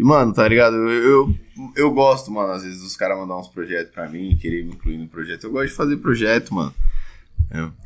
[0.00, 0.74] E, mano, tá ligado?
[0.76, 1.36] Eu, eu,
[1.76, 4.96] eu gosto, mano, às vezes, dos caras mandar uns projetos pra mim, querer me incluir
[4.96, 5.44] no projeto.
[5.44, 6.74] Eu gosto de fazer projeto, mano.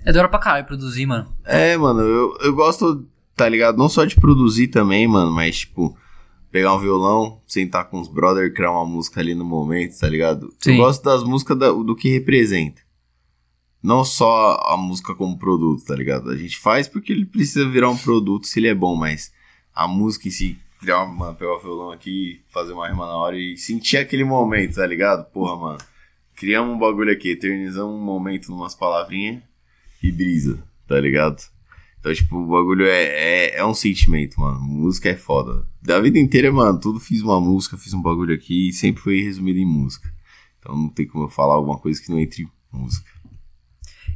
[0.05, 1.27] É da hora pra caralho produzir, mano.
[1.45, 3.05] É, mano, eu, eu gosto,
[3.35, 3.77] tá ligado?
[3.77, 5.97] Não só de produzir também, mano, mas, tipo,
[6.53, 10.55] pegar um violão, sentar com os brother, criar uma música ali no momento, tá ligado?
[10.61, 10.73] Sim.
[10.73, 12.81] Eu gosto das músicas da- do que representa.
[13.83, 16.31] Não só a música como produto, tá ligado?
[16.31, 19.33] A gente faz porque ele precisa virar um produto se ele é bom, mas
[19.75, 23.39] a música em si, criar uma, pegar o violão aqui, fazer uma rima na hora
[23.39, 25.25] e sentir aquele momento, tá ligado?
[25.31, 25.79] Porra, mano.
[26.37, 29.43] Criamos um bagulho aqui, eternizamos um momento numas palavrinhas
[30.03, 31.43] e brisa, tá ligado?
[31.99, 34.61] Então, tipo, o bagulho é, é, é um sentimento, mano.
[34.61, 35.67] Música é foda.
[35.81, 39.23] Da vida inteira, mano, tudo fiz uma música, fiz um bagulho aqui e sempre foi
[39.23, 40.13] resumido em música.
[40.59, 43.09] Então não tem como eu falar alguma coisa que não entre em música.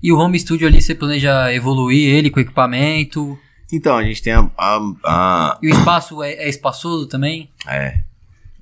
[0.03, 3.39] E o home studio ali, você planeja evoluir ele com equipamento.
[3.73, 4.49] Então, a gente tem a.
[4.57, 7.51] a, a- E o espaço é, é espaçoso também?
[7.67, 8.03] é.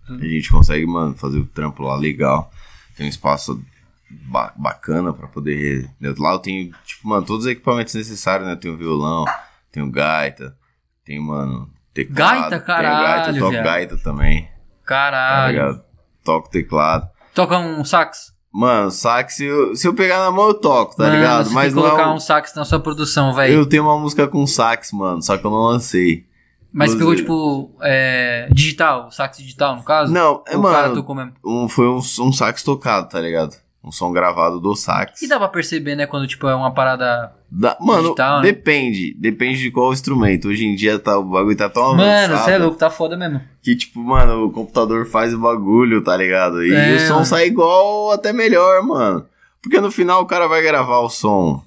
[0.09, 2.49] A gente consegue, mano, fazer o trampo lá legal.
[2.97, 3.61] Tem um espaço
[4.09, 5.91] ba- bacana pra poder.
[6.19, 8.53] Lá eu tenho, tipo, mano, todos os equipamentos necessários, né?
[8.55, 9.25] Eu tenho violão,
[9.73, 10.57] tenho gaita,
[11.05, 12.17] tenho, mano, teclado.
[12.41, 13.65] Gaita, tenho caralho, gaita, eu toco viado.
[13.65, 14.49] gaita também, tá
[14.85, 15.53] Caralho.
[15.53, 15.85] ligado?
[16.23, 17.11] Toco teclado.
[17.35, 18.33] Toca um sax.
[18.53, 21.45] Mano, sax, se eu, se eu pegar na mão eu toco, tá Mano, ligado?
[21.49, 23.53] Você Mas tem que é colocar um- um sax na sua produção, velho.
[23.53, 26.25] Eu tenho uma música com sax, mano, só que eu não lancei.
[26.73, 30.13] Mas pegou, Inclusive- tipo, é, digital, sax digital, no caso?
[30.13, 31.33] Não, é, Ou mano, tocou mesmo?
[31.45, 33.55] um, foi um, um sax tocado, tá ligado?
[33.87, 35.23] Um som gravado do sax.
[35.23, 37.33] E dá pra perceber, né, quando, tipo, é uma parada...
[37.49, 38.43] Dá- mano, Digital, né?
[38.53, 39.15] depende.
[39.17, 40.49] Depende de qual instrumento.
[40.49, 43.17] Hoje em dia tá, o bagulho tá tão Mano, avançado você é louco, tá foda
[43.17, 43.41] mesmo.
[43.63, 46.65] que, tipo, mano, o computador faz o bagulho, tá ligado?
[46.67, 47.25] E É, o som mano.
[47.27, 49.25] sai igual, até melhor, mano.
[49.63, 51.63] Porque no final o cara vai gravar o som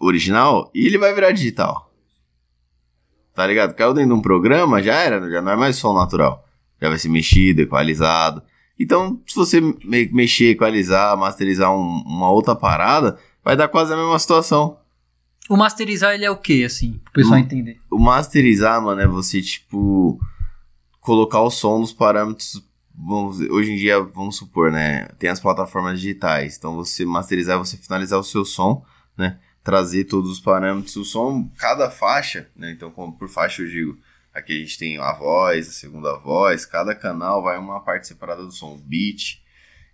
[0.00, 1.92] original e ele vai virar digital.
[3.34, 3.74] Tá ligado?
[3.74, 6.44] Caiu dentro de um programa, já era, já não é mais som natural.
[6.82, 8.42] Já vai ser mexido, equalizado.
[8.82, 13.96] Então, se você me- mexer, equalizar, masterizar um- uma outra parada, vai dar quase a
[13.96, 14.78] mesma situação.
[15.50, 17.42] O masterizar, ele é o quê, assim, pro pessoal Hum.
[17.42, 17.78] entender?
[17.90, 20.18] O masterizar, mano, é você, tipo,
[21.00, 22.62] colocar o som nos parâmetros.
[22.94, 25.08] Vamos, hoje em dia, vamos supor, né?
[25.18, 26.56] Tem as plataformas digitais.
[26.56, 28.84] Então, você masterizar é você finalizar o seu som,
[29.16, 29.38] né?
[29.62, 32.70] Trazer todos os parâmetros do som, cada faixa, né?
[32.72, 33.98] Então, como por faixa eu digo,
[34.34, 38.42] aqui a gente tem a voz, a segunda voz, cada canal vai uma parte separada
[38.42, 39.40] do som, o beat.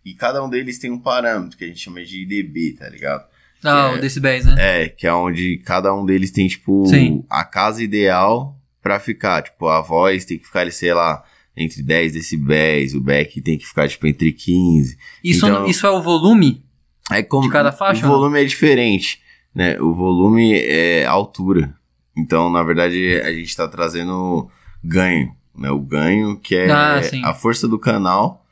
[0.05, 3.25] E cada um deles tem um parâmetro que a gente chama de IDB, tá ligado?
[3.65, 4.55] Ah, é- o decibéis, né?
[4.85, 7.25] É, que é onde cada um deles tem, tipo, Sim.
[7.29, 9.43] a casa ideal pra ficar.
[9.43, 11.25] Tipo, a voz tem que ficar, sei lá,
[11.57, 14.97] entre 10 decibéis, o back tem que ficar, tipo, entre 15.
[15.25, 16.65] Isso, então- isso é o volume?
[17.11, 19.21] É como, De cada faixa, O volume é diferente,
[19.55, 19.81] né?
[19.81, 21.75] O volume é altura.
[22.17, 24.49] Então, na verdade, a gente tá trazendo
[24.83, 25.71] ganho, né?
[25.71, 27.23] O ganho que é Ah, sim.
[27.25, 28.45] a força do canal,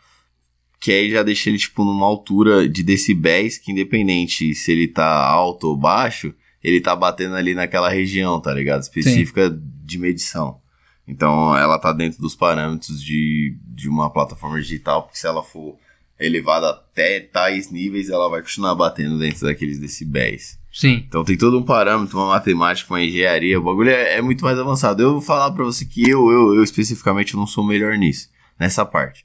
[0.80, 5.06] que aí já deixa ele, tipo, numa altura de decibéis que independente se ele tá
[5.26, 8.82] alto ou baixo, ele tá batendo ali naquela região, tá ligado?
[8.82, 9.50] Específica
[9.84, 10.60] de medição.
[11.06, 15.76] Então, ela tá dentro dos parâmetros de, de uma plataforma digital, porque se ela for
[16.18, 20.58] elevada até tais níveis, ela vai continuar batendo dentro daqueles decibéis.
[20.74, 21.05] Sim.
[21.06, 24.59] Então tem todo um parâmetro, uma matemática, uma engenharia, o bagulho é, é muito mais
[24.59, 25.01] avançado.
[25.01, 28.28] Eu vou falar pra você que eu, eu, eu especificamente não sou melhor nisso,
[28.59, 29.24] nessa parte.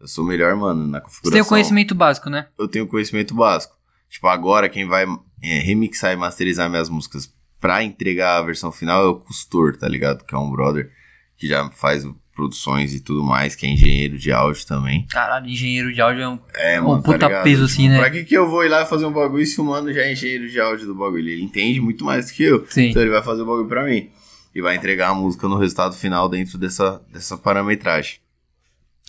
[0.00, 1.30] Eu sou melhor, mano, na configuração.
[1.30, 2.48] Você tem o conhecimento básico, né?
[2.58, 3.76] Eu tenho conhecimento básico.
[4.10, 5.04] Tipo, agora quem vai
[5.40, 9.86] é, remixar e masterizar minhas músicas pra entregar a versão final é o Custor, tá
[9.88, 10.24] ligado?
[10.24, 10.90] Que é um brother
[11.36, 15.04] que já faz o- produções e tudo mais, que é engenheiro de áudio também.
[15.10, 16.38] Caralho, engenheiro de áudio é um...
[16.54, 17.42] É, Um mano, tá puta ligado?
[17.42, 17.98] peso, assim, né?
[17.98, 20.12] Pra que que eu vou ir lá fazer um bagulho se o mano já é
[20.12, 21.28] engenheiro de áudio do bagulho?
[21.28, 22.64] Ele entende muito mais que eu.
[22.70, 22.90] Sim.
[22.90, 24.08] Então ele vai fazer o bagulho pra mim.
[24.54, 28.18] E vai entregar a música no resultado final dentro dessa, dessa parametragem.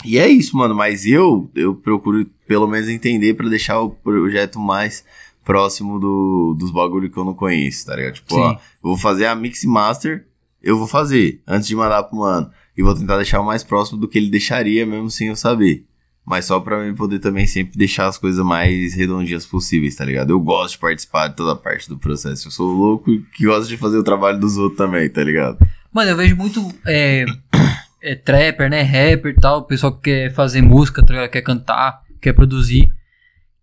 [0.04, 0.74] E é isso, mano.
[0.74, 5.06] Mas eu, eu procuro pelo menos entender pra deixar o projeto mais
[5.46, 8.16] próximo do, dos bagulhos que eu não conheço, tá ligado?
[8.16, 8.42] Tipo, Sim.
[8.42, 10.26] ó, eu vou fazer a mix master,
[10.62, 12.52] eu vou fazer antes de mandar pro mano.
[12.80, 15.84] E vou tentar deixar o mais próximo do que ele deixaria, mesmo sem eu saber.
[16.26, 20.30] Mas só pra mim poder também sempre deixar as coisas mais redondinhas possíveis, tá ligado?
[20.30, 22.48] Eu gosto de participar de toda parte do processo.
[22.48, 25.58] Eu sou louco e que gosto de fazer o trabalho dos outros também, tá ligado?
[25.92, 27.26] Mano, eu vejo muito é,
[28.02, 28.82] é, trapper, né?
[28.82, 29.60] Rapper e tal.
[29.60, 32.88] O pessoal que quer fazer música, tá quer cantar, quer produzir.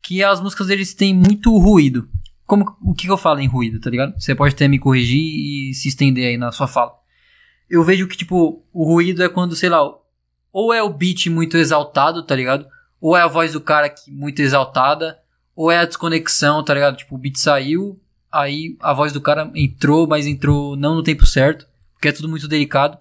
[0.02, 2.06] Que as músicas deles têm muito ruído.
[2.44, 4.12] Como, o que, que eu falo em ruído, tá ligado?
[4.20, 7.05] Você pode até me corrigir e se estender aí na sua fala.
[7.68, 9.80] Eu vejo que, tipo, o ruído é quando, sei lá,
[10.52, 12.66] ou é o beat muito exaltado, tá ligado?
[13.00, 15.18] Ou é a voz do cara que muito exaltada,
[15.54, 16.96] ou é a desconexão, tá ligado?
[16.96, 21.26] Tipo, o beat saiu, aí a voz do cara entrou, mas entrou não no tempo
[21.26, 22.98] certo, porque é tudo muito delicado.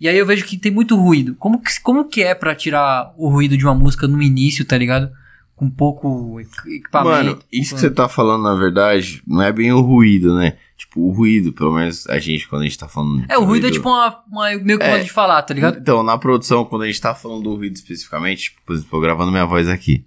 [0.00, 1.34] E aí eu vejo que tem muito ruído.
[1.36, 4.78] Como que, como que é pra tirar o ruído de uma música no início, tá
[4.78, 5.10] ligado?
[5.58, 7.14] Com pouco equ- equipamento.
[7.26, 10.56] Mano, isso que você tá falando, na verdade, não é bem o ruído, né?
[10.76, 13.24] Tipo, o ruído, pelo menos a gente, quando a gente tá falando.
[13.28, 14.90] É, o ruído é tipo uma, uma meio que É.
[14.92, 15.76] modo de falar, tá ligado?
[15.78, 19.00] Então, na produção, quando a gente tá falando do ruído especificamente, tipo, por exemplo, eu
[19.02, 20.06] gravando minha voz aqui.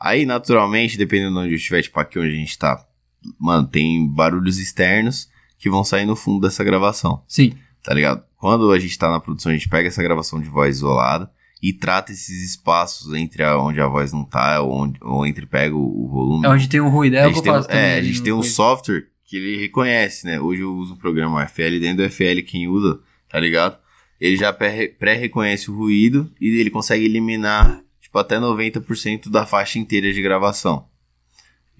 [0.00, 2.84] Aí, naturalmente, dependendo de onde eu estiver, tipo, aqui onde a gente tá,
[3.38, 7.54] mano, tem barulhos externos que vão sair no fundo dessa gravação, Sim.
[7.82, 8.24] tá ligado?
[8.36, 11.30] Quando a gente tá na produção, a gente pega essa gravação de voz isolada
[11.62, 15.46] e trata esses espaços entre a, onde a voz não tá, ou, onde, ou entre
[15.46, 16.46] pega o, o volume.
[16.46, 18.02] É onde tem o ruído, é a o que gente eu tem, faço é, a
[18.02, 20.40] gente no tem um software que ele reconhece, né?
[20.40, 23.76] Hoje eu uso o programa FL, dentro do FL quem usa, tá ligado?
[24.20, 29.78] Ele já pré- pré-reconhece o ruído e ele consegue eliminar, tipo, até 90% da faixa
[29.78, 30.86] inteira de gravação.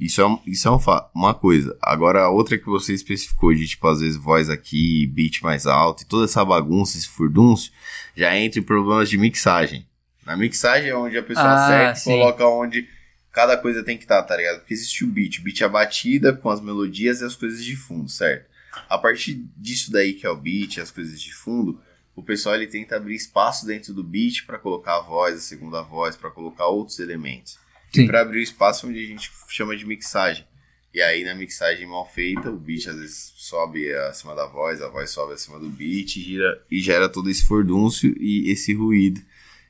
[0.01, 1.77] Isso é, isso é um fa- uma coisa.
[1.83, 6.03] Agora, a outra que você especificou de, tipo, às vezes voz aqui, beat mais alto
[6.03, 7.71] e toda essa bagunça, esse furdúncio,
[8.17, 9.87] já entra em problemas de mixagem.
[10.25, 12.89] Na mixagem é onde a pessoa Ah, acerta e coloca onde
[13.31, 14.61] cada coisa tem que estar, tá ligado?
[14.61, 15.39] Porque existe o beat.
[15.39, 18.49] O beat é a batida com as melodias e as coisas de fundo, certo?
[18.89, 21.79] A partir disso daí que é o beat, as coisas de fundo,
[22.17, 25.83] o pessoal ele tenta abrir espaço dentro do beat para colocar a voz, a segunda
[25.83, 27.59] voz, para colocar outros elementos.
[27.93, 28.03] Sim.
[28.05, 30.45] E para abrir o espaço onde a gente chama de mixagem.
[30.93, 34.89] E aí na mixagem mal feita, o beat às vezes sobe acima da voz, a
[34.89, 39.21] voz sobe acima do beat e, gira, e gera todo esse fordúncio e esse ruído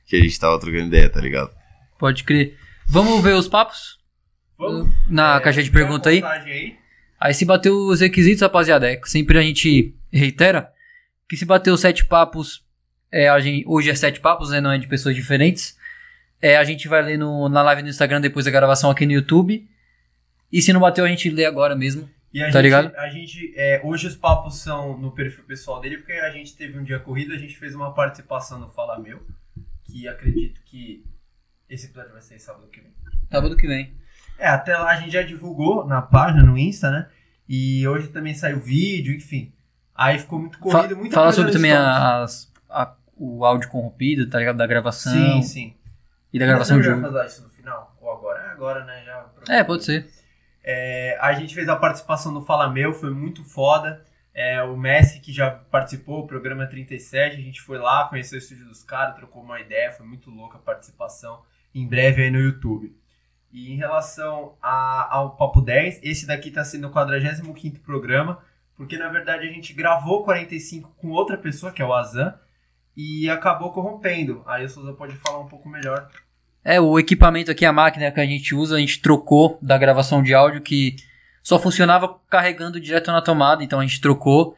[0.07, 1.51] que a gente tava trocando ideia, tá ligado?
[1.99, 2.57] Pode crer.
[2.87, 3.99] Vamos ver os papos?
[4.57, 4.89] Vamos?
[5.07, 6.23] Na É, caixa de pergunta aí.
[6.23, 6.75] aí.
[7.19, 10.71] Aí se bater os requisitos, rapaziada, é que sempre a gente reitera
[11.29, 12.65] que se bater os sete papos,
[13.11, 14.59] é, a gente, hoje é sete papos, né?
[14.59, 15.77] Não é de pessoas diferentes.
[16.41, 19.11] É, a gente vai ler no, na live no Instagram depois da gravação aqui no
[19.11, 19.67] YouTube.
[20.51, 22.09] E se não bateu, a gente lê agora mesmo.
[22.33, 22.95] E a Tá gente, ligado?
[22.95, 26.77] A gente, é, hoje os papos são no perfil pessoal dele, porque a gente teve
[26.77, 29.21] um dia corrido, a gente fez uma participação no Fala Meu,
[29.83, 31.03] que acredito que
[31.69, 32.91] esse episódio vai ser sábado que vem.
[33.29, 33.93] Sábado que vem.
[34.39, 37.07] É, até lá a gente já divulgou na página, no Insta, né?
[37.47, 39.51] E hoje também saiu vídeo, enfim.
[39.93, 44.39] Aí ficou muito Fa- corrido, muita fala sobre também as, a- o áudio corrompido, tá
[44.39, 44.57] ligado?
[44.57, 45.13] Da gravação.
[45.13, 45.73] Sim, sim.
[46.33, 47.01] E da gravação vai jogo.
[47.01, 47.95] fazer isso no final?
[48.01, 48.39] Ou agora?
[48.43, 49.03] É agora, né?
[49.05, 50.09] Já É, pode ser.
[50.63, 54.03] É, a gente fez a participação no Fala Meu, foi muito foda.
[54.33, 58.41] É, o Messi, que já participou, o programa 37, a gente foi lá, conheceu o
[58.41, 61.41] estúdio dos caras, trocou uma ideia, foi muito louca a participação.
[61.75, 62.95] Em breve aí no YouTube.
[63.51, 68.39] E em relação a- ao Papo 10, esse daqui tá sendo o 45 programa,
[68.77, 72.33] porque na verdade a gente gravou 45 com outra pessoa, que é o Azan,
[72.95, 74.43] e acabou corrompendo.
[74.45, 76.09] Aí o Souza pode falar um pouco melhor.
[76.63, 80.21] É, o equipamento aqui, a máquina que a gente usa, a gente trocou da gravação
[80.21, 80.95] de áudio que
[81.41, 84.55] só funcionava carregando direto na tomada, então a gente trocou.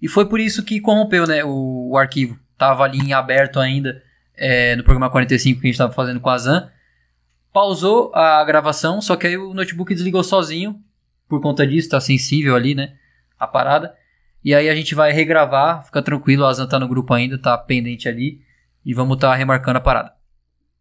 [0.00, 2.38] E foi por isso que corrompeu, né, o, o arquivo.
[2.58, 4.02] Tava ali em aberto ainda
[4.36, 6.70] é, no programa 45 que a gente tava fazendo com a Zan.
[7.52, 10.78] Pausou a gravação, só que aí o notebook desligou sozinho.
[11.26, 12.96] Por conta disso, tá sensível ali, né,
[13.38, 13.94] a parada.
[14.46, 17.58] E aí a gente vai regravar, fica tranquilo, a Zan tá no grupo ainda, tá
[17.58, 18.40] pendente ali.
[18.84, 20.12] E vamos tá remarcando a parada.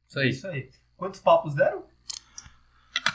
[0.07, 0.29] Isso É aí.
[0.29, 0.69] isso aí.
[0.95, 1.83] Quantos papos deram?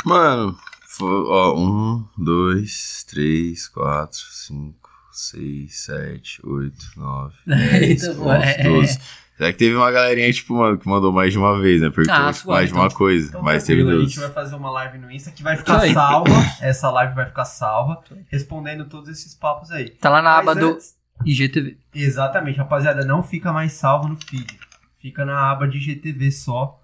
[0.04, 0.58] Mano,
[0.88, 8.62] foi, ó, um, dois, três, quatro, cinco, seis, sete, oito, nove, dez, Eita, onze, é.
[8.64, 8.98] doze.
[9.40, 11.88] Será que teve uma galerinha, tipo, mano, que mandou mais de uma vez, né?
[11.88, 12.82] Perguntou Ah, tipo, suave, mais de então.
[12.84, 15.42] uma coisa, Então, mas teve tranquilo, a gente vai fazer uma live no Insta que
[15.42, 15.94] vai Isso ficar aí.
[15.94, 16.30] salva.
[16.60, 19.88] Essa live vai ficar salva, respondendo todos esses papos aí.
[19.90, 20.94] Tá lá na Mas aba do antes-
[21.24, 21.78] IGTV.
[21.94, 24.58] Exatamente, rapaziada, não fica mais salvo no feed.
[25.00, 26.78] Fica na aba de GTV só.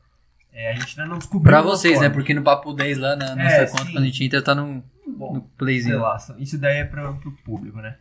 [0.50, 1.52] É, a gente ainda não descobriu.
[1.52, 2.06] Pra vocês, né?
[2.06, 2.14] forma.
[2.14, 3.92] Porque no Papo 10 lá na nossa É, conta, sim.
[3.92, 6.00] quando a gente entra, tá no, Bom, no sei playzinho.
[6.00, 7.96] lá, isso daí é pra, pro público, né?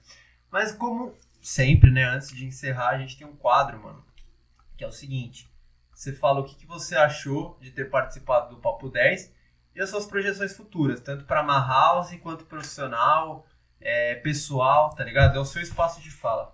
[0.49, 3.97] Mas como sempre, né, antes de encerrar, a gente tem um quadro, mano,
[4.77, 5.49] que é o seguinte.
[5.93, 9.33] Você fala o que, que você achou de ter participado do Papo 10
[9.75, 13.45] e as suas projeções futuras, tanto pra Ma House quanto profissional,
[13.79, 15.37] é, pessoal, tá ligado?
[15.37, 16.53] É o seu espaço de fala.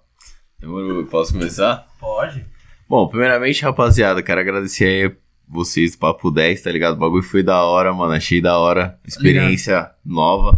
[0.59, 1.87] Demorou, posso começar?
[1.99, 2.45] Pode?
[2.87, 5.17] Bom, primeiramente, rapaziada, quero agradecer aí
[5.47, 6.93] vocês do Papo 10, tá ligado?
[6.93, 8.13] O bagulho foi da hora, mano.
[8.13, 8.99] Achei da hora.
[9.05, 10.57] Experiência nova.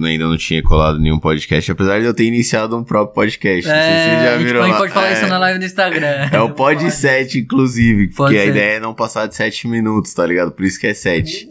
[0.00, 3.66] Ainda não tinha colado nenhum podcast, apesar de eu ter iniciado um próprio podcast.
[3.68, 4.78] não sei se vocês É, já a gente viram pode, lá.
[4.78, 5.12] pode falar É.
[5.14, 6.28] isso na live no Instagram.
[6.32, 8.50] É o Pod 7, inclusive, Pod porque a sete.
[8.50, 10.52] ideia é não passar de 7 minutos, tá ligado?
[10.52, 11.48] Por isso que é 7.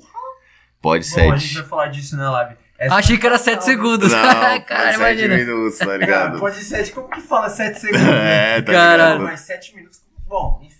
[0.81, 1.53] Pod Bom, a gente 7.
[1.55, 2.55] vai falar disso na live.
[2.79, 4.11] Essa- Achei que era 7 segundos.
[4.11, 5.35] Não, Cara, Pod 7 imagina.
[5.35, 6.37] minutos, tá ligado?
[6.39, 8.01] pode ser, como que fala 7 segundos?
[8.07, 8.57] né?
[8.57, 9.13] É, tá Caralho.
[9.13, 9.23] ligado?
[9.31, 9.99] Mas 7 minutos.
[10.27, 10.76] Bom, enfim.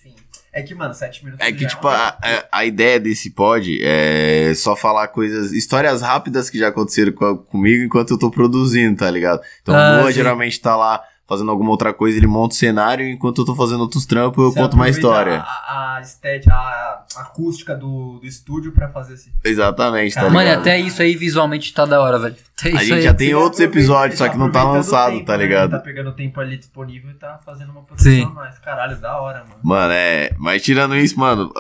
[0.58, 1.46] É que, mano, 7 minutos.
[1.46, 5.52] É que, já tipo, uma- a, a- a ideia desse pod é só falar coisas,
[5.52, 9.40] histórias rápidas que já aconteceram co- comigo enquanto eu tô produzindo, tá ligado?
[9.62, 13.06] Então Ah, o Lua geralmente tá lá fazendo alguma outra coisa, ele monta o cenário,
[13.08, 15.40] enquanto eu tô fazendo outros trampos, eu Você conto uma história.
[15.46, 19.32] A, a, estética, a, a acústica do, do estúdio pra fazer esse.
[19.44, 20.62] Exatamente, tá Cara, Mano, ligado?
[20.62, 22.36] até isso aí visualmente tá da hora, velho.
[22.60, 23.02] Até A gente aí.
[23.04, 25.44] já tem Você outros episódios, só que não tá o lançado, tempo, tá né?
[25.44, 25.72] ligado?
[25.72, 28.58] Tá pegando o tempo ali disponível e tá fazendo uma produção a mais.
[28.60, 29.60] Caralho, da hora, mano.
[29.64, 30.32] Mano, é.
[30.40, 31.52] Mas tirando isso, mano,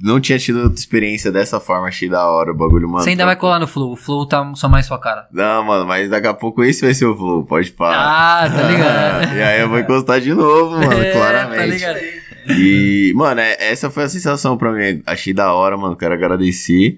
[0.00, 3.04] não tinha tido outra experiência dessa forma, achei da hora o bagulho, mano.
[3.04, 3.92] Você ainda vai colar no Flow.
[3.92, 5.28] O Flow tá só mais sua cara.
[5.32, 8.44] Não, mano, mas daqui a pouco esse vai ser o flow, pode parar.
[8.44, 9.34] Ah, tá ligado.
[9.36, 11.58] e aí eu vou encostar de novo, mano, É, claramente.
[11.58, 11.98] tá ligado.
[12.50, 15.02] E, mano, é- essa foi a sensação pra mim.
[15.06, 15.94] Achei da hora, mano.
[15.94, 16.96] Quero agradecer.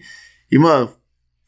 [0.52, 0.88] E, mano,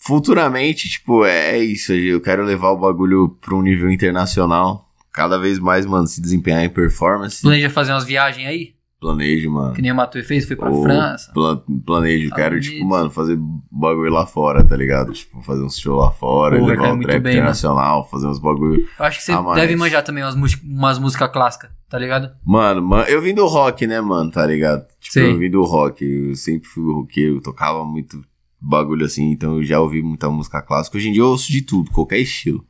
[0.07, 1.93] futuramente, tipo, é, é isso.
[1.93, 4.89] Eu quero levar o bagulho pra um nível internacional.
[5.13, 7.43] Cada vez mais, mano, se desempenhar em performance.
[7.43, 8.75] Planeja fazer umas viagens aí?
[8.99, 9.75] Planejo, mano.
[9.75, 11.33] Que nem o Matuê fez, foi pra Ou França.
[11.35, 12.71] pla- planejo, Estados quero, Unidos.
[12.73, 13.37] tipo, mano, fazer
[13.71, 15.13] bagulho lá fora, tá ligado?
[15.13, 18.87] Tipo, fazer uns shows lá fora, vai levar um trap bem, internacional, fazer uns bagulho.
[18.99, 22.31] Eu acho que você Ah, deve manjar também umas, umas músicas clássicas, tá ligado?
[22.47, 24.87] Mano, man- eu vim do rock, né, mano, tá ligado?
[25.01, 25.33] Tipo, Sim.
[25.33, 26.05] eu vim do rock.
[26.05, 28.23] Eu sempre fui roqueiro, tocava muito
[28.63, 30.97] bagulho assim, então eu já ouvi muita música clássica.
[30.97, 32.65] Hoje em dia eu ouço de tudo, qualquer estilo,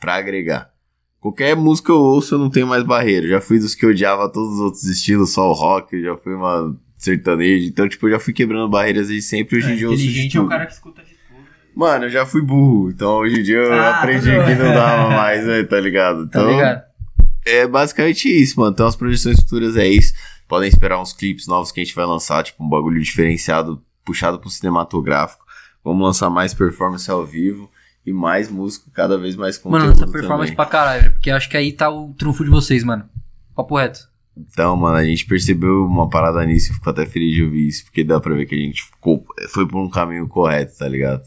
[0.00, 0.70] pra agregar.
[1.20, 3.26] Qualquer música eu ouço, eu não tenho mais barreira.
[3.26, 6.76] Já fui dos que odiava todos os outros estilos, só o rock, já fui uma
[6.96, 7.66] sertaneja.
[7.66, 9.56] Então, tipo, eu já fui quebrando barreiras desde sempre.
[9.58, 10.50] Hoje em É, dia eu ouço de inteligente é o tudo.
[10.50, 11.18] cara que escuta de tudo.
[11.74, 14.74] Mano, eu já fui burro, então hoje em dia eu Ah, aprendi tudo que não
[14.74, 16.26] dava mais, né, tá ligado?
[16.30, 16.82] Tá Então, ligado?
[17.46, 18.72] é basicamente isso, mano.
[18.72, 20.12] Então as projeções futuras é isso.
[20.46, 24.38] Podem esperar uns clipes novos que a gente vai lançar, tipo um bagulho diferenciado, puxado
[24.38, 25.44] pro cinematográfico.
[25.84, 27.70] Vamos lançar mais performance ao vivo
[28.06, 30.56] e mais música, cada vez mais conteúdo Mano, essa performance também.
[30.56, 33.04] pra caralho, velho, porque acho que aí tá o trunfo de vocês, mano.
[33.54, 34.00] Papo reto.
[34.34, 37.84] Então, mano, a gente percebeu uma parada nisso e ficou até feliz de ouvir isso,
[37.84, 41.22] porque dá pra ver que a gente ficou, foi por um caminho correto, tá ligado?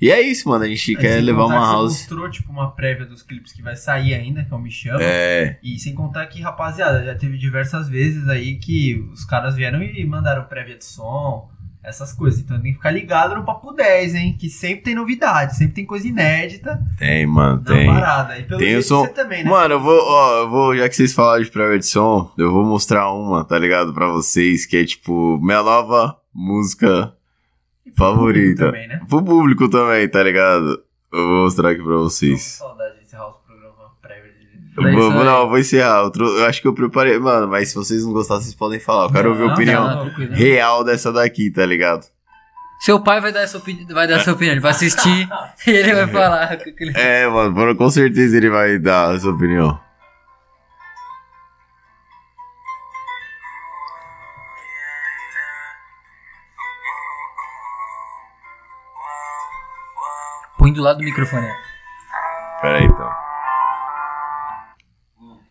[0.00, 1.92] E é isso, mano, a gente quer levar uma que house...
[1.94, 4.70] Você mostrou, tipo, uma prévia dos clipes que vai sair ainda, que é o Me
[4.70, 4.98] Chama.
[5.00, 9.82] É, E sem contar que, rapaziada, já teve diversas vezes aí que os caras vieram
[9.82, 11.50] e mandaram prévia de som,
[11.84, 12.40] essas coisas.
[12.40, 14.36] Então tem que ficar ligado no Papo 10, hein?
[14.38, 17.86] Que sempre tem novidade, sempre tem coisa inédita tem, mano, tem.
[17.86, 18.38] parada.
[18.38, 19.50] E pelo Tem o jeito som- você também, né?
[19.50, 22.50] Mano, eu vou, ó, eu vou, já que vocês falaram de prévia de som, eu
[22.52, 23.92] vou mostrar uma, tá ligado?
[23.92, 27.14] Pra vocês, que é tipo, minha nova música
[27.86, 28.66] E pro público favorita.
[28.66, 29.00] Também, né?
[29.08, 30.82] pro público também, tá ligado?
[31.12, 32.42] Eu vou mostrar aqui pra vocês.
[32.42, 32.94] saudade
[34.76, 36.10] vou, não, eu vou encerrar.
[36.16, 37.18] Eu, acho que eu preparei.
[37.18, 39.04] Mano, mas se vocês não gostarem, vocês podem falar.
[39.04, 40.04] Eu quero ouvir a Não, opinião não.
[40.06, 40.34] tranquilo.
[40.34, 42.06] real dessa daqui, tá ligado?
[42.80, 43.86] Seu pai vai dar essa, opini...
[43.92, 45.28] vai dar essa opinião, ele vai assistir
[45.66, 46.58] e ele vai falar.
[46.96, 49.78] É, mano, com certeza ele vai dar a sua opinião.
[60.58, 61.46] Põe do lado do microfone.
[61.46, 62.60] ó.
[62.62, 63.23] Pera aí, então.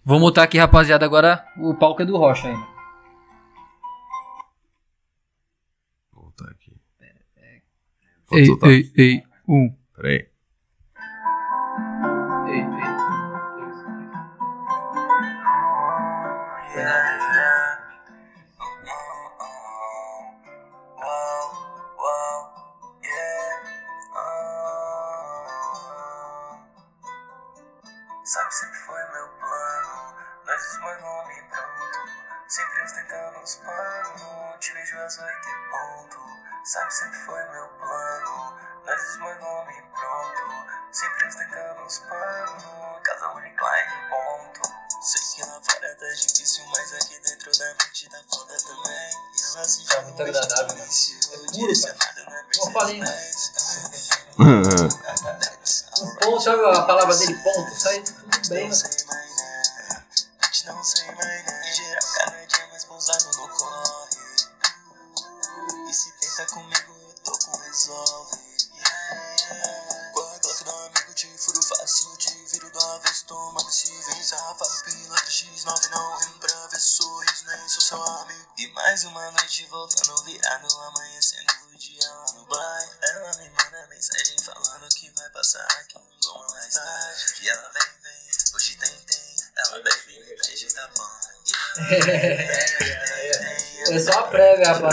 [0.05, 2.67] Vou montar aqui, rapaziada, agora o palco é do Rocha ainda.
[6.11, 6.73] Vou voltar aqui.
[8.31, 9.73] Ei, ei, ei, um.
[9.95, 10.32] Pera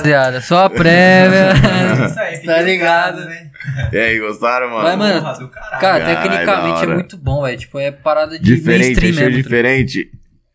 [0.00, 0.40] rapaziada.
[0.40, 1.52] Só a prévia.
[2.06, 3.20] Isso aí, Tá ligado?
[3.20, 3.50] ligados, hein?
[3.92, 4.82] E aí, gostaram, mano?
[4.82, 5.20] Vai, mano.
[5.20, 5.78] Porra.
[5.80, 7.58] Cara, tecnicamente é muito bom, velho.
[7.58, 9.20] Tipo, é parada de Diferente, mesmo.
[9.22, 10.10] tá diferente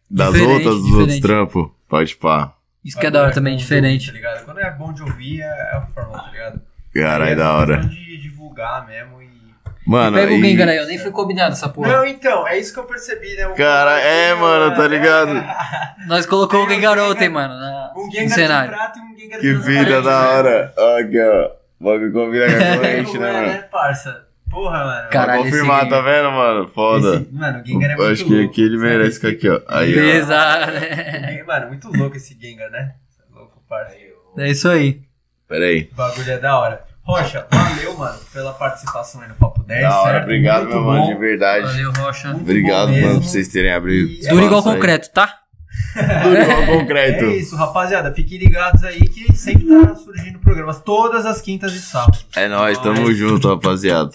[0.10, 1.70] das Diferente, outras, dos outros trampos.
[1.88, 2.54] Pode pá.
[2.84, 4.10] Isso que é da hora também, bom de diferente.
[4.10, 4.46] ouvir, tá ligado?
[4.46, 6.62] Quando é bom de ouvir, é é a forma, tá ligado?
[6.94, 7.78] Caralho, é da hora.
[7.82, 9.35] de divulgar mesmo e...
[9.86, 11.90] Mano, Pega o e- Gengar aí, eu nem fui combinado essa porra.
[11.98, 13.48] Não, então, é isso que eu percebi, né?
[13.48, 15.32] O Cara, é, mano, tá ligado?
[16.08, 18.72] Nós colocou o Gengar ontem, mano, na- Um no Gengar de cenário.
[18.72, 20.74] prata e um Gengar Que de vida da hora.
[20.78, 21.52] Ó, Aqui, ó.
[21.80, 23.48] O bagulho combina com a corrente, né, É, mano?
[23.48, 24.26] né, parça?
[24.50, 25.10] Porra, mano.
[25.10, 26.68] Caralho, Pra confirmar, esse- tá vendo, mano?
[26.70, 27.16] Foda.
[27.18, 28.50] Esse- mano, o Gengar é Eu muito acho que louco.
[28.52, 29.62] aqui ele merece ficar aqui, ó.
[29.68, 29.96] Aí, ó.
[29.96, 30.36] Beleza,
[30.66, 31.44] né?
[31.46, 32.94] Mano, muito louco esse Gengar, né?
[33.20, 33.96] É louco, parça.
[34.38, 35.02] É isso aí.
[35.48, 35.90] Pera aí.
[35.92, 36.85] O bagulho é da hora.
[37.06, 39.82] Rocha, valeu, mano, pela participação aí no Papo 10.
[39.82, 40.24] Da hora, certo?
[40.24, 41.14] obrigado, Muito meu mano, bom.
[41.14, 41.68] de verdade.
[41.68, 42.28] Valeu, Rocha.
[42.30, 43.22] Muito Obrigado, bom mano, mesmo.
[43.22, 44.10] por vocês terem abrido.
[44.10, 45.40] E- Duro igual concreto, tá?
[46.24, 47.26] Duro igual concreto.
[47.26, 48.12] É isso, rapaziada.
[48.14, 52.26] Fiquem ligados aí que sempre tá surgindo programas todas as quintas e sábados.
[52.36, 54.10] É nóis, tamo junto, rapaziada.